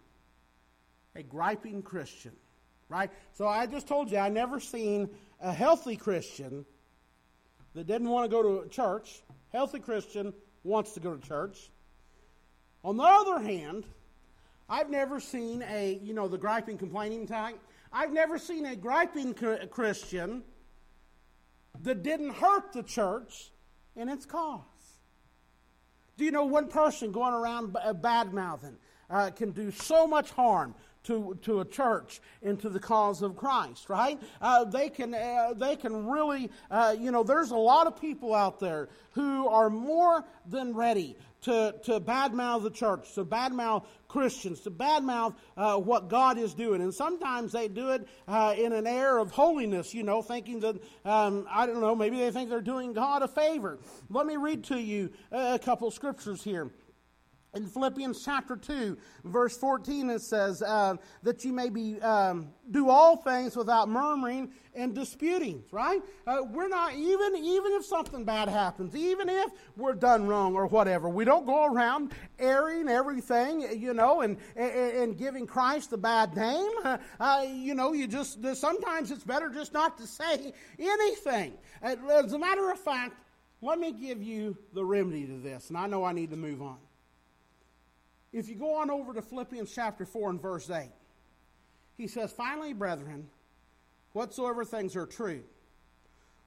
a 1.15 1.23
griping 1.23 1.83
Christian, 1.83 2.33
right? 2.89 3.11
So 3.33 3.47
I 3.47 3.67
just 3.67 3.87
told 3.87 4.11
you 4.11 4.19
I 4.19 4.29
never 4.29 4.61
seen 4.61 5.11
a 5.41 5.53
healthy 5.53 5.97
Christian 5.97 6.65
that 7.75 7.87
didn't 7.87 8.09
want 8.09 8.25
to 8.25 8.35
go 8.35 8.63
to 8.63 8.69
church. 8.69 9.23
Healthy 9.53 9.81
Christian 9.81 10.33
wants 10.65 10.93
to 10.93 11.01
go 11.01 11.15
to 11.15 11.27
church. 11.27 11.71
On 12.85 12.97
the 12.97 13.05
other 13.05 13.39
hand, 13.41 13.85
I've 14.69 14.91
never 14.91 15.21
seen 15.21 15.63
a, 15.63 15.99
you 16.03 16.13
know, 16.13 16.29
the 16.29 16.39
griping, 16.39 16.79
complaining 16.79 17.27
type. 17.27 17.59
I've 17.93 18.13
never 18.13 18.39
seen 18.39 18.67
a 18.67 18.77
griping 18.77 19.35
Christian 19.71 20.43
that 21.83 22.03
didn't 22.03 22.31
hurt 22.31 22.73
the 22.73 22.83
church 22.83 23.51
in 23.97 24.09
its 24.09 24.27
cause. 24.27 24.63
Do 26.17 26.25
you 26.25 26.31
know 26.31 26.45
one 26.45 26.69
person 26.69 27.13
going 27.13 27.33
around 27.33 27.77
bad 28.03 28.35
mouthing 28.35 28.77
uh, 29.09 29.31
can 29.31 29.53
do 29.53 29.71
so 29.71 30.07
much 30.07 30.31
harm 30.31 30.75
to, 31.05 31.39
to 31.43 31.61
a 31.61 31.65
church 31.65 32.21
and 32.43 32.61
to 32.61 32.69
the 32.69 32.81
cause 32.81 33.23
of 33.23 33.37
Christ, 33.37 33.89
right? 33.89 34.21
Uh, 34.41 34.65
they, 34.65 34.89
can, 34.91 35.15
uh, 35.15 35.55
they 35.57 35.77
can 35.77 36.07
really, 36.07 36.51
uh, 36.71 36.95
you 36.99 37.11
know, 37.11 37.23
there's 37.23 37.51
a 37.51 37.57
lot 37.57 37.87
of 37.87 38.01
people 38.01 38.35
out 38.35 38.61
there 38.61 38.89
who 39.13 39.49
are 39.49 39.71
more 39.71 40.25
than 40.47 40.75
ready 40.75 41.17
to, 41.43 41.75
to 41.85 42.01
badmouth 42.01 42.63
the 42.63 42.71
church, 42.71 43.15
to 43.15 43.25
badmouth 43.25 43.85
Christians, 44.09 44.61
to 44.61 44.71
badmouth 44.71 45.35
uh, 45.57 45.77
what 45.77 46.09
God 46.09 46.37
is 46.39 46.55
doing. 46.55 46.83
And 46.83 46.93
sometimes 46.93 47.53
they 47.53 47.69
do 47.69 47.91
it 47.91 48.09
uh, 48.27 48.55
in 48.59 48.73
an 48.73 48.87
air 48.87 49.19
of 49.19 49.31
holiness, 49.31 49.95
you 49.95 50.03
know, 50.03 50.21
thinking 50.23 50.61
that, 50.61 50.77
um, 51.05 51.47
I 51.49 51.67
don't 51.67 51.81
know, 51.81 51.95
maybe 51.95 52.19
they 52.19 52.31
think 52.31 52.51
they're 52.51 52.61
doing 52.61 52.93
God 52.93 53.23
a 53.23 53.29
favor. 53.29 53.79
Let 54.11 54.27
me 54.27 54.37
read 54.37 54.65
to 54.65 54.81
you 54.81 55.11
a 55.31 55.59
couple 55.59 55.91
scriptures 55.91 56.43
here. 56.43 56.71
In 57.55 57.67
Philippians 57.67 58.23
chapter 58.23 58.57
2, 58.57 58.99
verse 59.25 59.57
14, 59.57 60.11
it 60.11 60.21
says 60.21 60.63
uh, 60.63 60.97
that 61.23 61.47
you 61.47 61.53
may 61.53 61.71
be 61.71 61.99
um, 62.03 62.49
do 62.71 62.91
all 62.91 63.17
things 63.17 63.57
without 63.57 63.89
murmuring 63.89 64.51
and 64.75 64.95
disputing. 64.95 65.65
Right? 65.71 66.03
Uh, 66.27 66.43
we're 66.51 66.69
not 66.69 66.95
even 66.95 67.37
even 67.37 67.73
if 67.73 67.87
something 67.87 68.25
bad 68.25 68.51
happens, 68.51 68.95
even 68.95 69.31
if 69.31 69.51
we're 69.79 69.95
done 69.95 70.27
wrong 70.27 70.57
or 70.57 70.67
whatever. 70.67 71.09
We 71.09 71.25
don't 71.25 71.47
go 71.47 71.65
around 71.65 72.13
airing 72.39 72.87
everything, 72.87 73.81
you 73.81 73.95
know, 73.95 74.21
and 74.21 74.37
and, 74.55 74.73
and 74.73 75.19
giving 75.19 75.47
Christ 75.47 75.89
the 75.89 75.99
bad 75.99 76.37
name. 76.37 76.71
Uh, 76.85 76.99
uh 77.19 77.47
you 77.51 77.75
know, 77.75 77.95
you 77.95 78.07
just 78.07 78.45
sometimes 78.57 79.11
it's 79.11 79.25
better 79.25 79.49
just 79.49 79.73
not 79.73 79.97
to 79.99 80.07
say 80.07 80.53
anything. 80.79 81.55
As 81.81 82.33
a 82.35 82.39
matter 82.39 82.71
of 82.71 82.79
fact, 82.79 83.17
let 83.63 83.79
me 83.79 83.93
give 83.93 84.23
you 84.23 84.55
the 84.75 84.85
remedy 84.85 85.27
to 85.27 85.39
this, 85.39 85.71
and 85.71 85.79
I 85.79 85.87
know 85.87 86.05
I 86.05 86.13
need 86.13 86.31
to 86.31 86.37
move 86.37 86.61
on. 86.61 86.77
If 88.33 88.49
you 88.49 88.57
go 88.57 88.75
on 88.75 88.91
over 88.91 89.15
to 89.15 89.23
Philippians 89.23 89.73
chapter 89.75 90.05
4 90.05 90.31
and 90.31 90.43
verse 90.43 90.71
8, 90.71 90.91
he 91.97 92.07
says, 92.07 92.31
Finally, 92.31 92.75
brethren, 92.75 93.27
whatsoever 94.13 94.65
things 94.65 94.97
are 94.97 95.07
true, 95.07 95.43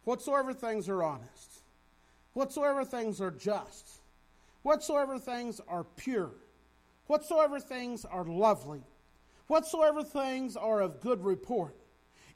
whatsoever 0.04 0.54
things 0.54 0.88
are 0.90 1.04
honest, 1.04 1.62
whatsoever 2.34 2.86
things 2.86 3.20
are 3.20 3.32
just, 3.32 4.02
whatsoever 4.62 5.18
things 5.18 5.60
are 5.68 5.84
pure, 5.84 6.32
whatsoever 7.08 7.60
things 7.60 8.06
are 8.06 8.26
lovely, 8.26 8.84
whatsoever 9.48 10.04
things 10.04 10.56
are 10.56 10.82
of 10.82 11.02
good 11.02 11.24
report, 11.24 11.76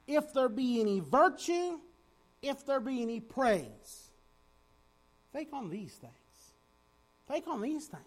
if 0.08 0.32
there 0.32 0.48
be 0.48 0.80
any 0.80 1.00
virtue, 1.00 1.78
if 2.42 2.66
there 2.66 2.80
be 2.80 3.00
any 3.00 3.20
praise, 3.20 4.10
think 5.32 5.48
on 5.52 5.70
these 5.70 5.94
things. 5.94 6.12
Think 7.28 7.48
on 7.48 7.60
these 7.60 7.86
things. 7.86 8.02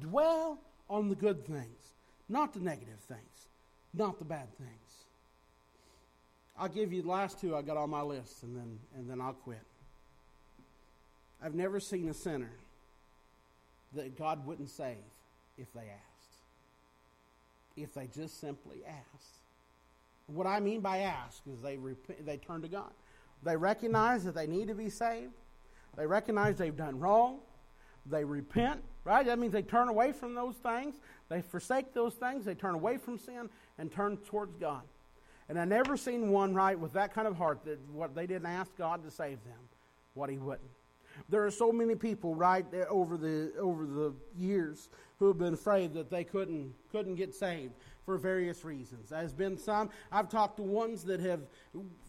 Dwell 0.00 0.58
on 0.90 1.08
the 1.08 1.14
good 1.14 1.46
things, 1.46 1.92
not 2.28 2.52
the 2.52 2.60
negative 2.60 3.00
things, 3.08 3.48
not 3.92 4.18
the 4.18 4.24
bad 4.24 4.52
things. 4.58 4.70
I'll 6.58 6.68
give 6.68 6.92
you 6.92 7.02
the 7.02 7.08
last 7.08 7.40
two 7.40 7.56
I 7.56 7.62
got 7.62 7.76
on 7.76 7.90
my 7.90 8.02
list, 8.02 8.42
and 8.42 8.56
then, 8.56 8.78
and 8.96 9.10
then 9.10 9.20
I'll 9.20 9.32
quit. 9.32 9.58
I've 11.42 11.54
never 11.54 11.80
seen 11.80 12.08
a 12.08 12.14
sinner 12.14 12.52
that 13.94 14.16
God 14.18 14.46
wouldn't 14.46 14.70
save 14.70 14.96
if 15.58 15.72
they 15.72 15.80
asked. 15.80 16.30
If 17.76 17.92
they 17.94 18.06
just 18.06 18.40
simply 18.40 18.78
asked. 18.86 19.34
What 20.26 20.46
I 20.46 20.60
mean 20.60 20.80
by 20.80 20.98
ask 20.98 21.42
is 21.52 21.60
they, 21.60 21.76
rep- 21.76 22.24
they 22.24 22.36
turn 22.36 22.62
to 22.62 22.68
God. 22.68 22.90
They 23.42 23.56
recognize 23.56 24.24
that 24.24 24.34
they 24.34 24.46
need 24.46 24.68
to 24.68 24.74
be 24.74 24.88
saved. 24.88 25.32
They 25.96 26.06
recognize 26.06 26.56
they've 26.56 26.76
done 26.76 26.98
wrong. 26.98 27.38
They 28.06 28.24
repent, 28.24 28.82
right? 29.04 29.24
That 29.24 29.38
means 29.38 29.52
they 29.52 29.62
turn 29.62 29.88
away 29.88 30.12
from 30.12 30.34
those 30.34 30.56
things. 30.56 30.96
They 31.28 31.40
forsake 31.40 31.94
those 31.94 32.14
things. 32.14 32.44
They 32.44 32.54
turn 32.54 32.74
away 32.74 32.98
from 32.98 33.18
sin 33.18 33.48
and 33.78 33.90
turn 33.90 34.18
towards 34.18 34.56
God. 34.56 34.82
And 35.48 35.58
I 35.58 35.64
never 35.64 35.96
seen 35.96 36.30
one 36.30 36.54
right 36.54 36.78
with 36.78 36.92
that 36.94 37.14
kind 37.14 37.28
of 37.28 37.36
heart 37.36 37.64
that 37.64 37.78
what 37.90 38.14
they 38.14 38.26
didn't 38.26 38.46
ask 38.46 38.74
God 38.76 39.04
to 39.04 39.10
save 39.10 39.42
them, 39.44 39.58
what 40.14 40.30
He 40.30 40.38
wouldn't. 40.38 40.70
There 41.28 41.44
are 41.44 41.50
so 41.50 41.70
many 41.70 41.94
people 41.94 42.34
right 42.34 42.66
over 42.88 43.16
the 43.16 43.52
over 43.58 43.86
the 43.86 44.12
years 44.36 44.88
who 45.18 45.28
have 45.28 45.38
been 45.38 45.54
afraid 45.54 45.94
that 45.94 46.10
they 46.10 46.24
couldn't 46.24 46.74
couldn't 46.90 47.14
get 47.14 47.34
saved 47.34 47.72
for 48.04 48.18
various 48.18 48.64
reasons. 48.64 49.10
There's 49.10 49.32
been 49.32 49.56
some 49.56 49.90
I've 50.12 50.28
talked 50.28 50.58
to 50.58 50.62
ones 50.62 51.04
that 51.04 51.20
have 51.20 51.40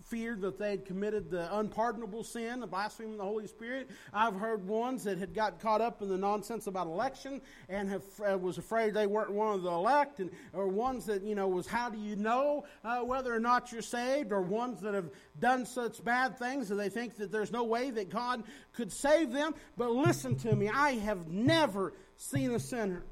feared 0.06 0.42
that 0.42 0.60
they 0.60 0.72
had 0.72 0.86
committed 0.86 1.32
the 1.32 1.58
unpardonable 1.58 2.24
sin 2.24 2.60
the 2.60 2.68
blaspheme 2.68 3.14
of 3.14 3.18
the 3.18 3.24
Holy 3.24 3.48
Spirit. 3.48 3.90
I've 4.14 4.36
heard 4.36 4.68
ones 4.68 5.04
that 5.06 5.18
had 5.18 5.34
got 5.34 5.60
caught 5.60 5.82
up 5.82 6.02
in 6.02 6.10
the 6.10 6.18
nonsense 6.18 6.68
about 6.68 6.88
election 6.88 7.42
and 7.70 7.90
have, 7.90 8.04
uh, 8.28 8.38
was 8.38 8.58
afraid 8.58 8.94
they 8.94 9.08
weren't 9.08 9.32
one 9.32 9.56
of 9.56 9.64
the 9.64 9.72
elect, 9.72 10.20
and 10.20 10.30
or 10.54 10.68
ones 10.68 11.06
that 11.06 11.24
you 11.24 11.36
know 11.36 11.48
was 11.48 11.68
how 11.68 11.90
do 11.90 11.98
you 11.98 12.16
know 12.16 12.66
uh, 12.84 13.00
whether 13.00 13.34
or 13.34 13.40
not 13.40 13.72
you're 13.72 13.82
saved, 13.82 14.32
or 14.32 14.42
ones 14.42 14.82
that 14.82 14.94
have 14.94 15.10
done 15.40 15.66
such 15.66 16.04
bad 16.04 16.38
things 16.38 16.70
that 16.70 16.76
they 16.76 16.90
think 16.90 17.16
that 17.18 17.32
there's 17.32 17.52
no 17.52 17.64
way 17.64 17.90
that 17.92 18.10
God 18.10 18.44
could 18.74 18.92
save 18.92 19.32
them. 19.32 19.56
But 19.78 19.92
listen 19.92 20.36
to 20.38 20.56
me, 20.56 20.70
I 20.70 20.94
have 20.94 21.28
never 21.28 21.94
seen 22.18 22.52
a 22.52 22.60
sinner 22.60 23.04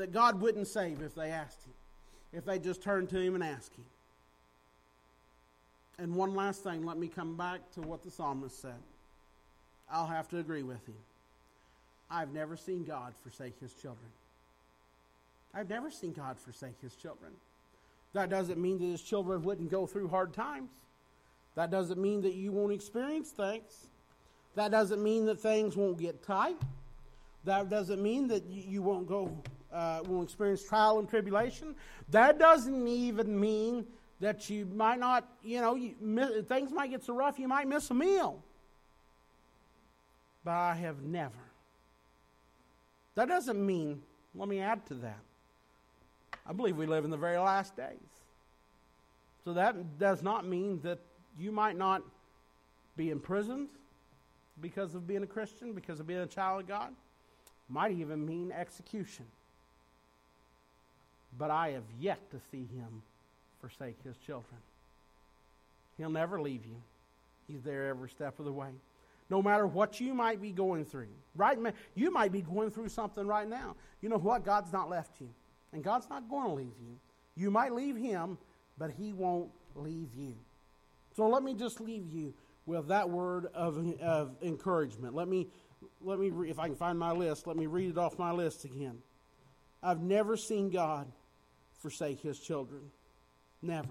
that 0.00 0.12
God 0.12 0.40
wouldn't 0.40 0.66
save 0.66 1.02
if 1.02 1.14
they 1.14 1.30
asked 1.30 1.64
Him, 1.64 1.72
if 2.32 2.44
they 2.44 2.58
just 2.58 2.82
turned 2.82 3.10
to 3.10 3.20
Him 3.20 3.34
and 3.34 3.44
asked 3.44 3.74
Him. 3.76 3.84
And 5.98 6.14
one 6.14 6.34
last 6.34 6.64
thing, 6.64 6.86
let 6.86 6.96
me 6.96 7.08
come 7.08 7.36
back 7.36 7.60
to 7.74 7.82
what 7.82 8.02
the 8.02 8.10
psalmist 8.10 8.62
said. 8.62 8.80
I'll 9.92 10.06
have 10.06 10.28
to 10.28 10.38
agree 10.38 10.62
with 10.62 10.86
him. 10.88 10.94
I've 12.10 12.32
never 12.32 12.56
seen 12.56 12.84
God 12.84 13.12
forsake 13.22 13.60
his 13.60 13.74
children. 13.74 14.08
I've 15.52 15.68
never 15.68 15.90
seen 15.90 16.12
God 16.12 16.38
forsake 16.38 16.80
his 16.80 16.94
children. 16.94 17.32
That 18.14 18.30
doesn't 18.30 18.58
mean 18.58 18.78
that 18.78 18.86
his 18.86 19.02
children 19.02 19.42
wouldn't 19.42 19.70
go 19.70 19.86
through 19.86 20.08
hard 20.08 20.32
times. 20.32 20.70
That 21.54 21.70
doesn't 21.70 22.00
mean 22.00 22.22
that 22.22 22.34
you 22.34 22.50
won't 22.50 22.72
experience 22.72 23.30
things. 23.30 23.88
That 24.54 24.70
doesn't 24.70 25.02
mean 25.02 25.26
that 25.26 25.38
things 25.40 25.76
won't 25.76 25.98
get 25.98 26.22
tight. 26.22 26.56
That 27.44 27.68
doesn't 27.68 28.02
mean 28.02 28.28
that 28.28 28.44
you 28.46 28.82
won't 28.82 29.06
go, 29.06 29.36
uh, 29.72 30.00
won't 30.06 30.28
experience 30.28 30.62
trial 30.62 30.98
and 30.98 31.08
tribulation. 31.08 31.74
That 32.10 32.38
doesn't 32.38 32.86
even 32.86 33.38
mean 33.38 33.86
that 34.20 34.50
you 34.50 34.66
might 34.66 34.98
not, 34.98 35.28
you 35.42 35.60
know, 35.60 35.74
you 35.74 35.94
things 36.42 36.72
might 36.72 36.90
get 36.90 37.02
so 37.02 37.14
rough 37.14 37.38
you 37.38 37.48
might 37.48 37.66
miss 37.66 37.90
a 37.90 37.94
meal. 37.94 38.42
But 40.44 40.52
I 40.52 40.74
have 40.74 41.02
never. 41.02 41.34
That 43.14 43.28
doesn't 43.28 43.64
mean, 43.64 44.02
let 44.34 44.48
me 44.48 44.60
add 44.60 44.86
to 44.86 44.94
that. 44.94 45.18
I 46.46 46.52
believe 46.52 46.76
we 46.76 46.86
live 46.86 47.04
in 47.04 47.10
the 47.10 47.16
very 47.16 47.38
last 47.38 47.76
days. 47.76 47.98
So 49.44 49.52
that 49.54 49.98
does 49.98 50.22
not 50.22 50.46
mean 50.46 50.80
that 50.82 50.98
you 51.38 51.52
might 51.52 51.76
not 51.76 52.02
be 52.96 53.10
imprisoned 53.10 53.68
because 54.60 54.94
of 54.94 55.06
being 55.06 55.22
a 55.22 55.26
Christian, 55.26 55.72
because 55.72 56.00
of 56.00 56.06
being 56.06 56.20
a 56.20 56.26
child 56.26 56.62
of 56.62 56.68
God. 56.68 56.92
Might 57.68 57.92
even 57.92 58.26
mean 58.26 58.52
execution. 58.52 59.26
But 61.38 61.50
I 61.50 61.70
have 61.70 61.84
yet 61.98 62.30
to 62.30 62.40
see 62.50 62.66
him 62.74 63.02
forsake 63.60 63.96
his 64.04 64.16
children. 64.18 64.60
He'll 65.96 66.10
never 66.10 66.40
leave 66.40 66.64
you. 66.64 66.76
He's 67.46 67.62
there 67.62 67.88
every 67.88 68.08
step 68.08 68.38
of 68.38 68.44
the 68.44 68.52
way. 68.52 68.70
No 69.28 69.42
matter 69.42 69.66
what 69.66 70.00
you 70.00 70.12
might 70.14 70.40
be 70.40 70.50
going 70.50 70.84
through. 70.84 71.08
Right 71.36 71.58
you 71.94 72.10
might 72.10 72.32
be 72.32 72.42
going 72.42 72.70
through 72.70 72.88
something 72.88 73.26
right 73.26 73.48
now. 73.48 73.76
You 74.00 74.08
know 74.08 74.18
what? 74.18 74.44
God's 74.44 74.72
not 74.72 74.90
left 74.90 75.20
you. 75.20 75.28
And 75.72 75.84
God's 75.84 76.08
not 76.10 76.28
going 76.28 76.48
to 76.48 76.54
leave 76.54 76.74
you. 76.80 76.98
You 77.36 77.50
might 77.50 77.72
leave 77.72 77.96
him, 77.96 78.38
but 78.76 78.90
he 78.90 79.12
won't 79.12 79.50
leave 79.76 80.14
you. 80.16 80.34
So 81.16 81.28
let 81.28 81.42
me 81.42 81.54
just 81.54 81.80
leave 81.80 82.06
you 82.08 82.34
with 82.66 82.88
that 82.88 83.08
word 83.08 83.46
of, 83.54 83.78
of 84.00 84.36
encouragement. 84.42 85.14
Let 85.14 85.28
me, 85.28 85.48
let 86.00 86.18
me 86.18 86.32
if 86.48 86.58
I 86.58 86.66
can 86.66 86.76
find 86.76 86.98
my 86.98 87.12
list, 87.12 87.46
let 87.46 87.56
me 87.56 87.66
read 87.66 87.90
it 87.90 87.98
off 87.98 88.18
my 88.18 88.32
list 88.32 88.64
again. 88.64 88.98
I've 89.82 90.00
never 90.00 90.36
seen 90.36 90.70
God 90.70 91.10
forsake 91.80 92.20
his 92.20 92.38
children. 92.38 92.80
Never. 93.62 93.88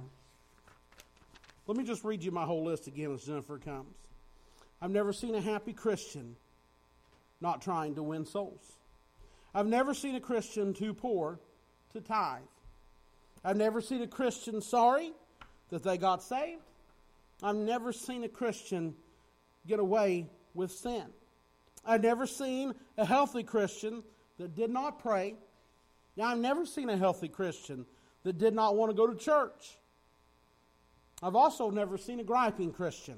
Let 1.67 1.77
me 1.77 1.83
just 1.83 2.03
read 2.03 2.23
you 2.23 2.31
my 2.31 2.45
whole 2.45 2.63
list 2.63 2.87
again 2.87 3.13
as 3.13 3.23
Jennifer 3.25 3.59
comes. 3.59 3.95
I've 4.81 4.91
never 4.91 5.13
seen 5.13 5.35
a 5.35 5.41
happy 5.41 5.73
Christian 5.73 6.35
not 7.41 7.61
trying 7.61 7.95
to 7.95 8.03
win 8.03 8.25
souls. 8.25 8.77
I've 9.53 9.67
never 9.67 9.93
seen 9.93 10.15
a 10.15 10.19
Christian 10.19 10.73
too 10.73 10.93
poor 10.93 11.39
to 11.93 12.01
tithe. 12.01 12.41
I've 13.43 13.57
never 13.57 13.81
seen 13.81 14.01
a 14.01 14.07
Christian 14.07 14.61
sorry 14.61 15.11
that 15.69 15.83
they 15.83 15.97
got 15.97 16.23
saved. 16.23 16.61
I've 17.41 17.55
never 17.55 17.93
seen 17.93 18.23
a 18.23 18.29
Christian 18.29 18.95
get 19.67 19.79
away 19.79 20.27
with 20.53 20.71
sin. 20.71 21.05
I've 21.85 22.01
never 22.01 22.27
seen 22.27 22.73
a 22.97 23.05
healthy 23.05 23.43
Christian 23.43 24.03
that 24.37 24.55
did 24.55 24.69
not 24.69 24.99
pray. 24.99 25.35
Now, 26.19 26.31
I've 26.31 26.37
never 26.37 26.65
seen 26.65 26.89
a 26.89 26.97
healthy 26.97 27.29
Christian 27.29 27.85
that 28.23 28.37
did 28.37 28.53
not 28.53 28.75
want 28.75 28.91
to 28.91 28.93
go 28.93 29.07
to 29.07 29.15
church. 29.15 29.77
I've 31.23 31.37
also 31.37 31.69
never 31.69 31.97
seen 31.97 32.19
a 32.19 32.25
griping 32.25 32.73
Christian 32.73 33.15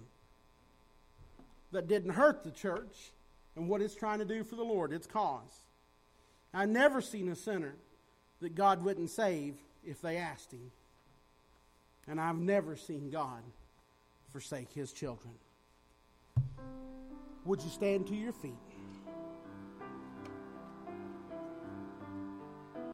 that 1.72 1.88
didn't 1.88 2.12
hurt 2.12 2.44
the 2.44 2.52
church 2.52 3.10
and 3.56 3.68
what 3.68 3.82
it's 3.82 3.96
trying 3.96 4.20
to 4.20 4.26
do 4.26 4.44
for 4.44 4.56
the 4.56 4.64
Lord, 4.64 4.94
its 4.94 5.08
cause. 5.08 5.64
I've 6.54 6.70
never 6.70 7.02
seen 7.02 7.30
a 7.30 7.36
sinner 7.36 7.74
that 8.40 8.54
God 8.54 8.84
wouldn't 8.84 9.10
save 9.10 9.56
if 9.84 10.00
they 10.00 10.18
asked 10.18 10.52
Him. 10.52 10.70
And 12.08 12.22
I've 12.22 12.38
never 12.38 12.76
seen 12.76 13.10
God 13.10 13.42
forsake 14.32 14.72
His 14.74 14.94
children. 14.94 15.34
Would 17.46 17.64
you 17.64 17.70
stand 17.72 18.06
to 18.08 18.16
your 18.16 18.32
feet? 18.32 18.71